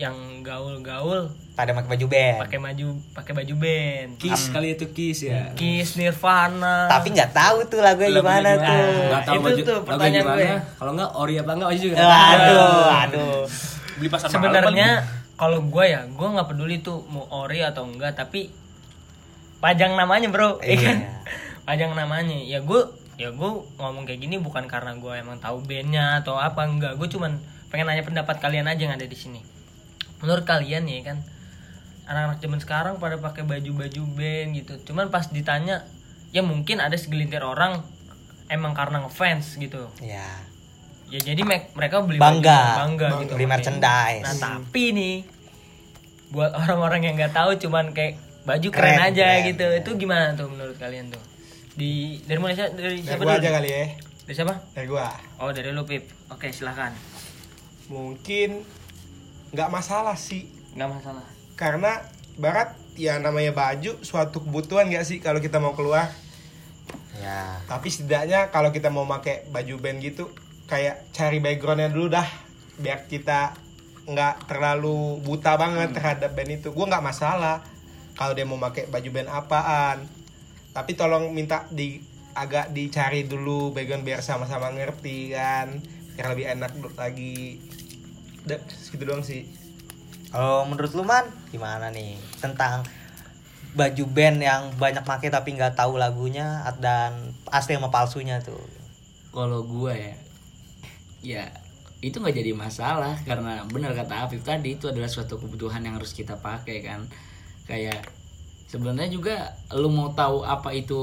yang 0.00 0.40
gaul-gaul 0.40 1.28
pada 1.52 1.76
pakai 1.76 1.92
baju 1.92 2.06
band. 2.08 2.36
Pakai 2.40 2.58
baju 2.58 2.86
pakai 3.12 3.32
baju 3.36 3.54
band. 3.60 4.10
Kiss 4.16 4.48
kali 4.48 4.80
itu 4.80 4.88
Kiss 4.96 5.28
ya. 5.28 5.52
Kiss 5.52 6.00
Nirvana. 6.00 6.88
Tapi 6.88 7.12
nggak 7.12 7.36
tahu 7.36 7.68
tuh 7.68 7.84
lagunya 7.84 8.16
gimana 8.16 8.56
gimana? 8.56 8.64
tuh. 8.64 8.88
Nggak 9.12 9.22
tahu 9.28 9.34
itu 9.36 9.44
baju 9.44 9.60
tuh 9.60 9.76
lagu 9.76 9.88
pertanyaan 9.92 10.26
gue. 10.32 10.48
Kalau 10.80 10.90
enggak 10.96 11.10
ori 11.20 11.34
apa 11.36 11.50
enggak 11.52 11.68
aja 11.68 11.80
juga. 11.84 11.96
aduh 12.00 12.84
aduh 13.04 13.40
beli 14.00 14.08
pasar 14.08 14.32
malam 14.32 14.34
sebenarnya 14.40 14.90
kalau 15.36 15.60
gue 15.68 15.84
ya 15.84 16.00
gue 16.08 16.28
nggak 16.32 16.48
peduli 16.48 16.80
tuh 16.80 17.04
mau 17.12 17.28
ori 17.28 17.60
atau 17.60 17.84
enggak 17.84 18.16
tapi 18.16 18.48
pajang 19.60 19.94
namanya 19.94 20.28
bro. 20.28 20.58
Ya 20.58 20.66
Iya. 20.66 20.80
kan 20.84 20.98
pajang 21.64 21.92
namanya. 21.92 22.34
Ya 22.34 22.60
gue 22.60 22.80
ya 23.14 23.28
gue 23.30 23.50
ngomong 23.76 24.04
kayak 24.04 24.20
gini 24.20 24.36
bukan 24.36 24.64
karena 24.64 24.96
gue 24.96 25.12
emang 25.14 25.36
tahu 25.36 25.60
bandnya 25.60 26.18
atau 26.18 26.36
apa 26.36 26.64
enggak. 26.64 26.96
Gue 26.96 27.06
cuman 27.06 27.36
pengen 27.68 27.86
nanya 27.86 28.02
pendapat 28.02 28.36
kalian 28.38 28.66
aja 28.66 28.80
yang 28.80 28.94
ada 28.94 29.04
di 29.04 29.14
sini. 29.14 29.40
Menurut 30.18 30.42
kalian 30.42 30.84
ya 30.84 31.00
kan 31.02 31.20
anak-anak 32.04 32.38
zaman 32.38 32.58
sekarang 32.58 32.94
pada 32.96 33.16
pakai 33.16 33.44
baju-baju 33.44 34.02
band 34.10 34.48
gitu. 34.56 34.74
Cuman 34.84 35.08
pas 35.08 35.24
ditanya 35.26 35.86
ya 36.30 36.40
mungkin 36.40 36.78
ada 36.78 36.94
segelintir 36.94 37.40
orang 37.40 37.84
emang 38.46 38.72
karena 38.72 39.00
ngefans 39.00 39.56
gitu. 39.56 39.86
Ya 40.00 40.26
ya 41.06 41.18
jadi 41.18 41.42
me- 41.42 41.66
mereka 41.72 42.00
beli 42.00 42.18
Bangga. 42.18 42.78
baju, 42.78 42.80
bangga 42.80 43.08
gitu 43.20 43.32
Beli 43.34 43.42
merchandise. 43.44 44.22
nah 44.22 44.34
tapi 44.38 44.94
nih 44.94 45.16
buat 46.30 46.54
orang-orang 46.54 47.02
yang 47.02 47.14
nggak 47.16 47.34
tahu 47.34 47.58
cuman 47.58 47.90
kayak 47.90 48.14
baju 48.40 48.68
keren, 48.70 48.96
Keren, 48.96 49.08
aja 49.08 49.26
keren, 49.30 49.48
gitu. 49.48 49.66
keren. 49.66 49.80
itu 49.80 49.90
gimana 49.96 50.26
tuh 50.32 50.48
menurut 50.48 50.76
kalian 50.76 51.08
tuh? 51.08 51.22
Di 51.72 52.18
dari 52.24 52.40
siapa? 52.50 52.72
Dari 52.72 52.98
Dari 52.98 53.04
siapa 53.04 53.22
gua 53.22 53.34
dulu? 53.34 53.42
aja 53.42 53.50
kali 53.52 53.68
ya. 53.68 53.84
dari 54.20 54.34
siapa? 54.34 54.54
Dari 54.72 54.86
gua. 54.86 55.06
oh 55.38 55.50
dari 55.50 55.68
lu 55.70 55.82
pip. 55.84 56.04
Oke 56.28 56.48
silahkan 56.50 56.92
Mungkin 57.86 58.62
nggak 59.50 59.68
masalah 59.68 60.14
sih. 60.14 60.46
Nggak 60.72 60.90
masalah. 60.94 61.26
Karena 61.54 61.98
barat 62.36 62.72
ya 62.94 63.18
namanya 63.18 63.50
baju 63.50 63.98
suatu 64.00 64.40
kebutuhan 64.40 64.86
nggak 64.86 65.04
sih 65.04 65.18
kalau 65.18 65.38
kita 65.38 65.58
mau 65.58 65.74
keluar? 65.74 66.06
Ya. 67.18 67.58
Tapi 67.66 67.90
setidaknya 67.90 68.48
kalau 68.48 68.70
kita 68.70 68.88
mau 68.88 69.04
pakai 69.04 69.44
baju 69.48 69.74
band 69.76 70.00
gitu 70.00 70.30
kayak 70.64 71.10
cari 71.10 71.42
backgroundnya 71.42 71.90
dulu 71.90 72.08
dah 72.08 72.24
biar 72.78 73.04
kita 73.04 73.52
nggak 74.06 74.48
terlalu 74.48 75.18
buta 75.20 75.58
banget 75.58 75.90
terhadap 75.92 76.30
band 76.32 76.50
itu. 76.56 76.70
Gue 76.70 76.86
nggak 76.86 77.04
masalah 77.04 77.60
kalau 78.14 78.32
dia 78.32 78.46
mau 78.46 78.58
pakai 78.58 78.88
baju 78.88 79.08
band 79.10 79.30
apaan. 79.30 79.98
Tapi 80.70 80.94
tolong 80.94 81.34
minta 81.34 81.66
di 81.70 81.98
agak 82.30 82.70
dicari 82.70 83.26
dulu 83.26 83.74
background 83.74 84.06
biar 84.06 84.20
sama-sama 84.22 84.70
ngerti 84.70 85.34
kan. 85.34 85.82
Biar 86.14 86.26
lebih 86.32 86.46
enak 86.54 86.72
lagi. 86.94 87.58
Udah 88.46 88.58
segitu 88.70 89.04
doang 89.04 89.26
sih. 89.26 89.50
Kalau 90.30 90.62
menurut 90.64 90.94
lu 90.94 91.02
man 91.02 91.26
gimana 91.50 91.90
nih 91.90 92.14
tentang 92.38 92.86
baju 93.74 94.04
band 94.10 94.38
yang 94.42 94.62
banyak 94.78 95.02
make 95.06 95.30
tapi 95.30 95.54
nggak 95.54 95.78
tahu 95.78 95.94
lagunya 95.94 96.66
dan 96.82 97.34
asli 97.54 97.78
sama 97.78 97.90
palsunya 97.90 98.42
tuh. 98.42 98.58
kalau 99.30 99.62
gua 99.62 99.94
ya 99.94 100.14
ya 101.22 101.44
itu 102.00 102.18
nggak 102.18 102.34
jadi 102.34 102.52
masalah 102.56 103.14
karena 103.22 103.62
benar 103.68 103.94
kata 103.94 104.26
Afif 104.26 104.42
tadi 104.42 104.74
itu 104.74 104.88
adalah 104.88 105.06
suatu 105.06 105.36
kebutuhan 105.36 105.84
yang 105.84 106.00
harus 106.00 106.16
kita 106.16 106.34
pakai 106.40 106.82
kan 106.82 107.06
kayak 107.70 108.02
sebenarnya 108.66 109.06
juga 109.14 109.36
lu 109.78 109.86
mau 109.86 110.10
tahu 110.10 110.42
apa 110.42 110.74
itu 110.74 110.98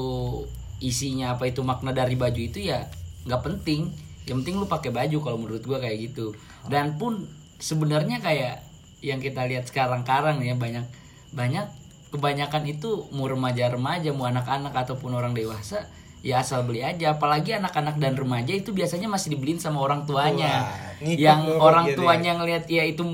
isinya 0.84 1.32
apa 1.32 1.48
itu 1.48 1.64
makna 1.64 1.96
dari 1.96 2.12
baju 2.14 2.36
itu 2.36 2.60
ya 2.60 2.84
nggak 3.24 3.40
penting. 3.40 3.88
Yang 4.28 4.36
penting 4.44 4.56
lu 4.60 4.66
pakai 4.68 4.92
baju 4.92 5.16
kalau 5.24 5.38
menurut 5.40 5.64
gua 5.64 5.80
kayak 5.80 6.12
gitu. 6.12 6.36
Dan 6.68 7.00
pun 7.00 7.24
sebenarnya 7.56 8.20
kayak 8.20 8.60
yang 9.00 9.24
kita 9.24 9.48
lihat 9.48 9.64
sekarang-karang 9.64 10.44
ya 10.44 10.52
banyak 10.52 10.84
banyak 11.32 11.64
kebanyakan 12.12 12.64
itu 12.68 13.08
mau 13.12 13.28
remaja-remaja 13.28 14.12
mau 14.16 14.28
anak-anak 14.28 14.72
ataupun 14.72 15.12
orang 15.12 15.32
dewasa 15.32 15.88
ya 16.20 16.44
asal 16.44 16.68
beli 16.68 16.84
aja. 16.84 17.16
Apalagi 17.16 17.56
anak-anak 17.56 17.96
dan 17.96 18.20
remaja 18.20 18.52
itu 18.52 18.76
biasanya 18.76 19.08
masih 19.08 19.32
dibeliin 19.36 19.60
sama 19.60 19.80
orang 19.80 20.04
tuanya. 20.04 20.68
Wah, 20.68 21.04
yang 21.04 21.48
orang 21.56 21.88
gitu 21.88 22.04
tuanya 22.04 22.36
ngelihat 22.36 22.68
ya 22.68 22.84
itu 22.84 23.04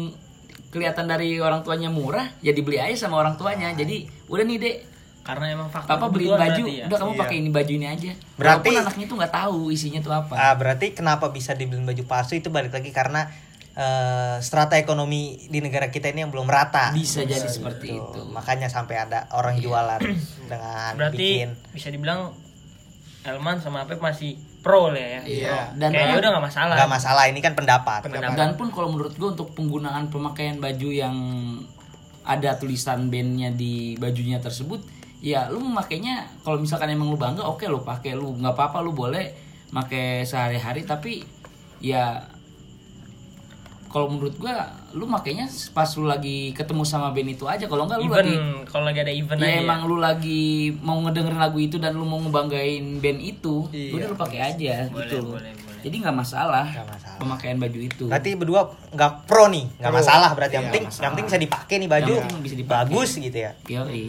kelihatan 0.75 1.07
dari 1.07 1.39
orang 1.39 1.63
tuanya 1.63 1.87
murah 1.87 2.27
ya 2.41 2.51
dibeli 2.51 2.77
aja 2.77 2.99
sama 2.99 3.17
orang 3.17 3.39
tuanya. 3.39 3.71
Jadi 3.71 4.11
udah 4.27 4.43
nih 4.43 4.59
dek. 4.59 4.77
Karena 5.25 5.49
emang 5.49 5.71
faktor 5.71 5.95
papa 5.95 6.11
beliin 6.11 6.35
baju. 6.35 6.65
ya? 6.67 6.85
udah 6.85 6.99
kamu 6.99 7.13
Iya. 7.15 7.21
pakai 7.23 7.37
ini 7.39 7.49
baju 7.49 7.73
ini 7.73 7.87
aja. 7.87 8.13
Berarti- 8.35 8.69
Walaupun 8.69 8.85
anaknya 8.85 9.07
tuh 9.07 9.17
nggak 9.17 9.33
tahu 9.33 9.59
isinya 9.71 10.01
tuh 10.03 10.13
apa. 10.13 10.35
Ah, 10.35 10.53
berarti 10.53 10.87
kenapa 10.93 11.31
bisa 11.31 11.55
dibeliin 11.55 11.87
baju 11.87 12.03
palsu? 12.05 12.35
Itu 12.35 12.51
balik 12.51 12.75
lagi 12.75 12.91
karena 12.91 13.31
eh, 13.73 14.37
strata 14.39 14.77
ekonomi 14.77 15.35
di 15.49 15.59
negara 15.59 15.89
kita 15.89 16.07
ini 16.07 16.23
yang 16.23 16.31
belum 16.31 16.47
rata. 16.47 16.93
bisa 16.93 17.23
jadi 17.23 17.43
seperti 17.43 17.91
Tuh, 17.91 18.07
itu. 18.07 18.21
Makanya 18.29 18.69
sampai 18.69 19.01
ada 19.01 19.27
orang 19.33 19.59
jualan 19.59 19.99
dengan 20.45 20.95
berarti 20.95 21.19
bikin 21.41 21.51
bisa 21.73 21.89
dibilang 21.89 22.31
Elman 23.25 23.59
sama 23.59 23.83
Apep 23.83 23.99
masih 23.99 24.37
pro 24.65 24.89
lah 24.89 24.97
ya 24.97 25.21
Iya. 25.29 25.77
dan 25.77 25.93
kayaknya 25.93 26.17
udah 26.25 26.31
nggak 26.33 26.47
masalah 26.49 26.75
nggak 26.81 26.93
masalah 26.97 27.23
ini 27.29 27.41
kan 27.45 27.53
pendapat. 27.53 28.01
Pendapat. 28.09 28.33
dan 28.33 28.51
pun 28.57 28.73
kalau 28.73 28.89
menurut 28.89 29.13
gue 29.13 29.29
untuk 29.37 29.53
penggunaan 29.53 30.09
pemakaian 30.09 30.57
baju 30.57 30.89
yang 30.89 31.17
ada 32.25 32.57
tulisan 32.57 33.13
bandnya 33.13 33.53
di 33.53 34.01
bajunya 34.01 34.41
tersebut 34.41 34.81
ya 35.21 35.53
lu 35.53 35.61
memakainya 35.61 36.25
kalau 36.41 36.57
misalkan 36.57 36.89
emang 36.89 37.13
lu 37.13 37.21
bangga 37.21 37.45
oke 37.45 37.69
lu 37.69 37.85
pakai 37.85 38.17
lu 38.17 38.33
nggak 38.41 38.57
apa-apa 38.57 38.81
lu 38.81 38.97
boleh 38.97 39.37
pakai 39.69 40.25
sehari-hari 40.25 40.89
tapi 40.89 41.21
ya 41.85 42.25
kalau 43.95 44.11
menurut 44.11 44.35
gua 44.35 44.67
lu 44.91 45.07
makainya 45.07 45.47
pas 45.71 45.87
lu 45.95 46.03
lagi 46.05 46.51
ketemu 46.51 46.83
sama 46.83 47.09
band 47.09 47.31
itu 47.31 47.47
aja. 47.47 47.63
Kalau 47.65 47.87
enggak 47.87 47.99
lu 47.99 48.11
event 48.11 48.27
lagi 48.27 48.35
kalau 48.67 48.85
lagi 48.85 49.01
ada 49.01 49.13
event 49.13 49.39
ya 49.39 49.47
aja 49.47 49.63
emang 49.63 49.81
lu 49.87 49.97
lagi 49.97 50.45
mau 50.77 50.99
ngedengerin 50.99 51.39
lagu 51.39 51.59
itu 51.59 51.79
dan 51.79 51.95
lu 51.95 52.03
mau 52.03 52.19
ngebanggain 52.19 52.99
band 52.99 53.21
itu 53.21 53.71
udah 53.71 54.07
lu 54.09 54.17
pakai 54.17 54.41
aja 54.45 54.91
Boleh, 54.91 55.07
gitu. 55.07 55.23
boleh, 55.31 55.53
boleh. 55.55 55.81
jadi 55.81 55.95
nggak 56.01 56.17
masalah, 56.17 56.67
Nggak 56.67 56.89
masalah. 56.91 57.19
pemakaian 57.19 57.57
baju 57.57 57.79
itu. 57.81 58.05
Berarti 58.05 58.31
berdua 58.35 58.61
nggak 58.91 59.13
pro 59.25 59.47
nih, 59.47 59.65
nggak 59.79 59.95
masalah 59.95 60.31
berarti. 60.33 60.55
Yang 60.55 60.65
Iya, 60.65 60.69
penting, 60.69 60.85
yang 60.91 61.11
penting 61.15 61.27
bisa 61.27 61.39
dipakai 61.39 61.75
nih 61.79 61.89
baju, 61.89 62.15
Yang 62.19 62.43
bisa 62.43 62.57
dipakai. 62.57 62.79
bagus 62.91 63.11
gitu 63.15 63.39
ya. 63.39 63.53
Yoi. 63.65 64.05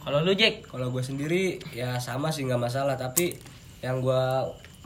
kalau 0.00 0.18
lu 0.20 0.32
Jack? 0.32 0.64
Kalau 0.64 0.90
gue 0.90 1.00
sendiri 1.00 1.42
ya 1.70 1.94
sama 1.96 2.28
sih 2.28 2.42
nggak 2.42 2.58
masalah. 2.58 2.96
Tapi 2.96 3.36
yang 3.78 4.00
gue 4.00 4.24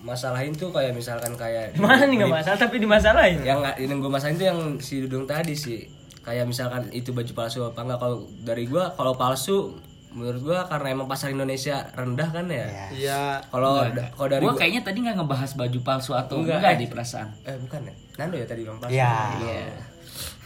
masalahin 0.05 0.53
tuh 0.53 0.69
kayak 0.69 0.93
misalkan 0.93 1.33
kayak 1.33 1.73
mana 1.81 2.05
nih 2.05 2.21
nggak 2.21 2.35
masalah 2.35 2.59
tapi 2.61 2.77
dimasalahin 2.79 3.41
yang 3.41 3.59
nggak- 3.59 3.81
yang 3.81 3.97
gue 3.97 4.09
masalahin 4.09 4.37
tuh 4.37 4.47
yang 4.47 4.61
si 4.79 5.01
Dudung 5.01 5.25
tadi 5.25 5.55
sih 5.55 5.89
kayak 6.21 6.45
misalkan 6.45 6.89
itu 6.91 7.11
baju 7.11 7.33
palsu 7.35 7.61
apa 7.63 7.81
enggak 7.81 7.99
kalau 7.99 8.17
dari 8.39 8.65
gue 8.65 8.85
kalau 8.93 9.13
palsu 9.15 9.77
menurut 10.11 10.41
gue 10.43 10.59
karena 10.65 10.87
emang 10.91 11.05
pasar 11.05 11.29
Indonesia 11.29 11.91
rendah 11.91 12.29
kan 12.29 12.47
ya 12.47 12.69
Iya. 12.93 13.43
Kalau 13.45 13.83
kalau 14.15 14.29
dari 14.31 14.41
Gua 14.41 14.53
gua- 14.53 14.61
kayaknya 14.61 14.83
tadi 14.83 14.99
nggak 15.01 15.17
ngebahas 15.19 15.51
baju 15.55 15.79
palsu 15.81 16.13
atau 16.13 16.39
Enggak, 16.39 16.61
enggak, 16.61 16.71
eh. 16.71 16.79
di 16.79 16.87
perasaan. 16.87 17.29
eh 17.43 17.57
bukan 17.59 17.81
ya 17.83 17.95
Nando 18.17 18.37
ya 18.37 18.47
tadi 18.47 18.61
bilang 18.63 18.79
palsu 18.79 18.95
Iya. 18.95 19.15
Iya. 19.41 19.65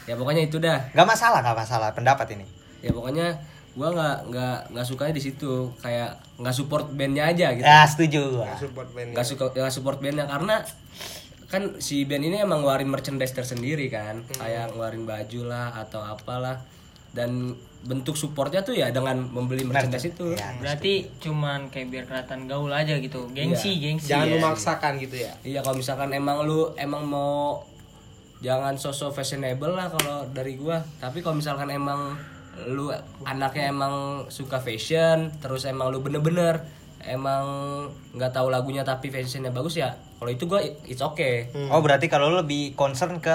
ya 0.04 0.14
pokoknya 0.14 0.42
itu 0.42 0.56
dah 0.56 0.78
Nggak 0.90 1.04
masalah, 1.06 1.38
nggak 1.42 1.59
masalah 1.59 1.88
pendapat 1.92 2.26
ini. 2.32 2.46
ya 2.78 2.90
pokoknya 2.90 3.26
gua 3.79 3.95
nggak 3.95 4.18
nggak 4.35 4.59
nggak 4.74 4.87
sukanya 4.87 5.14
di 5.14 5.22
situ. 5.22 5.70
Kayak 5.79 6.18
nggak 6.43 6.55
support 6.55 6.91
bandnya 6.91 7.31
aja 7.31 7.55
gitu. 7.55 7.62
Ya 7.62 7.87
setuju 7.87 8.20
gua. 8.43 8.51
Support 8.59 8.89
band. 8.91 9.14
nggak 9.14 9.26
suka 9.26 9.45
nggak 9.55 9.74
support 9.74 9.99
bandnya 10.03 10.26
karena 10.26 10.66
kan 11.49 11.81
si 11.81 12.05
band 12.05 12.26
ini 12.26 12.43
emang 12.43 12.61
ngeluarin 12.61 12.91
merchandise 12.91 13.33
tersendiri 13.33 13.87
kan. 13.87 14.26
Kayak 14.35 14.74
ngeluarin 14.74 15.07
baju 15.07 15.41
lah 15.47 15.79
atau 15.79 16.03
apalah. 16.03 16.59
Dan 17.14 17.57
bentuk 17.79 18.18
supportnya 18.18 18.66
tuh 18.66 18.74
ya 18.74 18.91
dengan 18.91 19.22
membeli 19.31 19.62
merchandise 19.62 20.11
itu. 20.11 20.35
Iya. 20.35 20.59
berarti 20.59 21.07
cuman 21.22 21.70
kayak 21.70 21.89
biar 21.95 22.05
kelihatan 22.11 22.51
gaul 22.51 22.74
aja 22.74 22.99
gitu. 22.99 23.31
Gengsi 23.31 23.79
gengsi. 23.79 24.11
Jangan 24.11 24.26
ya. 24.26 24.35
memaksakan 24.43 24.93
gitu 24.99 25.16
ya. 25.22 25.33
iya 25.47 25.61
kalau 25.62 25.79
misalkan 25.79 26.11
emang 26.11 26.43
lu 26.43 26.74
emang 26.74 27.07
mau 27.07 27.62
jangan 28.43 28.74
sosok 28.79 29.14
fashionable 29.14 29.79
lah 29.79 29.87
kalau 29.91 30.26
dari 30.35 30.59
gua. 30.59 30.83
Tapi 30.99 31.22
kalau 31.22 31.39
misalkan 31.39 31.70
emang 31.70 32.18
lu 32.66 32.90
anaknya 33.22 33.68
emang 33.68 33.94
suka 34.26 34.59
fashion 34.59 35.30
terus 35.38 35.62
emang 35.64 35.88
lu 35.88 35.98
bener-bener 35.98 36.64
emang 37.00 37.44
nggak 38.11 38.32
tahu 38.32 38.48
lagunya 38.48 38.82
tapi 38.82 39.09
fashionnya 39.09 39.48
bagus 39.48 39.76
ya 39.76 39.92
kalau 40.16 40.28
itu 40.28 40.44
gua 40.44 40.59
it's 40.84 40.98
okay 41.00 41.46
Oh 41.70 41.78
berarti 41.78 42.06
kalau 42.06 42.28
lu 42.28 42.36
lebih 42.38 42.74
concern 42.74 43.18
ke 43.18 43.34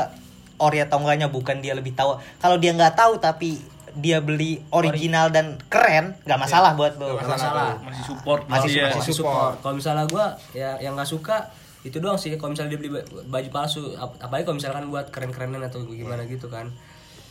ori 0.56 0.80
atau 0.80 0.98
enggaknya 0.98 1.28
bukan 1.28 1.60
dia 1.60 1.74
lebih 1.74 1.92
tahu. 1.92 2.14
Kalau 2.38 2.56
dia 2.56 2.72
nggak 2.72 2.94
tahu 2.94 3.18
tapi 3.18 3.58
dia 3.96 4.20
beli 4.20 4.62
original 4.70 5.28
dan 5.28 5.58
keren, 5.66 6.14
nggak 6.22 6.40
masalah 6.40 6.72
buat 6.74 6.94
lu. 6.96 7.10
nggak 7.10 7.26
masalah 7.28 7.78
masih 7.80 8.04
support 8.06 8.42
Masih 8.46 8.70
masih 8.86 9.14
support. 9.14 9.54
Kalau 9.60 9.76
misalnya 9.76 10.06
gua 10.06 10.26
ya 10.52 10.78
yang 10.78 10.94
nggak 10.94 11.08
suka 11.08 11.50
itu 11.82 11.98
doang 11.98 12.16
sih. 12.16 12.36
Kalau 12.36 12.52
misalnya 12.52 12.72
dia 12.72 12.80
beli 12.80 12.92
ba- 12.92 13.08
baju 13.30 13.50
palsu, 13.50 13.96
ap- 13.96 14.20
apalagi 14.20 14.44
kalau 14.44 14.58
misalkan 14.58 14.84
buat 14.88 15.08
keren-kerenan 15.10 15.64
atau 15.64 15.84
gimana 15.84 16.24
gitu 16.26 16.48
kan. 16.48 16.70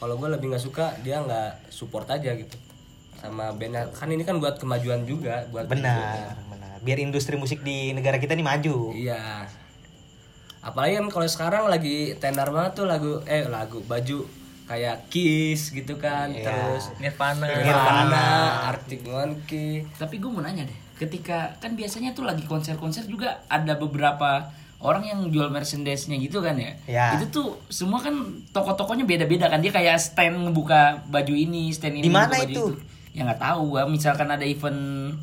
Kalau 0.02 0.18
gua 0.18 0.34
lebih 0.34 0.50
nggak 0.50 0.64
suka 0.66 0.98
dia 1.06 1.22
nggak 1.22 1.70
support 1.70 2.10
aja 2.10 2.34
gitu 2.34 2.58
sama 3.22 3.54
bandnya. 3.54 3.86
Kan 3.94 4.10
ini 4.10 4.26
kan 4.26 4.42
buat 4.42 4.58
kemajuan 4.58 5.06
juga 5.06 5.46
buat 5.54 5.70
Benar, 5.70 6.34
benar. 6.50 6.82
Biar 6.82 6.98
industri 6.98 7.38
musik 7.38 7.62
di 7.62 7.94
negara 7.94 8.18
kita 8.18 8.34
ini 8.34 8.42
maju. 8.42 8.90
Iya. 8.90 9.46
Apalagi 10.58 10.98
kan 10.98 11.06
kalau 11.06 11.26
sekarang 11.30 11.70
lagi 11.70 12.18
tenar 12.18 12.50
banget 12.50 12.82
tuh 12.82 12.90
lagu 12.90 13.22
eh 13.30 13.46
lagu 13.46 13.78
baju 13.86 14.26
kayak 14.66 15.06
Kiss 15.06 15.70
gitu 15.70 15.98
kan 15.98 16.30
Iya. 16.30 16.46
terus 16.50 16.94
Nirvana 17.02 17.46
Nirvana, 17.50 18.26
Arctic 18.70 19.02
Monkey 19.04 19.82
Tapi 19.98 20.22
gue 20.22 20.30
mau 20.30 20.38
nanya 20.38 20.62
deh, 20.64 20.78
ketika 20.96 21.58
kan 21.58 21.74
biasanya 21.74 22.14
tuh 22.14 22.22
lagi 22.24 22.46
konser-konser 22.46 23.04
juga 23.10 23.42
ada 23.50 23.74
beberapa 23.74 24.48
orang 24.82 25.06
yang 25.06 25.20
jual 25.30 25.48
merchandise-nya 25.48 26.18
gitu 26.18 26.42
kan 26.42 26.58
ya. 26.58 26.74
Ya. 26.90 27.06
Itu 27.16 27.30
tuh 27.30 27.46
semua 27.70 28.02
kan 28.02 28.42
toko-tokonya 28.50 29.06
beda-beda 29.06 29.46
kan. 29.46 29.62
Dia 29.62 29.70
kayak 29.70 29.96
stand 30.02 30.50
ngebuka 30.50 31.06
baju 31.06 31.34
ini, 31.34 31.70
stand 31.70 32.02
ini 32.02 32.06
Di 32.06 32.12
mana 32.12 32.28
ngebuka 32.28 32.42
baju 32.42 32.52
itu? 32.52 32.66
Ya 33.14 33.22
nggak 33.24 33.40
tahu 33.40 33.60
gua. 33.78 33.82
Misalkan 33.86 34.28
ada 34.28 34.42
event 34.42 35.14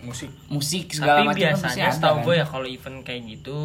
musik 0.00 0.32
musik 0.48 0.96
segala 0.96 1.20
tapi 1.20 1.28
macam 1.28 1.40
kan 1.44 1.56
pasti 1.60 1.80
biasanya 1.80 1.92
setahu 1.92 2.16
kan. 2.16 2.24
gue 2.24 2.34
ya 2.40 2.46
kalau 2.48 2.66
event 2.68 2.98
kayak 3.04 3.20
gitu 3.36 3.58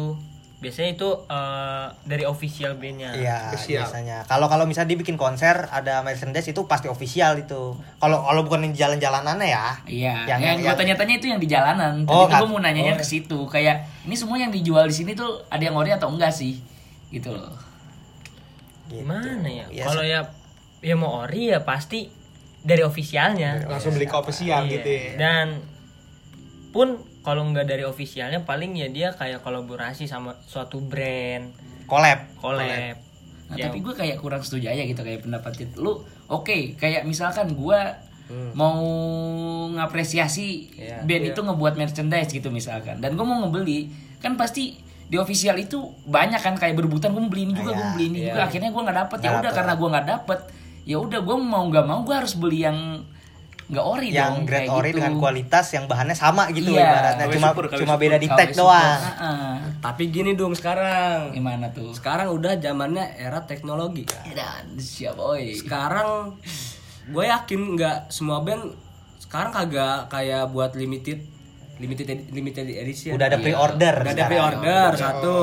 biasanya 0.56 0.96
itu 0.96 1.08
eh, 1.28 1.86
dari 2.02 2.24
official 2.24 2.74
bandnya 2.74 3.12
Iya, 3.12 3.52
Official. 3.52 3.84
biasanya. 3.84 4.24
Kalau 4.24 4.48
kalau 4.48 4.64
misalnya 4.64 4.96
dibikin 4.96 5.14
konser 5.14 5.68
ada 5.68 6.00
merchandise 6.00 6.48
itu 6.48 6.64
pasti 6.64 6.88
official 6.88 7.36
itu. 7.36 7.76
Kalau 7.96 8.18
kalau 8.22 8.40
bukan 8.40 8.64
yang 8.64 8.72
di 8.72 8.80
jalan-jalanannya 8.80 9.46
ya. 9.46 9.66
Iya, 9.84 10.14
Yang- 10.24 10.40
yang, 10.40 10.40
yang- 10.40 10.58
gue 10.64 10.74
tanya-tanya 10.74 11.14
itu 11.14 11.26
yang 11.28 11.36
di 11.36 11.44
jalanan. 11.46 12.08
Oh, 12.08 12.24
kan. 12.24 12.40
gue 12.40 12.48
mau 12.48 12.58
nanyanya 12.58 12.96
ke 12.96 13.04
situ. 13.04 13.44
Kayak 13.46 13.84
ini 14.02 14.16
semua 14.16 14.36
yang 14.36 14.48
dijual 14.48 14.88
di 14.88 14.96
sini 14.96 15.12
tuh 15.12 15.44
ada 15.46 15.60
yang 15.60 15.76
ori 15.76 15.92
atau 15.92 16.08
enggak 16.08 16.32
sih? 16.32 16.56
Gitu 17.08 17.28
loh. 17.28 17.52
Gitu. 18.86 19.02
gimana 19.02 19.42
ya 19.44 19.66
Biasa. 19.66 19.82
kalau 19.82 20.02
ya 20.02 20.20
ya 20.78 20.94
mau 20.94 21.26
ori 21.26 21.50
ya 21.50 21.58
pasti 21.60 22.06
dari 22.62 22.80
officialnya 22.80 23.66
langsung 23.66 23.90
beli 23.90 24.06
ke 24.06 24.14
official 24.14 24.62
Iya. 24.62 24.72
gitu 24.78 24.88
ya 24.88 25.06
dan 25.18 25.46
pun 26.76 26.88
kalau 27.20 27.48
nggak 27.48 27.64
dari 27.64 27.82
officialnya 27.82 28.44
paling 28.44 28.76
ya 28.76 28.86
dia 28.86 29.08
kayak 29.10 29.40
kolaborasi 29.40 30.04
sama 30.04 30.36
suatu 30.44 30.78
brand 30.78 31.48
collab. 31.88 32.28
collab 32.36 33.00
Nah, 33.46 33.54
Ya, 33.54 33.70
tapi 33.70 33.78
gue 33.78 33.94
kayak 33.94 34.18
kurang 34.18 34.42
setuju 34.42 34.74
aja 34.74 34.82
gitu 34.82 34.98
kayak 34.98 35.22
pendapat 35.22 35.54
itu. 35.56 35.78
Lu 35.78 36.02
oke, 36.26 36.74
kayak 36.74 37.06
misalkan 37.06 37.54
gue 37.54 37.78
Hmm. 38.26 38.50
mau 38.52 38.74
ngapresiasi 39.70 40.46
Iya. 40.74 40.96
band 41.02 41.24
itu 41.30 41.40
ngebuat 41.40 41.74
merchandise 41.76 42.26
gitu 42.28 42.50
misalkan. 42.50 42.98
Dan 42.98 43.14
gue 43.14 43.22
mau 43.22 43.38
ngebeli, 43.38 43.86
kan 44.18 44.34
pasti 44.34 44.74
di 45.06 45.14
official 45.14 45.54
itu 45.56 45.78
banyak 46.02 46.42
kan 46.42 46.58
kayak 46.58 46.74
berebutan 46.74 47.14
gue 47.14 47.22
mau 47.22 47.30
beli 47.30 47.46
ini 47.46 47.54
juga, 47.54 47.70
gue 47.70 47.84
mau 47.84 47.94
beli 47.94 48.06
ini 48.10 48.18
juga. 48.26 48.50
Akhirnya 48.50 48.70
gue 48.74 48.82
nggak 48.82 48.98
dapet. 48.98 49.18
Ya 49.22 49.30
udah 49.38 49.50
karena 49.54 49.72
gue 49.72 49.88
nggak 49.88 50.06
dapet, 50.08 50.38
ya 50.82 50.96
udah 50.98 51.20
gue 51.22 51.36
mau 51.38 51.62
nggak 51.64 51.86
mau 51.86 52.00
gue 52.02 52.14
harus 52.18 52.34
beli 52.34 52.66
yang 52.66 52.78
nggak 53.66 53.82
ori 53.84 54.08
yang 54.10 54.32
dong. 54.32 54.46
grade 54.46 54.70
ori 54.70 54.88
gitu. 54.88 54.96
dengan 54.96 55.12
kualitas 55.16 55.66
yang 55.70 55.84
bahannya 55.84 56.14
sama 56.14 56.46
gitu 56.50 56.70
Iya. 56.70 56.86
ibaratnya 56.86 57.26
cuma 57.28 57.48
Super, 57.50 57.64
cuma 57.74 57.92
Super. 57.92 57.98
beda 58.00 58.16
di 58.16 58.28
tag 58.28 58.50
doang. 58.52 59.00
Heeh. 59.02 59.52
tapi 59.78 60.02
gini 60.06 60.30
dong 60.32 60.52
sekarang 60.52 61.30
Gimana 61.30 61.66
tuh? 61.68 61.90
sekarang 61.90 62.30
udah 62.30 62.54
zamannya 62.56 63.16
era 63.16 63.42
teknologi 63.42 64.06
Dan 64.28 64.76
siap 64.76 65.14
boy. 65.14 65.50
sekarang 65.52 66.38
gue 67.06 67.24
yakin 67.24 67.60
nggak 67.74 67.98
semua 68.08 68.38
band 68.40 68.70
sekarang 69.18 69.50
kagak 69.50 70.06
kayak 70.06 70.46
buat 70.48 70.70
limited 70.72 71.26
limited 71.76 72.06
limited 72.30 72.66
edition 72.68 73.12
Udah 73.12 73.26
ada 73.26 73.36
Iya. 73.36 73.44
pre-order. 73.44 73.94
udah 74.00 74.12
ada 74.12 74.24
pre-order 74.24 74.88
satu 74.94 75.36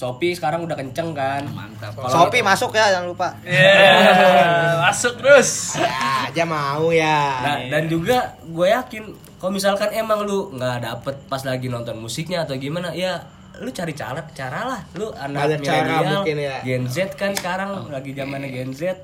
Shopee 0.00 0.32
sekarang 0.32 0.64
udah 0.64 0.72
kenceng 0.80 1.12
kan. 1.12 1.44
Mantap. 1.52 1.92
Shopee 2.08 2.40
masuk 2.40 2.72
ya 2.72 2.88
jangan 2.88 3.12
lupa. 3.12 3.36
Yeah, 3.44 4.80
masuk 4.80 5.20
terus. 5.20 5.76
Ya 5.76 6.32
aja 6.32 6.44
mau 6.48 6.88
ya. 6.88 7.20
Nah, 7.44 7.56
dan 7.68 7.84
juga 7.84 8.40
gue 8.40 8.64
yakin 8.72 9.12
kalau 9.36 9.52
misalkan 9.52 9.92
emang 9.92 10.24
lu 10.24 10.56
nggak 10.56 10.88
dapet 10.88 11.20
pas 11.28 11.44
lagi 11.44 11.68
nonton 11.68 12.00
musiknya 12.00 12.48
atau 12.48 12.56
gimana 12.56 12.96
ya 12.96 13.20
lu 13.60 13.68
cari 13.68 13.92
cara 13.92 14.24
cara 14.32 14.64
lah. 14.64 14.80
Lu 14.96 15.12
anak 15.12 15.60
milenial 15.60 16.24
mungkin 16.24 16.36
ya. 16.48 16.64
Gen 16.64 16.88
Z 16.88 17.12
kan 17.20 17.36
sekarang 17.36 17.92
lagi 17.92 18.16
zamannya 18.16 18.48
Gen 18.48 18.72
Z. 18.72 18.96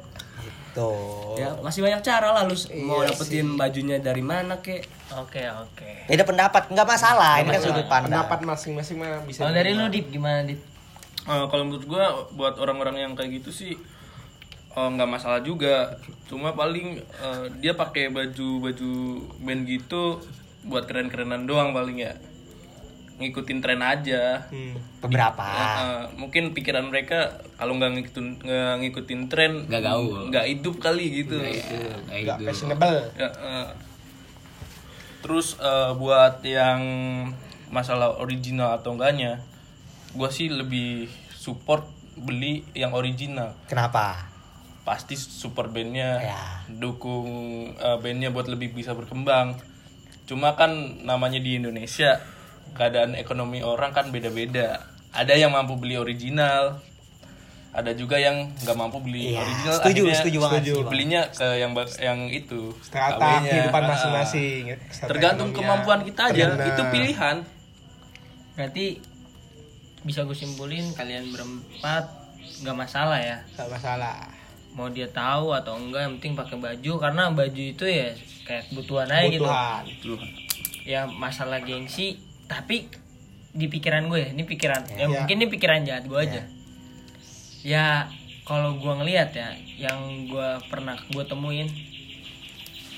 Tuh. 0.77 1.41
ya 1.41 1.57
masih 1.65 1.81
banyak 1.81 2.05
cara 2.05 2.37
lah 2.37 2.45
lu 2.45 2.53
mau 2.85 3.01
Iya 3.01 3.17
dapetin 3.17 3.57
bajunya 3.57 3.97
dari 3.97 4.21
mana 4.21 4.61
kek 4.61 4.85
oke 5.09 5.41
oke. 5.65 6.05
Beda 6.05 6.21
pendapat 6.29 6.69
nggak 6.69 6.85
masalah, 6.85 7.41
ini 7.41 7.49
kan 7.49 7.65
sudut 7.65 7.89
pandang. 7.89 8.13
pendapat 8.13 8.45
masing-masing 8.45 9.01
mah 9.01 9.25
bisa 9.25 9.41
kalau 9.41 9.57
dari 9.57 9.73
lu 9.73 9.89
dip 9.89 10.13
gimana 10.13 10.45
dip 10.45 10.76
Eh, 11.27 11.45
kalau 11.45 11.63
menurut 11.65 11.85
gua 11.85 12.07
buat 12.31 12.55
orang-orang 12.55 12.97
yang 13.01 13.13
kayak 13.13 13.37
gitu 13.37 13.51
sih 13.51 13.75
eh, 14.71 14.89
nggak 14.89 15.09
masalah 15.09 15.41
juga 15.41 15.99
cuma 16.25 16.53
paling 16.53 16.97
eh, 16.99 17.45
dia 17.59 17.73
pakai 17.73 18.09
baju 18.09 18.63
baju 18.63 18.93
band 19.41 19.63
gitu 19.65 20.23
buat 20.63 20.85
keren-kerenan 20.85 21.45
doang 21.45 21.71
paling 21.71 21.99
ya 21.99 22.15
ngikutin 23.17 23.59
tren 23.59 23.81
aja 23.81 24.45
Hmm. 24.47 24.77
Beberapa. 25.01 25.41
Ya, 25.43 25.65
eh, 25.65 26.03
mungkin 26.15 26.53
pikiran 26.53 26.87
mereka 26.87 27.33
kalau 27.57 27.75
nggak 27.75 27.91
ngikutin 27.97 28.27
nggak 28.39 28.75
ngikutin 28.79 29.21
tren 29.27 29.53
Nggak 29.65 29.83
gaul. 29.83 30.29
nggak 30.29 30.47
hidup 30.47 30.77
kali 30.79 31.25
gitu 31.25 31.41
Nggak 32.07 32.45
fashionable 32.45 32.99
Ya, 33.15 33.31
eh. 33.33 33.69
terus 35.19 35.57
eh, 35.59 35.91
buat 35.93 36.39
yang 36.41 36.81
masalah 37.67 38.15
original 38.17 38.77
atau 38.77 38.95
enggaknya 38.95 39.43
gua 40.17 40.29
sih 40.29 40.49
lebih 40.49 41.07
support 41.31 41.85
beli 42.17 42.65
yang 42.73 42.93
original. 42.93 43.53
Kenapa? 43.67 44.33
pasti 44.83 45.19
support 45.19 45.75
bandnya 45.75 46.23
Ya. 46.23 46.39
dukung 46.71 47.27
eh, 47.75 47.99
bandnya 47.99 48.31
buat 48.31 48.47
lebih 48.47 48.71
bisa 48.71 48.95
berkembang. 48.95 49.59
Cuma 50.25 50.55
kan 50.55 50.71
namanya 51.03 51.39
di 51.39 51.59
Indonesia 51.59 52.23
keadaan 52.71 53.15
ekonomi 53.15 53.61
orang 53.61 53.91
kan 53.91 54.15
beda-beda. 54.15 54.87
Ada 55.11 55.35
yang 55.35 55.51
mampu 55.51 55.75
beli 55.75 55.99
original 55.99 56.79
ada 57.75 57.93
juga 57.93 58.17
yang 58.17 58.49
nggak 58.57 58.73
mampu 58.73 59.03
beli 59.03 59.35
Iya, 59.35 59.43
original. 59.43 59.75
Setuju, 59.77 60.01
akhirnya 60.07 60.17
setuju 60.17 60.39
banget 60.41 60.63
sih, 60.63 60.73
Bang. 60.73 60.89
belinya 60.89 61.23
ke 61.29 61.47
yang 61.59 61.73
yang 62.01 62.19
itu. 62.31 62.61
Strata 62.81 63.29
kehidupan 63.43 63.83
masing-masing 63.85 64.61
strata 64.89 65.09
tergantung 65.13 65.51
ekonominya. 65.51 65.83
kemampuan 65.83 66.01
kita 66.07 66.23
aja. 66.31 66.45
Benar. 66.55 66.67
itu 66.73 66.83
pilihan. 66.89 67.37
Berarti 68.55 68.87
bisa 70.07 70.23
gue 70.23 70.33
simpulin 70.33 70.87
kalian 70.95 71.35
berempat 71.35 72.07
nggak 72.63 72.77
masalah 72.79 73.19
ya? 73.19 73.43
Nggak 73.59 73.71
masalah. 73.75 74.17
Mau 74.73 74.87
dia 74.87 75.11
tahu 75.11 75.51
atau 75.51 75.75
enggak 75.75 76.07
yang 76.07 76.15
penting 76.21 76.39
pakai 76.39 76.57
baju 76.57 76.93
karena 76.97 77.23
baju 77.29 77.63
itu 77.67 77.85
ya 77.85 78.15
kayak 78.47 78.71
kebutuhan 78.71 79.11
aja 79.11 79.27
gitu. 79.27 79.43
Kebutuhan. 79.43 79.85
Ya 80.87 81.01
masalah 81.05 81.59
gengsi 81.61 82.23
tapi 82.47 82.87
di 83.51 83.67
pikiran 83.67 84.07
gue 84.07 84.21
ya 84.21 84.29
ini 84.31 84.45
pikiran 84.45 84.85
ya, 84.95 85.05
Ya. 85.05 85.07
mungkin 85.11 85.37
ini 85.43 85.49
pikiran 85.51 85.83
jahat 85.83 86.07
gue 86.07 86.21
aja. 86.23 86.43
Ya. 87.67 88.07
Kalau 88.47 88.79
gue 88.79 88.93
ngelihat 89.03 89.35
ya 89.35 89.51
yang 89.75 90.31
gue 90.31 90.51
pernah 90.71 90.95
gue 90.95 91.25
temuin 91.27 91.67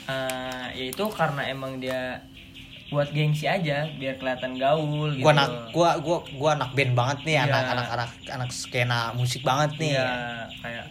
eh 0.08 0.66
yaitu 0.76 1.04
karena 1.08 1.48
emang 1.48 1.80
dia 1.80 2.20
buat 2.88 3.08
gengsi 3.10 3.44
aja 3.44 3.84
biar 3.92 4.16
kelihatan 4.16 4.56
gaul 4.56 5.12
gitu 5.12 5.20
Gua 5.20 5.32
anak 5.34 5.50
gua 5.70 5.90
gua 5.98 6.18
gua 6.32 6.50
anak 6.54 6.72
band 6.72 6.92
banget 6.92 7.18
nih, 7.22 7.34
Iya. 7.34 7.44
anak 7.44 7.64
anak 7.68 7.86
anak 7.90 8.10
anak 8.30 8.50
skena 8.50 9.12
musik 9.12 9.42
banget 9.42 9.76
nih. 9.76 9.92
Iya, 9.94 10.08
kayak 10.58 10.84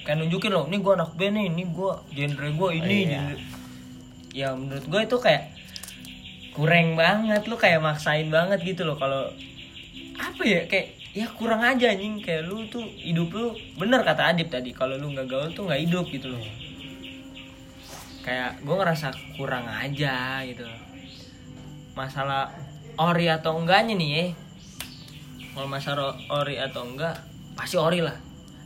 kayak 0.00 0.16
nunjukin 0.16 0.50
loh, 0.50 0.64
ini 0.64 0.76
gue 0.76 0.92
anak 0.92 1.12
band 1.12 1.34
nih, 1.34 1.46
ini 1.46 1.64
gue 1.66 1.92
genre 2.10 2.48
gue 2.50 2.68
ini. 2.74 2.96
Iya. 3.04 3.20
genre- 3.22 3.42
Ya 4.30 4.48
menurut 4.52 4.84
gue 4.84 5.00
itu 5.00 5.16
kayak 5.16 5.42
kurang 6.50 6.94
banget, 6.94 7.42
lu 7.44 7.54
kayak 7.54 7.78
maksain 7.78 8.26
banget 8.26 8.58
gitu 8.64 8.82
loh 8.82 8.94
kalau 8.94 9.30
apa 10.16 10.42
ya 10.42 10.66
kayak 10.66 10.86
ya 11.10 11.26
kurang 11.28 11.58
aja 11.60 11.90
anjing 11.90 12.18
kayak 12.18 12.44
lu 12.44 12.66
tuh 12.66 12.82
hidup 12.82 13.26
lu 13.28 13.50
bener 13.74 13.98
kata 14.00 14.30
Adip 14.30 14.46
tadi 14.46 14.70
kalau 14.70 14.94
lu 14.94 15.10
nggak 15.10 15.26
gaul 15.26 15.50
tuh 15.50 15.66
nggak 15.66 15.82
hidup 15.82 16.06
gitu 16.06 16.30
loh 16.30 16.42
kayak 18.20 18.60
gue 18.60 18.70
ngerasa 18.72 19.08
kurang 19.34 19.64
aja 19.64 20.44
gitu 20.44 20.62
masalah 22.00 22.48
ori 22.96 23.28
atau 23.28 23.60
enggaknya 23.60 23.92
nih 23.92 24.10
ya 24.16 24.24
kalau 25.50 25.68
masalah 25.76 26.16
ori 26.30 26.56
atau 26.56 26.86
enggak 26.86 27.20
pasti 27.58 27.76
ori 27.76 28.00
lah. 28.00 28.14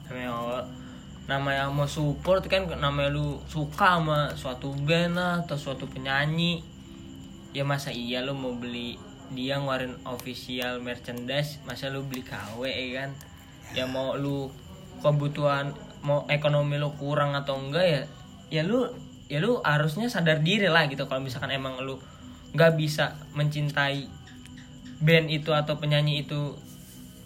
Namanya 0.07 0.63
namanya 1.25 1.65
mau 1.73 1.89
support 1.89 2.45
kan 2.47 2.69
namanya 2.77 3.11
lu 3.11 3.41
suka 3.49 3.99
sama 3.99 4.31
suatu 4.37 4.71
band 4.85 5.17
lah 5.17 5.43
atau 5.43 5.57
suatu 5.57 5.89
penyanyi. 5.89 6.63
Ya 7.51 7.67
masa 7.67 7.91
iya 7.91 8.21
lu 8.23 8.37
mau 8.37 8.55
beli 8.55 8.95
dia 9.33 9.59
ngeluarin 9.59 9.99
official 10.05 10.85
merchandise 10.85 11.59
masa 11.65 11.89
lu 11.91 12.05
beli 12.05 12.23
KW 12.23 12.63
ya 12.63 12.87
kan? 13.03 13.11
Ya 13.73 13.89
mau 13.89 14.15
lu 14.15 14.53
kebutuhan 15.01 15.73
mau 16.05 16.29
ekonomi 16.29 16.77
lu 16.77 16.93
kurang 16.95 17.33
atau 17.33 17.59
enggak 17.59 17.87
ya 17.89 18.03
ya 18.53 18.63
lu 18.63 18.87
ya 19.27 19.41
lu 19.41 19.59
harusnya 19.65 20.13
sadar 20.13 20.45
diri 20.45 20.69
lah 20.69 20.85
gitu. 20.87 21.09
Kalau 21.09 21.25
misalkan 21.25 21.51
emang 21.51 21.81
lu 21.81 21.97
nggak 22.55 22.73
bisa 22.79 23.19
mencintai 23.35 24.07
band 25.03 25.27
itu 25.29 25.51
atau 25.51 25.77
penyanyi 25.77 26.23
itu 26.23 26.55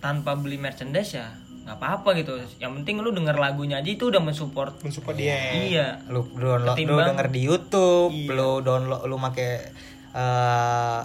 tanpa 0.00 0.34
beli 0.34 0.56
merchandise 0.56 1.14
ya 1.14 1.28
nggak 1.68 1.76
apa-apa 1.76 2.16
gitu. 2.16 2.32
Yang 2.56 2.80
penting 2.80 3.04
lu 3.04 3.12
denger 3.12 3.36
lagunya 3.36 3.76
aja 3.76 3.90
itu 3.92 4.08
udah 4.08 4.24
mensupport. 4.24 4.72
Mensupport 4.80 5.12
dia. 5.12 5.36
Iya. 5.52 5.86
Lu 6.08 6.24
download 6.32 6.80
lu 6.80 6.96
denger 6.96 7.28
di 7.28 7.40
YouTube, 7.44 8.08
Iya. 8.08 8.32
lu 8.32 8.50
download 8.64 9.04
lu 9.04 9.20
make 9.20 9.68
eh, 10.08 11.00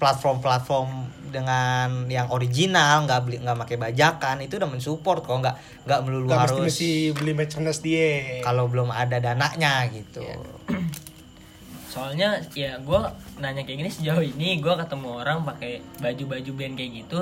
platform-platform 0.00 0.88
dengan 1.30 2.10
yang 2.10 2.26
original 2.34 3.06
nggak 3.06 3.20
beli 3.22 3.36
nggak 3.38 3.54
pakai 3.62 3.76
bajakan 3.78 4.36
itu 4.42 4.58
udah 4.58 4.66
mensupport 4.66 5.20
kok 5.22 5.36
nggak 5.38 5.56
nggak 5.86 6.00
melulu 6.02 6.26
Gak 6.26 6.38
mesti 6.42 6.42
harus 6.42 6.58
mesti 6.66 6.90
beli 7.14 7.32
merchandise 7.38 7.80
dia. 7.80 8.42
kalau 8.42 8.66
belum 8.66 8.90
ada 8.90 9.22
dananya 9.22 9.86
gitu 9.94 10.26
soalnya 11.90 12.38
ya 12.54 12.78
gue 12.78 13.00
nanya 13.42 13.66
kayak 13.66 13.78
gini 13.82 13.90
sejauh 13.90 14.22
ini 14.22 14.62
gue 14.62 14.74
ketemu 14.78 15.08
orang 15.10 15.42
pakai 15.42 15.82
baju-baju 15.98 16.50
band 16.54 16.74
kayak 16.78 16.90
gitu 17.02 17.20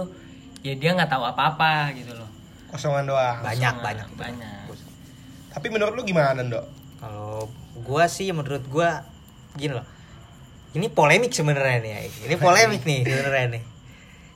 ya 0.60 0.76
dia 0.76 0.92
nggak 0.92 1.08
tahu 1.08 1.24
apa-apa 1.24 1.96
gitu 1.96 2.12
loh 2.12 2.28
Kosongan 2.68 3.08
doang. 3.08 3.40
banyak 3.40 3.72
Kosongan, 3.80 3.80
banyak 3.80 4.08
banyak 4.20 4.64
Tapi 5.48 5.72
menurut 5.72 5.96
lu 5.96 6.04
gimana, 6.04 6.44
Dok? 6.44 6.78
kalau 6.98 7.48
gua 7.86 8.10
sih 8.10 8.28
menurut 8.34 8.66
gua 8.66 9.06
gini 9.54 9.74
loh 9.74 9.86
ini 10.74 10.90
polemik 10.92 11.32
sebenarnya 11.32 11.78
nih 11.80 11.92
ya. 11.94 12.00
ini 12.28 12.36
polemik 12.36 12.82
nih 12.84 13.06
sebenarnya 13.06 13.46
nih 13.58 13.62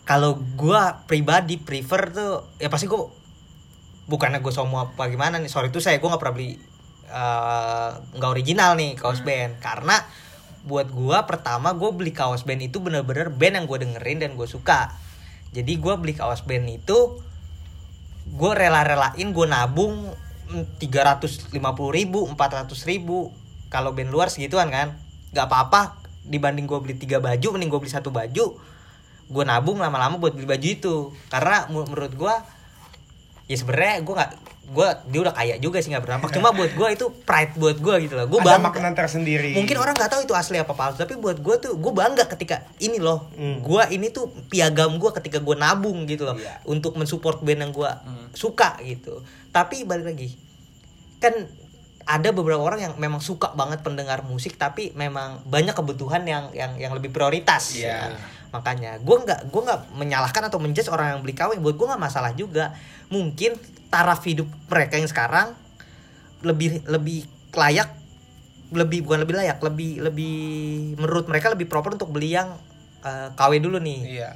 kalau 0.07 0.39
gua 0.55 1.03
pribadi 1.05 1.59
prefer 1.59 2.14
tuh 2.14 2.33
ya 2.62 2.70
pasti 2.70 2.87
gua 2.87 3.11
bukannya 4.03 4.43
gue 4.43 4.51
sombong 4.51 4.95
apa 4.95 5.07
gimana 5.11 5.39
nih 5.39 5.51
sorry 5.51 5.70
itu 5.70 5.78
saya 5.78 5.99
gua 5.99 6.14
nggak 6.14 6.22
pernah 6.22 6.35
beli 6.39 6.51
eh, 7.13 7.91
nggak 8.17 8.31
original 8.33 8.73
nih 8.81 8.97
kaos 8.97 9.21
band. 9.21 9.61
Karena 9.61 10.01
buat 10.65 10.89
gua 10.95 11.27
pertama 11.29 11.75
gue 11.75 11.91
beli 11.91 12.15
kaos 12.15 12.47
band 12.47 12.63
itu 12.63 12.79
bener-bener 12.79 13.35
band 13.35 13.55
yang 13.61 13.67
gue 13.69 13.79
dengerin 13.85 14.19
dan 14.25 14.39
gue 14.39 14.49
suka. 14.49 14.95
Jadi 15.53 15.77
gua 15.77 16.01
beli 16.01 16.17
kaos 16.17 16.41
band 16.47 16.71
itu 16.73 17.21
gue 18.23 18.53
rela-relain 18.55 19.35
gue 19.35 19.47
nabung 19.51 20.07
tiga 20.79 21.03
ratus 21.03 21.51
lima 21.51 21.75
puluh 21.75 21.99
ribu 21.99 22.23
empat 22.31 22.63
ratus 22.63 22.87
ribu. 22.87 23.35
Kalau 23.69 23.91
band 23.91 24.15
luar 24.15 24.31
segituan 24.31 24.71
kan 24.71 24.95
nggak 25.35 25.47
apa-apa. 25.51 25.99
Dibanding 26.23 26.71
gue 26.71 26.79
beli 26.79 26.95
tiga 26.95 27.19
baju 27.19 27.59
mending 27.59 27.67
gue 27.67 27.81
beli 27.83 27.91
satu 27.91 28.15
baju 28.15 28.63
gue 29.33 29.45
nabung 29.49 29.83
lama-lama 29.83 30.23
buat 30.23 30.39
beli 30.39 30.47
baju 30.47 30.69
itu. 30.71 30.97
Karena 31.27 31.67
menurut 31.67 32.15
gue 32.15 32.35
ya 33.51 33.57
sebenarnya 33.59 34.07
gue 34.07 34.15
nggak 34.15 34.33
gue 34.73 34.89
dia 35.07 35.20
udah 35.20 35.31
kaya 35.31 35.55
juga 35.57 35.79
sih 35.79 35.93
nggak 35.93 36.01
berdampak 36.01 36.33
cuma 36.33 36.49
buat 36.51 36.73
gue 36.73 36.89
itu 36.91 37.07
pride 37.23 37.53
buat 37.55 37.77
gue 37.77 37.95
gitu 38.03 38.14
loh 38.14 38.25
gue 38.27 38.41
bangga 38.41 38.64
makna 38.64 38.91
tersendiri. 38.91 39.53
mungkin 39.53 39.77
orang 39.77 39.93
nggak 39.93 40.09
tahu 40.09 40.20
itu 40.23 40.33
asli 40.33 40.57
apa 40.57 40.73
palsu 40.73 40.97
tapi 40.97 41.14
buat 41.14 41.37
gue 41.37 41.55
tuh 41.59 41.73
gue 41.75 41.93
bangga 41.93 42.25
ketika 42.27 42.64
ini 42.79 42.97
loh 42.97 43.29
Hmm. 43.33 43.61
gue 43.61 43.83
ini 43.91 44.09
tuh 44.09 44.33
piagam 44.47 44.97
gue 44.97 45.11
ketika 45.12 45.39
gue 45.39 45.53
nabung 45.55 46.05
gitu 46.05 46.25
loh 46.25 46.35
Iya. 46.35 46.64
untuk 46.64 46.97
mensupport 46.97 47.39
band 47.39 47.61
yang 47.61 47.70
gue 47.70 47.91
suka 48.33 48.81
gitu 48.81 49.20
tapi 49.49 49.85
balik 49.85 50.09
lagi 50.09 50.33
kan 51.18 51.37
ada 52.03 52.29
beberapa 52.31 52.59
orang 52.59 52.81
yang 52.83 52.95
memang 52.97 53.20
suka 53.20 53.53
banget 53.53 53.79
pendengar 53.81 54.25
musik 54.25 54.57
tapi 54.57 54.91
memang 54.93 55.39
banyak 55.45 55.70
kebutuhan 55.70 56.25
yang 56.25 56.51
yang 56.51 56.75
yang 56.75 56.91
lebih 56.91 57.11
prioritas 57.11 57.77
Iya. 57.77 57.87
ya 57.87 57.97
kan? 58.01 58.12
Makanya 58.53 59.00
gue 59.00 59.16
nggak 59.16 59.48
gue 59.48 59.62
nggak 59.64 59.80
menyalahkan 59.96 60.44
atau 60.46 60.61
menjudge 60.61 60.92
orang 60.92 61.16
yang 61.16 61.20
beli 61.24 61.32
KW 61.32 61.57
buat 61.57 61.72
gue 61.72 61.86
nggak 61.88 62.03
masalah 62.03 62.36
juga 62.36 62.76
mungkin 63.09 63.57
taraf 63.88 64.20
hidup 64.22 64.44
mereka 64.68 65.00
yang 65.00 65.09
sekarang 65.09 65.57
lebih 66.44 66.84
lebih 66.84 67.24
layak 67.57 67.88
lebih 68.72 69.05
bukan 69.05 69.24
lebih 69.24 69.36
layak 69.36 69.59
lebih 69.61 70.00
lebih 70.00 70.36
menurut 70.96 71.28
mereka 71.28 71.48
lebih 71.48 71.64
proper 71.64 71.92
untuk 71.92 72.12
beli 72.12 72.36
yang 72.36 72.57
eh, 73.00 73.28
KW 73.32 73.61
dulu 73.61 73.80
nih 73.80 74.00
Iya. 74.20 74.30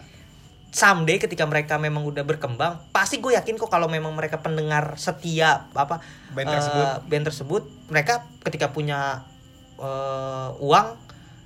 someday 0.72 1.16
ketika 1.16 1.48
mereka 1.48 1.80
memang 1.80 2.04
udah 2.04 2.20
berkembang 2.20 2.84
pasti 2.92 3.16
gue 3.16 3.32
yakin 3.32 3.56
kok 3.56 3.68
kalau 3.68 3.88
memang 3.88 4.12
mereka 4.12 4.40
pendengar 4.40 4.96
setia 4.96 5.68
apa 5.72 6.00
Band 6.32 6.52
tersebut. 6.52 6.86
band 7.08 7.24
tersebut 7.24 7.62
mereka 7.88 8.24
ketika 8.44 8.72
punya 8.72 9.24
eh, 9.76 10.48
uang 10.60 10.86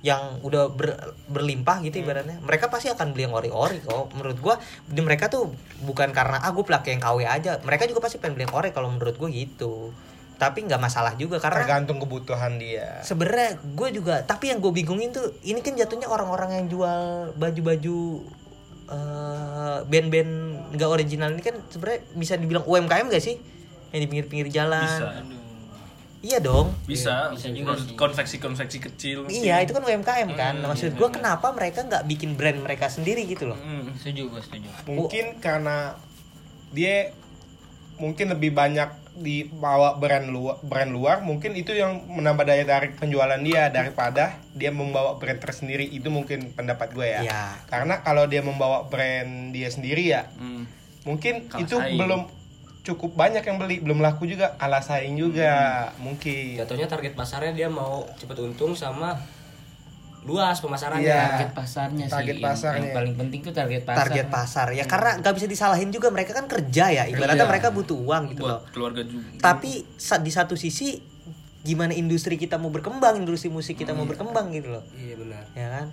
yang 0.01 0.41
udah 0.41 0.73
ber- 0.73 1.13
berlimpah 1.29 1.85
gitu 1.85 2.01
ibaratnya. 2.01 2.41
Mereka 2.41 2.73
pasti 2.73 2.89
akan 2.89 3.13
beli 3.13 3.29
yang 3.29 3.37
ori-ori 3.37 3.85
kok. 3.85 4.09
Menurut 4.17 4.37
gue 4.41 4.55
di 4.89 5.01
mereka 5.05 5.29
tuh 5.29 5.53
bukan 5.85 6.09
karena 6.09 6.41
ah 6.41 6.49
gue 6.49 6.65
pakai 6.65 6.97
yang 6.97 7.01
KW 7.01 7.17
aja. 7.21 7.61
Mereka 7.61 7.85
juga 7.85 8.01
pasti 8.01 8.17
pengen 8.17 8.33
beli 8.33 8.49
yang 8.49 8.55
ori 8.57 8.73
kalau 8.73 8.89
menurut 8.89 9.13
gue 9.13 9.29
gitu. 9.29 9.93
Tapi 10.41 10.65
nggak 10.65 10.81
masalah 10.81 11.13
juga 11.13 11.37
karena 11.37 11.61
Tergantung 11.61 12.01
kebutuhan 12.01 12.57
dia. 12.57 12.97
sebenarnya 13.05 13.61
gue 13.61 13.89
juga 13.93 14.25
tapi 14.25 14.49
yang 14.49 14.57
gue 14.57 14.73
bingungin 14.73 15.13
tuh 15.13 15.37
ini 15.45 15.61
kan 15.61 15.77
jatuhnya 15.77 16.09
orang-orang 16.09 16.57
yang 16.57 16.65
jual 16.65 17.01
baju-baju 17.37 18.25
eh, 18.89 19.77
band-band 19.85 20.33
nggak 20.73 20.89
original 20.89 21.29
ini 21.29 21.45
kan 21.45 21.61
sebenarnya 21.69 22.01
bisa 22.17 22.33
dibilang 22.41 22.65
UMKM 22.65 23.05
gak 23.07 23.21
sih? 23.21 23.37
Yang 23.93 24.01
di 24.01 24.07
pinggir-pinggir 24.09 24.49
jalan. 24.49 24.81
Bisa. 24.81 25.07
Iya 26.21 26.37
dong 26.37 26.73
Bisa, 26.83 27.29
Bisa 27.29 27.49
juga 27.49 27.73
konveksi-konveksi 27.95 28.77
kecil. 28.79 29.25
iya 29.27 29.57
itu 29.59 29.71
kan 29.71 29.81
UMKM 29.81 30.29
kan 30.31 30.53
Hmm, 30.55 30.67
maksud 30.67 30.93
gue 30.93 31.09
kenapa 31.09 31.49
mereka 31.49 31.81
nggak 31.81 32.05
bikin 32.05 32.33
brand 32.33 32.57
mereka 32.57 32.87
sendiri 32.87 33.25
gitu 33.25 33.45
loh 33.47 33.57
Hmm. 33.57 33.89
setuju 33.95 34.29
gue 34.29 34.41
setuju 34.41 34.69
Mungkin 34.87 35.37
karena 35.37 35.97
dia 36.69 37.11
mungkin 37.97 38.29
lebih 38.29 38.49
banyak 38.51 38.89
dibawa 39.13 39.93
brand 39.93 40.25
luar 40.25 40.57
brand 40.61 40.89
luar 40.89 41.19
mungkin 41.19 41.51
itu 41.53 41.69
yang 41.71 42.07
menambah 42.07 42.41
daya 42.41 42.63
tarik 42.63 42.95
penjualan 42.95 43.37
dia 43.37 43.67
daripada 43.67 44.39
dia 44.51 44.71
membawa 44.71 45.13
brand 45.15 45.37
tersendiri 45.37 45.83
itu 45.83 46.07
mungkin 46.07 46.49
pendapat 46.51 46.89
gue 46.91 47.07
ya 47.09 47.21
Iya. 47.21 47.43
karena 47.67 47.99
kalau 47.99 48.25
dia 48.25 48.39
membawa 48.39 48.85
brand 48.85 49.51
dia 49.51 49.67
sendiri 49.67 50.07
ya 50.07 50.31
Hmm. 50.33 50.63
mungkin 51.01 51.45
Kalah 51.45 51.61
itu 51.61 51.75
saing. 51.75 51.99
belum 51.99 52.21
cukup 52.81 53.13
banyak 53.13 53.41
yang 53.41 53.57
beli. 53.57 53.79
Belum 53.79 53.99
laku 53.99 54.25
juga 54.25 54.53
kalah 54.55 54.81
saing 54.81 55.13
juga 55.13 55.49
mungkin. 55.97 56.57
Jatuhnya 56.57 56.85
target 56.85 57.13
pasarnya 57.13 57.51
dia 57.51 57.67
mau 57.67 58.05
cepet 58.15 58.37
untung 58.37 58.73
sama 58.73 59.17
luas 60.21 60.61
pemasarannya. 60.61 61.01
Iya. 61.03 61.21
target 61.33 61.51
pasarnya 61.51 62.05
sih 62.05 62.13
Target 62.13 62.35
yang- 62.35 62.45
pasarnya. 62.45 62.77
yang 62.79 62.93
paling 62.93 63.13
penting 63.15 63.39
tuh 63.41 63.49
target 63.51 63.81
pasar. 63.83 64.01
Target 64.05 64.27
pasar 64.29 64.67
ya. 64.71 64.85
Karena 64.85 65.17
nggak 65.17 65.33
bisa 65.33 65.47
disalahin 65.47 65.89
juga 65.89 66.09
mereka 66.09 66.31
kan 66.31 66.45
kerja 66.45 66.85
ya. 66.91 67.03
Ibaratnya 67.05 67.41
Iya. 67.41 67.49
mereka 67.49 67.69
butuh 67.69 67.97
uang 67.97 68.23
gitu 68.29 68.45
loh. 68.45 68.61
Buat 68.61 68.69
keluarga 68.69 69.01
juga. 69.03 69.25
tapi 69.39 69.85
sa- 69.95 70.17
di 70.17 70.29
satu 70.29 70.53
sisi 70.53 71.01
gimana 71.61 71.93
industri 71.93 72.35
kita 72.35 72.57
mau 72.57 72.69
berkembang 72.69 73.17
industri 73.17 73.45
musik 73.47 73.73
kita 73.75 73.93
mau 73.93 74.05
berkembang 74.05 74.49
gitu 74.51 74.69
loh. 74.71 74.81
Iya 74.91 75.15
benar. 75.15 75.43
ya 75.51 75.67
kan? 75.71 75.87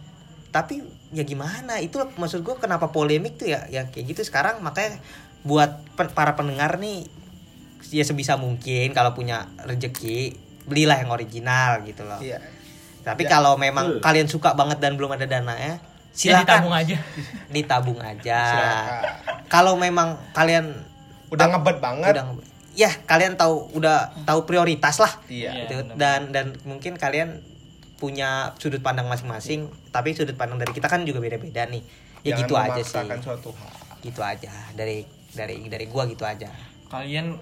Tapi 0.50 0.80
ya 1.10 1.24
gimana? 1.24 1.76
Itu 1.78 2.00
maksud 2.10 2.40
gue 2.40 2.56
kenapa 2.56 2.88
polemik 2.88 3.36
tuh 3.36 3.48
ya 3.48 3.64
ya 3.66 3.84
kayak 3.86 4.12
gitu 4.12 4.20
sekarang. 4.22 4.60
Makanya 4.60 4.96
buat 5.46 5.84
para 6.14 6.34
pendengar 6.38 6.78
nih 6.78 7.06
ya 7.88 8.04
sebisa 8.04 8.36
mungkin 8.36 8.92
kalau 8.92 9.16
punya 9.16 9.48
rezeki 9.64 10.36
belilah 10.68 11.00
yang 11.00 11.10
original 11.10 11.80
gitu 11.88 12.04
loh. 12.04 12.20
Iya. 12.20 12.42
Tapi 13.02 13.24
kalau 13.24 13.56
memang 13.56 14.04
kalian 14.04 14.28
suka 14.28 14.52
banget 14.52 14.84
dan 14.84 15.00
belum 15.00 15.16
ada 15.16 15.24
dana 15.24 15.56
ya 15.56 15.80
ya 16.18 16.42
ditabung 16.42 16.74
silakan 16.74 16.82
aja. 16.82 16.96
Ditabung 17.54 18.00
aja. 18.02 18.38
Silakan. 18.52 19.02
kalau 19.48 19.74
memang 19.80 20.18
kalian 20.36 20.76
udah 21.32 21.46
ngebet 21.56 21.78
banget. 21.80 22.12
udah 22.18 22.24
ya 22.76 22.90
kalian 23.08 23.34
tahu 23.34 23.72
udah 23.74 24.12
tahu 24.28 24.44
prioritas 24.44 24.98
lah. 25.00 25.12
Iya. 25.30 25.50
Iya, 25.54 25.62
gitu. 25.64 25.74
benar. 25.82 25.96
dan 25.96 26.20
dan 26.34 26.46
mungkin 26.68 26.98
kalian 27.00 27.40
punya 27.98 28.54
sudut 28.62 28.78
pandang 28.78 29.10
masing-masing 29.10 29.66
tapi 29.90 30.14
sudut 30.14 30.38
pandang 30.38 30.62
dari 30.62 30.70
kita 30.70 30.86
kan 30.86 31.02
juga 31.06 31.22
beda-beda 31.22 31.66
nih. 31.66 31.82
Ya 32.26 32.34
Jangan 32.34 32.40
gitu 32.44 32.54
aja 32.58 32.82
sih. 32.82 33.22
suatu 33.22 33.50
hal. 33.54 33.72
Gitu 34.02 34.20
aja. 34.22 34.52
Dari 34.74 35.17
dari 35.38 35.70
dari 35.70 35.86
gua 35.86 36.10
gitu 36.10 36.26
aja. 36.26 36.50
Kalian 36.90 37.38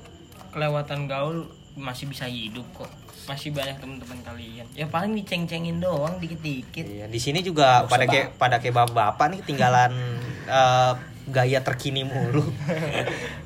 kelewatan 0.52 1.08
gaul 1.08 1.48
masih 1.80 2.12
bisa 2.12 2.28
hidup 2.28 2.68
kok. 2.76 2.92
Masih 3.24 3.56
banyak 3.56 3.80
teman-teman 3.80 4.20
kalian. 4.20 4.68
Ya 4.76 4.84
paling 4.86 5.16
diceng-cengin 5.16 5.80
doang 5.80 6.20
dikit-dikit. 6.20 6.84
Iya, 6.84 7.06
di 7.08 7.18
sini 7.18 7.40
juga 7.40 7.88
pada 7.88 8.04
kayak 8.04 8.36
pada 8.36 8.60
kayak 8.60 8.76
bapak-bapak 8.76 9.26
nih 9.32 9.38
ketinggalan 9.40 9.92
eh, 10.60 10.92
gaya 11.32 11.64
terkini 11.64 12.04
mulu. 12.04 12.44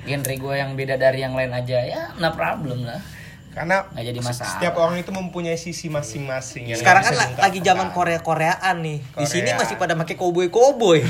Genre 0.05 0.35
gue 0.35 0.55
yang 0.59 0.75
beda 0.75 0.99
dari 0.99 1.23
yang 1.23 1.39
lain 1.39 1.55
aja. 1.55 1.79
Ya 1.87 2.11
no 2.19 2.35
problem 2.35 2.91
lah 2.91 3.20
karena 3.51 3.83
Nggak 3.91 4.05
jadi 4.07 4.21
masalah. 4.23 4.51
setiap 4.55 4.75
orang 4.79 4.97
itu 4.99 5.11
mempunyai 5.11 5.59
sisi 5.59 5.91
masing-masing 5.91 6.71
yang 6.71 6.79
sekarang 6.79 7.03
kan 7.03 7.15
lagi 7.35 7.59
zaman. 7.61 7.91
Korea-Koreaan 7.91 8.77
nih. 8.79 8.99
Di 9.03 9.27
sini 9.27 9.51
Korea. 9.51 9.61
masih 9.61 9.75
pada 9.75 9.95
pakai 10.01 10.15
koboi-koboi 10.15 11.03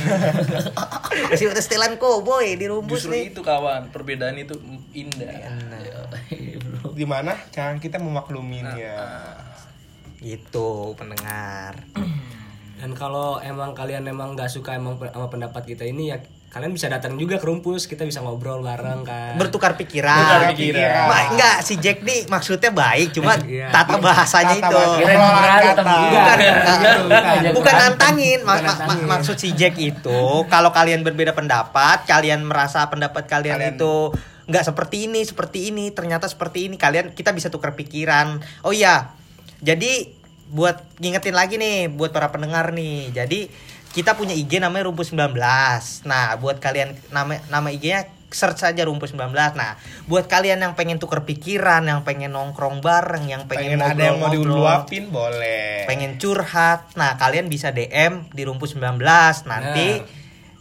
masih 1.28 1.53
pada 1.53 1.61
setelan 1.61 2.01
koboi 2.01 2.57
di 2.57 2.64
rumpus 2.64 3.05
Justru 3.05 3.12
nih. 3.12 3.24
itu 3.30 3.41
kawan, 3.45 3.93
perbedaan 3.93 4.41
itu 4.41 4.57
indah. 4.97 5.53
di 6.97 7.05
mana? 7.05 7.36
Cara 7.53 7.76
kita 7.76 8.01
memakluminya 8.01 8.72
gitu 10.20 10.93
pendengar. 10.97 11.76
Dan 12.80 12.97
kalau 12.97 13.36
emang 13.41 13.76
kalian 13.76 14.09
emang 14.09 14.32
nggak 14.32 14.49
suka 14.49 14.72
emang 14.72 14.97
sama 14.97 15.28
pendapat 15.28 15.68
kita 15.68 15.84
ini 15.84 16.09
ya 16.09 16.24
kalian 16.51 16.74
bisa 16.74 16.90
datang 16.90 17.14
juga 17.14 17.38
ke 17.38 17.46
rumpus 17.46 17.86
kita 17.86 18.03
bisa 18.03 18.18
ngobrol 18.18 18.59
bareng 18.59 19.07
kan. 19.07 19.38
bertukar 19.38 19.78
pikiran. 19.78 20.11
Bertukar 20.11 20.42
pikiran. 20.51 21.07
Ma- 21.07 21.30
enggak 21.30 21.57
si 21.62 21.78
Jack 21.78 22.03
nih 22.03 22.26
maksudnya 22.26 22.68
baik, 22.68 23.14
cuma 23.14 23.38
Iya. 23.46 23.70
tata 23.70 23.96
bahasanya 23.96 24.59
Tata 24.59 24.66
itu. 24.66 24.74
bahasa. 24.74 24.98
Juga. 24.98 25.14
Bukan, 26.11 26.36
Iya, 26.36 27.01
bukan. 27.01 27.53
bukan 27.55 27.74
nantangin. 27.76 28.38
Ma- 28.42 28.59
ma- 28.59 29.05
maksud 29.09 29.38
si 29.38 29.55
Jack 29.55 29.78
itu 29.78 30.20
kalau 30.44 30.70
kalian 30.70 31.01
berbeda 31.01 31.32
pendapat, 31.32 32.03
kalian 32.05 32.42
merasa 32.42 32.82
pendapat 32.84 33.24
kalian, 33.24 33.55
Kalian- 33.57 33.78
itu 33.78 34.11
enggak 34.44 34.66
seperti 34.66 35.07
ini, 35.07 35.22
seperti 35.22 35.70
ini, 35.70 35.94
ternyata 35.94 36.26
seperti 36.26 36.66
ini, 36.66 36.74
kalian 36.74 37.14
kita 37.14 37.30
bisa 37.30 37.46
tukar 37.46 37.72
pikiran. 37.72 38.42
Oh 38.61 38.74
iya. 38.74 39.14
Jadi 39.61 40.18
buat 40.51 40.82
ngingetin 40.98 41.30
lagi 41.30 41.55
nih 41.55 41.86
buat 41.86 42.11
para 42.11 42.26
pendengar 42.28 42.74
nih. 42.74 43.14
Jadi 43.14 43.46
kita 43.91 44.14
punya 44.14 44.34
IG 44.34 44.62
namanya 44.62 44.86
Rumpus 44.86 45.11
19. 45.11 45.34
Nah, 46.07 46.38
buat 46.38 46.62
kalian 46.62 46.95
nama 47.11 47.43
nama 47.51 47.68
IG-nya 47.74 48.07
search 48.30 48.62
saja 48.62 48.86
Rumpus 48.86 49.11
19. 49.11 49.34
Nah, 49.59 49.74
buat 50.07 50.30
kalian 50.30 50.62
yang 50.62 50.78
pengen 50.78 51.03
tuker 51.03 51.26
pikiran, 51.26 51.82
yang 51.82 52.07
pengen 52.07 52.30
nongkrong 52.30 52.78
bareng, 52.78 53.26
yang 53.26 53.51
pengen, 53.51 53.78
pengen 53.78 53.82
ada 53.82 54.03
yang 54.14 54.22
mau 54.22 54.30
diluapin 54.30 55.11
boleh 55.11 55.91
pengen 55.91 56.16
curhat. 56.22 56.95
Nah, 56.95 57.18
kalian 57.18 57.51
bisa 57.51 57.74
DM 57.74 58.30
di 58.30 58.43
Rumpus 58.47 58.78
19. 58.78 59.03
Nanti 59.51 60.20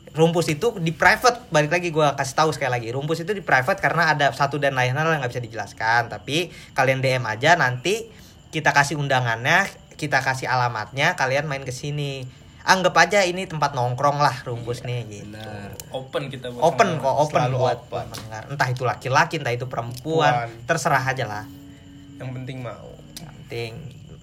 Rumpus 0.09 0.49
itu 0.49 0.73
di 0.81 0.89
private 0.89 1.53
balik 1.53 1.69
lagi 1.69 1.93
gua 1.93 2.17
kasih 2.17 2.33
tahu 2.33 2.49
sekali 2.49 2.81
lagi 2.81 2.89
Rumpus 2.89 3.21
itu 3.21 3.31
di 3.37 3.45
private 3.45 3.77
karena 3.77 4.17
ada 4.17 4.33
satu 4.33 4.57
dan 4.57 4.73
lain 4.73 4.97
hal 4.97 5.05
yang 5.05 5.21
nggak 5.21 5.37
bisa 5.37 5.43
dijelaskan 5.45 6.09
tapi 6.09 6.49
kalian 6.73 6.97
DM 6.97 7.21
aja 7.29 7.53
nanti 7.53 8.09
kita 8.49 8.73
kasih 8.73 8.97
undangannya 8.97 9.69
kita 10.01 10.25
kasih 10.25 10.49
alamatnya 10.49 11.13
kalian 11.13 11.45
main 11.45 11.61
ke 11.61 11.69
sini 11.69 12.25
anggap 12.69 12.93
aja 12.95 13.19
ini 13.21 13.43
tempat 13.43 13.73
nongkrong 13.73 14.17
lah 14.17 14.45
Rumpus 14.45 14.81
nih 14.81 15.01
gitu 15.03 15.41
Open 15.89 16.29
kita 16.29 16.47
buat 16.49 16.61
open 16.63 16.89
kok 16.95 17.15
open 17.19 17.41
Selalu 17.43 17.57
buat 17.57 17.79
open. 17.81 18.05
pendengar 18.07 18.41
entah 18.45 18.67
itu 18.67 18.83
laki-laki 18.83 19.35
entah 19.37 19.51
itu 19.51 19.65
perempuan 19.65 20.45
Puan. 20.45 20.49
terserah 20.63 21.01
aja 21.01 21.25
lah 21.25 21.43
yang 22.15 22.29
penting 22.31 22.61
mau 22.61 22.93
yang 23.17 23.33
penting 23.41 23.71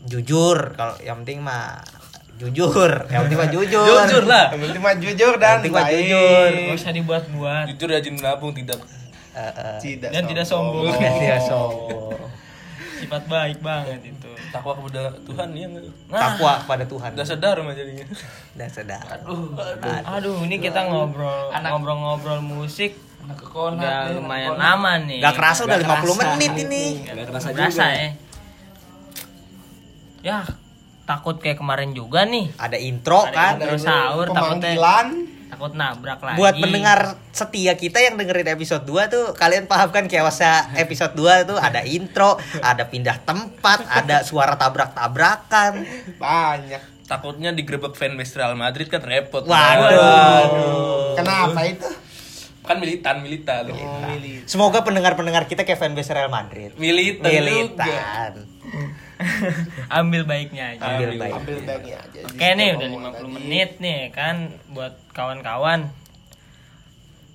jujur 0.05 0.57
kalau 0.73 0.95
yang 1.03 1.19
penting 1.21 1.43
mah 1.43 1.83
jujur 2.37 2.93
yang 3.09 3.25
penting 3.25 3.39
mah 3.39 3.51
jujur 3.51 3.83
Jujur 3.83 4.25
lah. 4.25 4.47
yang 4.53 4.61
penting 4.63 4.81
mah 4.81 4.95
jujur 4.95 5.33
dan 5.35 5.49
Yang 5.59 5.59
penting 5.59 5.73
mah 5.73 5.87
jujur. 5.89 6.49
Gak 6.53 6.77
usah 6.77 6.93
dibuat-buat 6.93 7.65
Jujur 7.69 7.89
rajin 7.91 8.15
menabung 8.15 8.53
tidak 8.53 8.79
Eh, 9.33 9.43
eh. 9.43 9.77
tidak 9.79 10.11
Dan 10.13 10.25
tidak 10.25 10.45
sombong. 10.45 10.97
Tidak 10.97 11.41
sombong. 11.49 12.17
Sifat 12.97 13.23
baik 13.29 13.59
banget 13.61 14.01
itu. 14.03 14.31
Takwa 14.49 14.73
kepada 14.77 15.13
Tuhan 15.23 15.49
ya 15.53 15.67
nggak? 15.69 15.85
takwa 16.09 16.53
pada 16.65 16.85
Tuhan. 16.89 17.11
Udah 17.13 17.27
sadar 17.27 17.57
mah 17.61 17.75
jadinya. 17.77 18.07
dan 18.57 18.69
sedar. 18.73 19.05
Aduh 20.07 20.41
ini 20.49 20.57
kita 20.57 20.89
ngobrol 20.89 21.53
Ngobrol-ngobrol 21.53 22.41
musik. 22.41 22.97
Anak 23.27 23.43
kekonat 23.43 23.83
Udah 23.83 23.99
deh, 24.07 24.17
lumayan 24.23 24.55
anak 24.55 24.63
lama 24.63 24.93
nih. 25.03 25.19
Gak 25.19 25.35
kerasa 25.35 25.61
udah 25.67 25.79
50 25.83 25.87
kerasa. 25.91 26.25
menit 26.39 26.53
ini. 26.63 26.85
Nggak 27.05 27.27
kerasa 27.27 27.49
Berasa 27.51 27.85
juga. 27.85 27.91
ya 27.91 28.11
Ya 30.23 30.39
takut 31.07 31.37
kayak 31.39 31.59
kemarin 31.59 31.91
juga 31.95 32.27
nih. 32.27 32.51
Ada 32.59 32.79
intro 32.79 33.27
kan? 33.31 33.59
Terus 33.63 33.83
sahur 33.87 34.27
takutnya 34.31 34.75
Takut 35.47 35.73
nabrak 35.79 36.19
lagi. 36.21 36.39
Buat 36.43 36.55
pendengar 36.59 37.15
setia 37.31 37.79
kita 37.79 38.03
yang 38.03 38.19
dengerin 38.19 38.59
episode 38.59 38.83
2 38.83 39.13
tuh 39.13 39.25
kalian 39.39 39.71
pahamkan 39.71 40.11
chaosnya 40.11 40.75
episode 40.75 41.15
2 41.15 41.49
tuh 41.55 41.59
ada 41.59 41.87
intro 41.87 42.35
ada 42.61 42.85
pindah 42.91 43.23
tempat 43.23 43.87
ada 43.87 44.27
suara 44.27 44.59
tabrak-tabrakan. 44.59 45.87
Banyak. 46.19 47.07
Takutnya 47.07 47.55
digerebek 47.55 47.95
fanbase 47.95 48.35
Real 48.35 48.59
Madrid 48.59 48.91
kan 48.91 48.99
repot. 49.07 49.47
waduh. 49.47 51.15
Kenapa 51.15 51.63
itu? 51.63 51.87
Kan 52.67 52.83
militan, 52.83 53.23
militan. 53.23 53.71
Oh, 53.71 54.03
milih 54.11 54.43
semoga 54.51 54.83
pendengar-pendengar 54.83 55.47
kita 55.47 55.63
kayak 55.63 55.79
fanbase 55.79 56.11
Real 56.11 56.27
Madrid. 56.27 56.75
Militan, 56.75 57.31
juga. 57.31 57.87
Ambil 59.99 60.23
baiknya 60.23 60.73
aja 60.73 60.83
ambil 60.85 61.09
Ambil. 61.09 61.21
baik 61.21 61.33
ambil 61.35 61.59
baiknya 61.63 61.97
aja 61.99 62.19
Oke 62.25 62.49
nih 62.53 62.69
udah 62.73 62.89
50 63.21 63.37
menit 63.37 63.71
nih 63.79 64.01
kan 64.11 64.37
buat 64.69 64.95
kawan-kawan. 65.11 65.91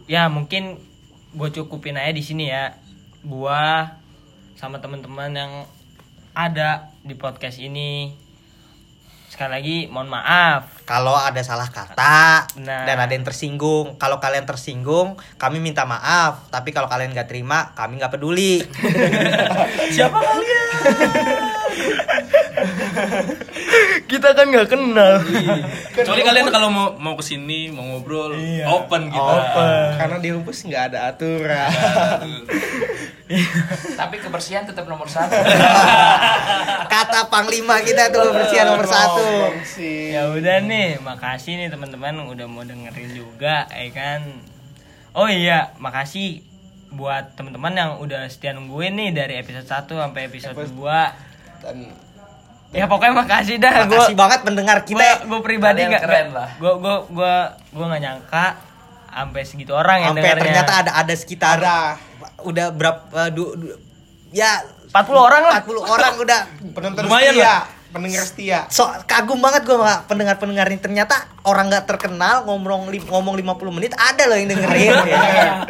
Ya 0.06 0.28
mungkin 0.28 0.78
gue 1.32 1.50
cukupin 1.52 1.96
aja 1.96 2.12
di 2.12 2.20
sini 2.20 2.48
ya. 2.48 2.76
Gua 3.22 3.88
sama 4.54 4.78
teman-teman 4.78 5.32
yang 5.32 5.52
ada 6.32 6.70
di 7.00 7.14
podcast 7.14 7.58
ini. 7.58 8.14
Sekali 9.28 9.48
lagi 9.50 9.78
mohon 9.88 10.10
maaf. 10.10 10.84
kalau 10.84 11.16
ada 11.16 11.40
salah 11.40 11.66
kata 11.66 12.52
Nah. 12.60 12.84
dan 12.84 13.00
ada 13.00 13.10
yang 13.10 13.24
tersinggung 13.24 13.96
kalau 13.96 14.20
kalian 14.20 14.44
tersinggung 14.44 15.16
kami 15.38 15.58
minta 15.58 15.88
maaf 15.88 16.52
tapi 16.52 16.70
kalau 16.70 16.86
kalian 16.86 17.16
nggak 17.16 17.32
terima 17.32 17.72
kami 17.72 17.96
nggak 17.96 18.12
peduli 18.12 18.60
Siapa 19.96 20.20
kalian? 20.20 21.48
Kita 24.12 24.36
kan 24.36 24.46
nggak 24.52 24.68
kenal. 24.68 25.24
Kecuali 25.96 26.22
kalian 26.22 26.48
kalau 26.52 26.68
mau 26.68 26.88
mau 27.00 27.14
ke 27.16 27.24
sini 27.24 27.72
mau 27.72 27.84
ngobrol 27.88 28.36
open 28.68 29.08
kita. 29.08 29.36
karena 29.98 30.18
di 30.20 30.30
rumpus 30.36 30.68
nggak 30.68 30.84
ada 30.92 31.00
aturan. 31.12 31.72
Tapi 33.96 34.16
kebersihan 34.20 34.68
tetap 34.68 34.84
nomor 34.92 35.08
satu. 35.08 35.32
kata 36.92 37.32
panglima 37.32 37.80
kita 37.80 38.12
tuh 38.12 38.36
bersihan 38.36 38.76
nomor 38.76 38.88
satu. 38.88 39.24
Ngomong 39.24 39.64
sih. 39.64 40.12
Ya 40.12 40.28
udah 40.28 40.60
nih, 40.60 41.00
makasih 41.00 41.56
nih 41.56 41.72
teman-teman 41.72 42.28
udah 42.28 42.46
mau 42.52 42.68
dengerin 42.68 43.16
juga, 43.16 43.72
ya 43.72 43.90
kan. 43.96 44.22
Oh 45.16 45.32
iya, 45.32 45.72
makasih 45.80 46.44
buat 46.92 47.40
teman-teman 47.40 47.72
yang 47.72 47.92
udah 48.04 48.28
setia 48.28 48.52
nungguin 48.52 48.92
nih 49.00 49.10
dari 49.16 49.40
episode 49.40 49.64
1 49.64 49.88
sampai 49.88 50.28
episode 50.28 50.60
2 50.60 51.31
dan 51.62 51.78
Ya 52.72 52.88
pokoknya 52.88 53.12
makasih 53.14 53.60
dah 53.60 53.84
gua 53.84 54.00
makasih 54.00 54.16
banget 54.16 54.40
pendengar 54.48 54.78
kita 54.88 54.96
gua, 54.96 55.12
gua 55.28 55.40
pribadi 55.44 55.84
nggak 55.84 56.02
keren 56.02 56.28
lah. 56.32 56.56
Gua 56.56 56.80
gua 56.80 56.96
gua 57.12 57.36
gua 57.68 57.86
nggak 57.92 58.02
nyangka 58.02 58.46
sampai 59.12 59.42
segitu 59.44 59.76
orang 59.76 59.98
yang 60.00 60.16
sampai 60.16 60.24
dengarnya. 60.24 60.40
ternyata 60.40 60.74
ada 60.80 60.92
ada 60.96 61.14
sekitar 61.14 61.60
ada 61.60 62.00
udah 62.42 62.72
berapa 62.72 63.28
du- 63.28 63.60
du- 63.60 63.76
ya 64.32 64.64
40 64.88 65.20
orang 65.20 65.44
lah. 65.44 65.60
40 65.60 65.84
orang 65.84 66.14
udah 66.16 66.40
penonton 66.72 67.02
Lumayan 67.12 67.34
lah. 67.36 67.62
Pendengar 67.92 68.24
setia 68.24 68.66
so 68.68 68.82
kagum 69.04 69.38
banget 69.38 69.62
gue 69.62 69.74
sama 69.74 70.04
pendengar-pendengar 70.06 70.64
ini 70.66 70.80
ternyata 70.80 71.12
orang 71.44 71.68
nggak 71.68 71.86
terkenal 71.86 72.44
ngomong 72.44 72.88
li- 72.88 73.04
ngomong 73.04 73.36
50 73.36 73.52
menit 73.74 73.92
ada 73.94 74.24
loh 74.26 74.36
yang 74.36 74.50
dengerin 74.50 74.96
ya. 75.12 75.68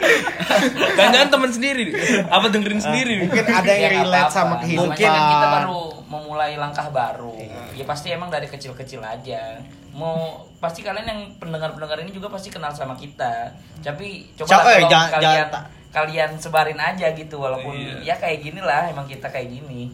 Jangan-jangan 0.92 1.30
temen 1.30 1.50
sendiri. 1.50 1.86
Apa 2.28 2.46
dengerin 2.48 2.78
sendiri? 2.80 3.14
mungkin 3.22 3.46
ada 3.46 3.72
yang 3.72 3.82
Ya, 3.82 3.90
relate 3.98 4.20
apa-apa. 4.28 4.36
sama 4.36 4.56
kehidupan 4.60 4.88
Mungkin 4.90 5.08
kan 5.08 5.24
kita 5.26 5.48
baru 5.50 5.80
memulai 6.06 6.54
langkah 6.56 6.88
baru. 6.90 7.34
Ya 7.72 7.84
pasti 7.84 8.08
emang 8.10 8.28
dari 8.28 8.46
kecil-kecil 8.46 9.00
aja. 9.00 9.58
Mau 9.92 10.18
pasti 10.58 10.82
kalian 10.82 11.04
yang 11.04 11.20
pendengar-pendengar 11.38 12.00
ini 12.00 12.12
juga 12.12 12.28
pasti 12.28 12.48
kenal 12.48 12.72
sama 12.72 12.94
kita. 12.94 13.56
Tapi 13.80 14.36
coba 14.36 14.52
eh, 14.68 14.78
kalau 14.78 14.90
jangan- 14.90 15.12
kalian 15.12 15.32
jangan- 15.48 15.68
kalian 15.92 16.32
sebarin 16.38 16.80
aja 16.80 17.08
gitu 17.12 17.36
walaupun 17.38 17.76
Iya. 17.76 18.00
ya 18.06 18.16
kayak 18.18 18.40
gini 18.42 18.60
lah 18.60 18.88
emang 18.88 19.04
kita 19.06 19.28
kayak 19.28 19.50
gini. 19.50 19.92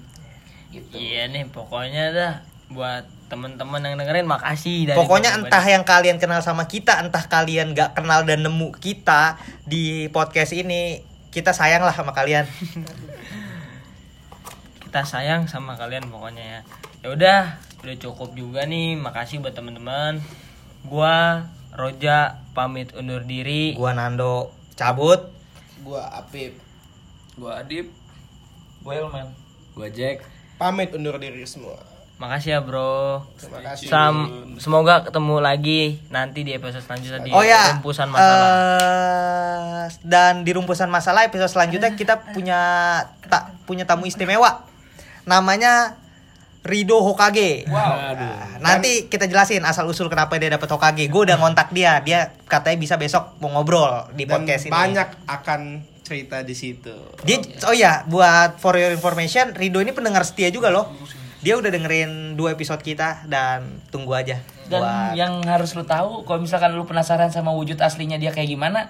Gitu. 0.74 0.92
Iya 0.94 1.32
nih, 1.32 1.48
pokoknya 1.50 2.12
dah 2.12 2.34
buat 2.68 3.08
teman-teman 3.32 3.80
yang 3.80 3.96
dengerin 4.00 4.28
makasih 4.28 4.92
dari 4.92 4.98
pokoknya 5.00 5.36
gua 5.36 5.40
entah 5.48 5.66
yang 5.68 5.84
kalian 5.88 6.20
kenal 6.20 6.44
sama 6.44 6.68
kita 6.68 7.00
entah 7.00 7.24
kalian 7.28 7.76
nggak 7.76 7.96
kenal 7.96 8.28
dan 8.28 8.44
nemu 8.44 8.76
kita 8.80 9.40
di 9.68 10.12
podcast 10.12 10.52
ini 10.52 11.04
kita 11.32 11.56
sayang 11.56 11.84
lah 11.84 11.92
sama 11.92 12.12
kalian 12.12 12.44
kita 14.84 15.04
sayang 15.04 15.48
sama 15.48 15.80
kalian 15.80 16.12
pokoknya 16.12 16.44
ya 16.44 16.60
ya 17.04 17.08
udah 17.16 17.42
udah 17.84 17.96
cukup 18.00 18.36
juga 18.36 18.68
nih 18.68 19.00
makasih 19.00 19.40
buat 19.40 19.56
teman-teman 19.56 20.20
gua 20.88 21.48
Roja 21.72 22.44
pamit 22.52 22.92
undur 22.96 23.24
diri 23.24 23.76
gua 23.76 23.96
Nando 23.96 24.52
cabut 24.76 25.32
gua 25.84 26.04
Apip 26.20 26.68
Gua 27.38 27.62
Adip. 27.62 27.94
Gue 28.82 28.98
Elman. 28.98 29.30
Gua 29.78 29.88
Jack. 29.94 30.26
Pamit 30.58 30.90
undur 30.94 31.22
diri 31.22 31.46
semua. 31.46 31.78
Makasih 32.18 32.58
ya 32.58 32.60
bro. 32.66 33.22
Terima 33.38 33.62
kasih. 33.62 33.94
Sam 33.94 34.16
semoga 34.58 35.06
ketemu 35.06 35.38
lagi 35.38 36.02
nanti 36.10 36.42
di 36.42 36.50
episode 36.58 36.82
selanjutnya 36.82 37.22
di 37.22 37.30
oh 37.30 37.46
ya 37.46 37.78
rumpusan 37.78 38.10
masalah. 38.10 38.50
eh, 38.50 39.86
dan 40.02 40.42
di 40.42 40.52
rumpusan 40.58 40.90
masalah 40.90 41.30
episode 41.30 41.54
selanjutnya 41.54 41.94
kita 41.94 42.34
punya 42.34 42.60
tak 43.30 43.54
punya 43.70 43.86
tamu 43.86 44.10
istimewa. 44.10 44.66
Namanya 45.30 45.94
Rido 46.66 47.00
Hokage. 47.00 47.64
Nah, 47.70 48.60
nanti 48.60 49.08
kita 49.08 49.30
jelasin 49.30 49.64
asal 49.64 49.88
usul 49.88 50.10
kenapa 50.10 50.36
dia 50.42 50.52
dapat 50.52 50.68
Hokage. 50.68 51.08
Gue 51.08 51.24
udah 51.30 51.38
ngontak 51.40 51.72
dia. 51.72 52.02
Dia 52.02 52.34
katanya 52.50 52.82
bisa 52.82 53.00
besok 53.00 53.40
mau 53.40 53.54
ngobrol 53.54 54.10
di 54.18 54.26
dan 54.28 54.42
podcast 54.44 54.68
ini. 54.68 54.74
banyak 54.74 55.08
akan 55.30 55.62
cerita 56.08 56.40
di 56.48 56.56
situ 56.56 56.96
Dia 57.28 57.44
oh 57.68 57.76
ya, 57.76 58.08
buat 58.08 58.64
for 58.64 58.80
your 58.80 58.96
information, 58.96 59.52
Rido 59.52 59.84
ini 59.84 59.92
pendengar 59.92 60.24
setia 60.24 60.48
juga 60.48 60.72
loh. 60.72 60.88
Dia 61.44 61.60
udah 61.60 61.70
dengerin 61.70 62.40
dua 62.40 62.56
episode 62.56 62.80
kita 62.80 63.28
dan 63.28 63.84
tunggu 63.92 64.16
aja. 64.16 64.40
Dan 64.72 64.80
buat 64.80 65.12
yang 65.20 65.44
harus 65.44 65.76
lu 65.76 65.84
tahu 65.84 66.24
kalau 66.24 66.40
misalkan 66.40 66.74
lu 66.74 66.88
penasaran 66.88 67.30
sama 67.30 67.52
wujud 67.52 67.78
aslinya 67.84 68.16
dia 68.16 68.32
kayak 68.32 68.48
gimana, 68.48 68.90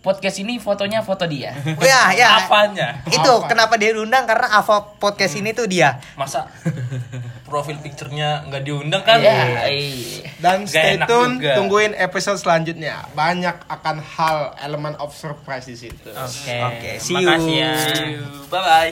podcast 0.00 0.36
ini 0.38 0.56
fotonya 0.56 1.00
foto 1.00 1.24
dia. 1.24 1.52
Ya, 1.80 2.10
ya. 2.10 2.28
Apanya? 2.40 3.04
Itu 3.04 3.44
kenapa 3.44 3.76
dia 3.76 3.92
diundang 3.92 4.24
karena 4.24 4.48
Ava 4.54 4.96
podcast 4.96 5.34
ini 5.34 5.52
tuh 5.52 5.64
dia. 5.64 6.00
Masa 6.14 6.48
profil 7.46 7.76
picture-nya 7.78 8.46
nggak 8.46 8.62
diundang 8.62 9.02
kan? 9.02 9.18
Iya, 9.18 9.66
iya. 9.66 10.30
dan 10.38 10.62
Gak 10.62 10.70
stay 10.70 10.94
tune 11.02 11.36
juga. 11.36 11.52
tungguin 11.54 11.92
episode 11.92 12.38
selanjutnya 12.38 13.04
banyak 13.12 13.52
akan 13.66 13.96
hal 13.98 14.36
elemen 14.56 14.94
of 14.96 15.12
surprise 15.12 15.66
di 15.66 15.76
situ 15.76 16.08
oke 16.08 16.56
Oke, 16.70 16.96
see 16.96 17.12
you. 17.12 17.26
makasih 17.26 17.54
ya 17.56 17.72
See 17.76 18.08
you. 18.14 18.22
Bye 18.48 18.62
bye. 18.62 18.90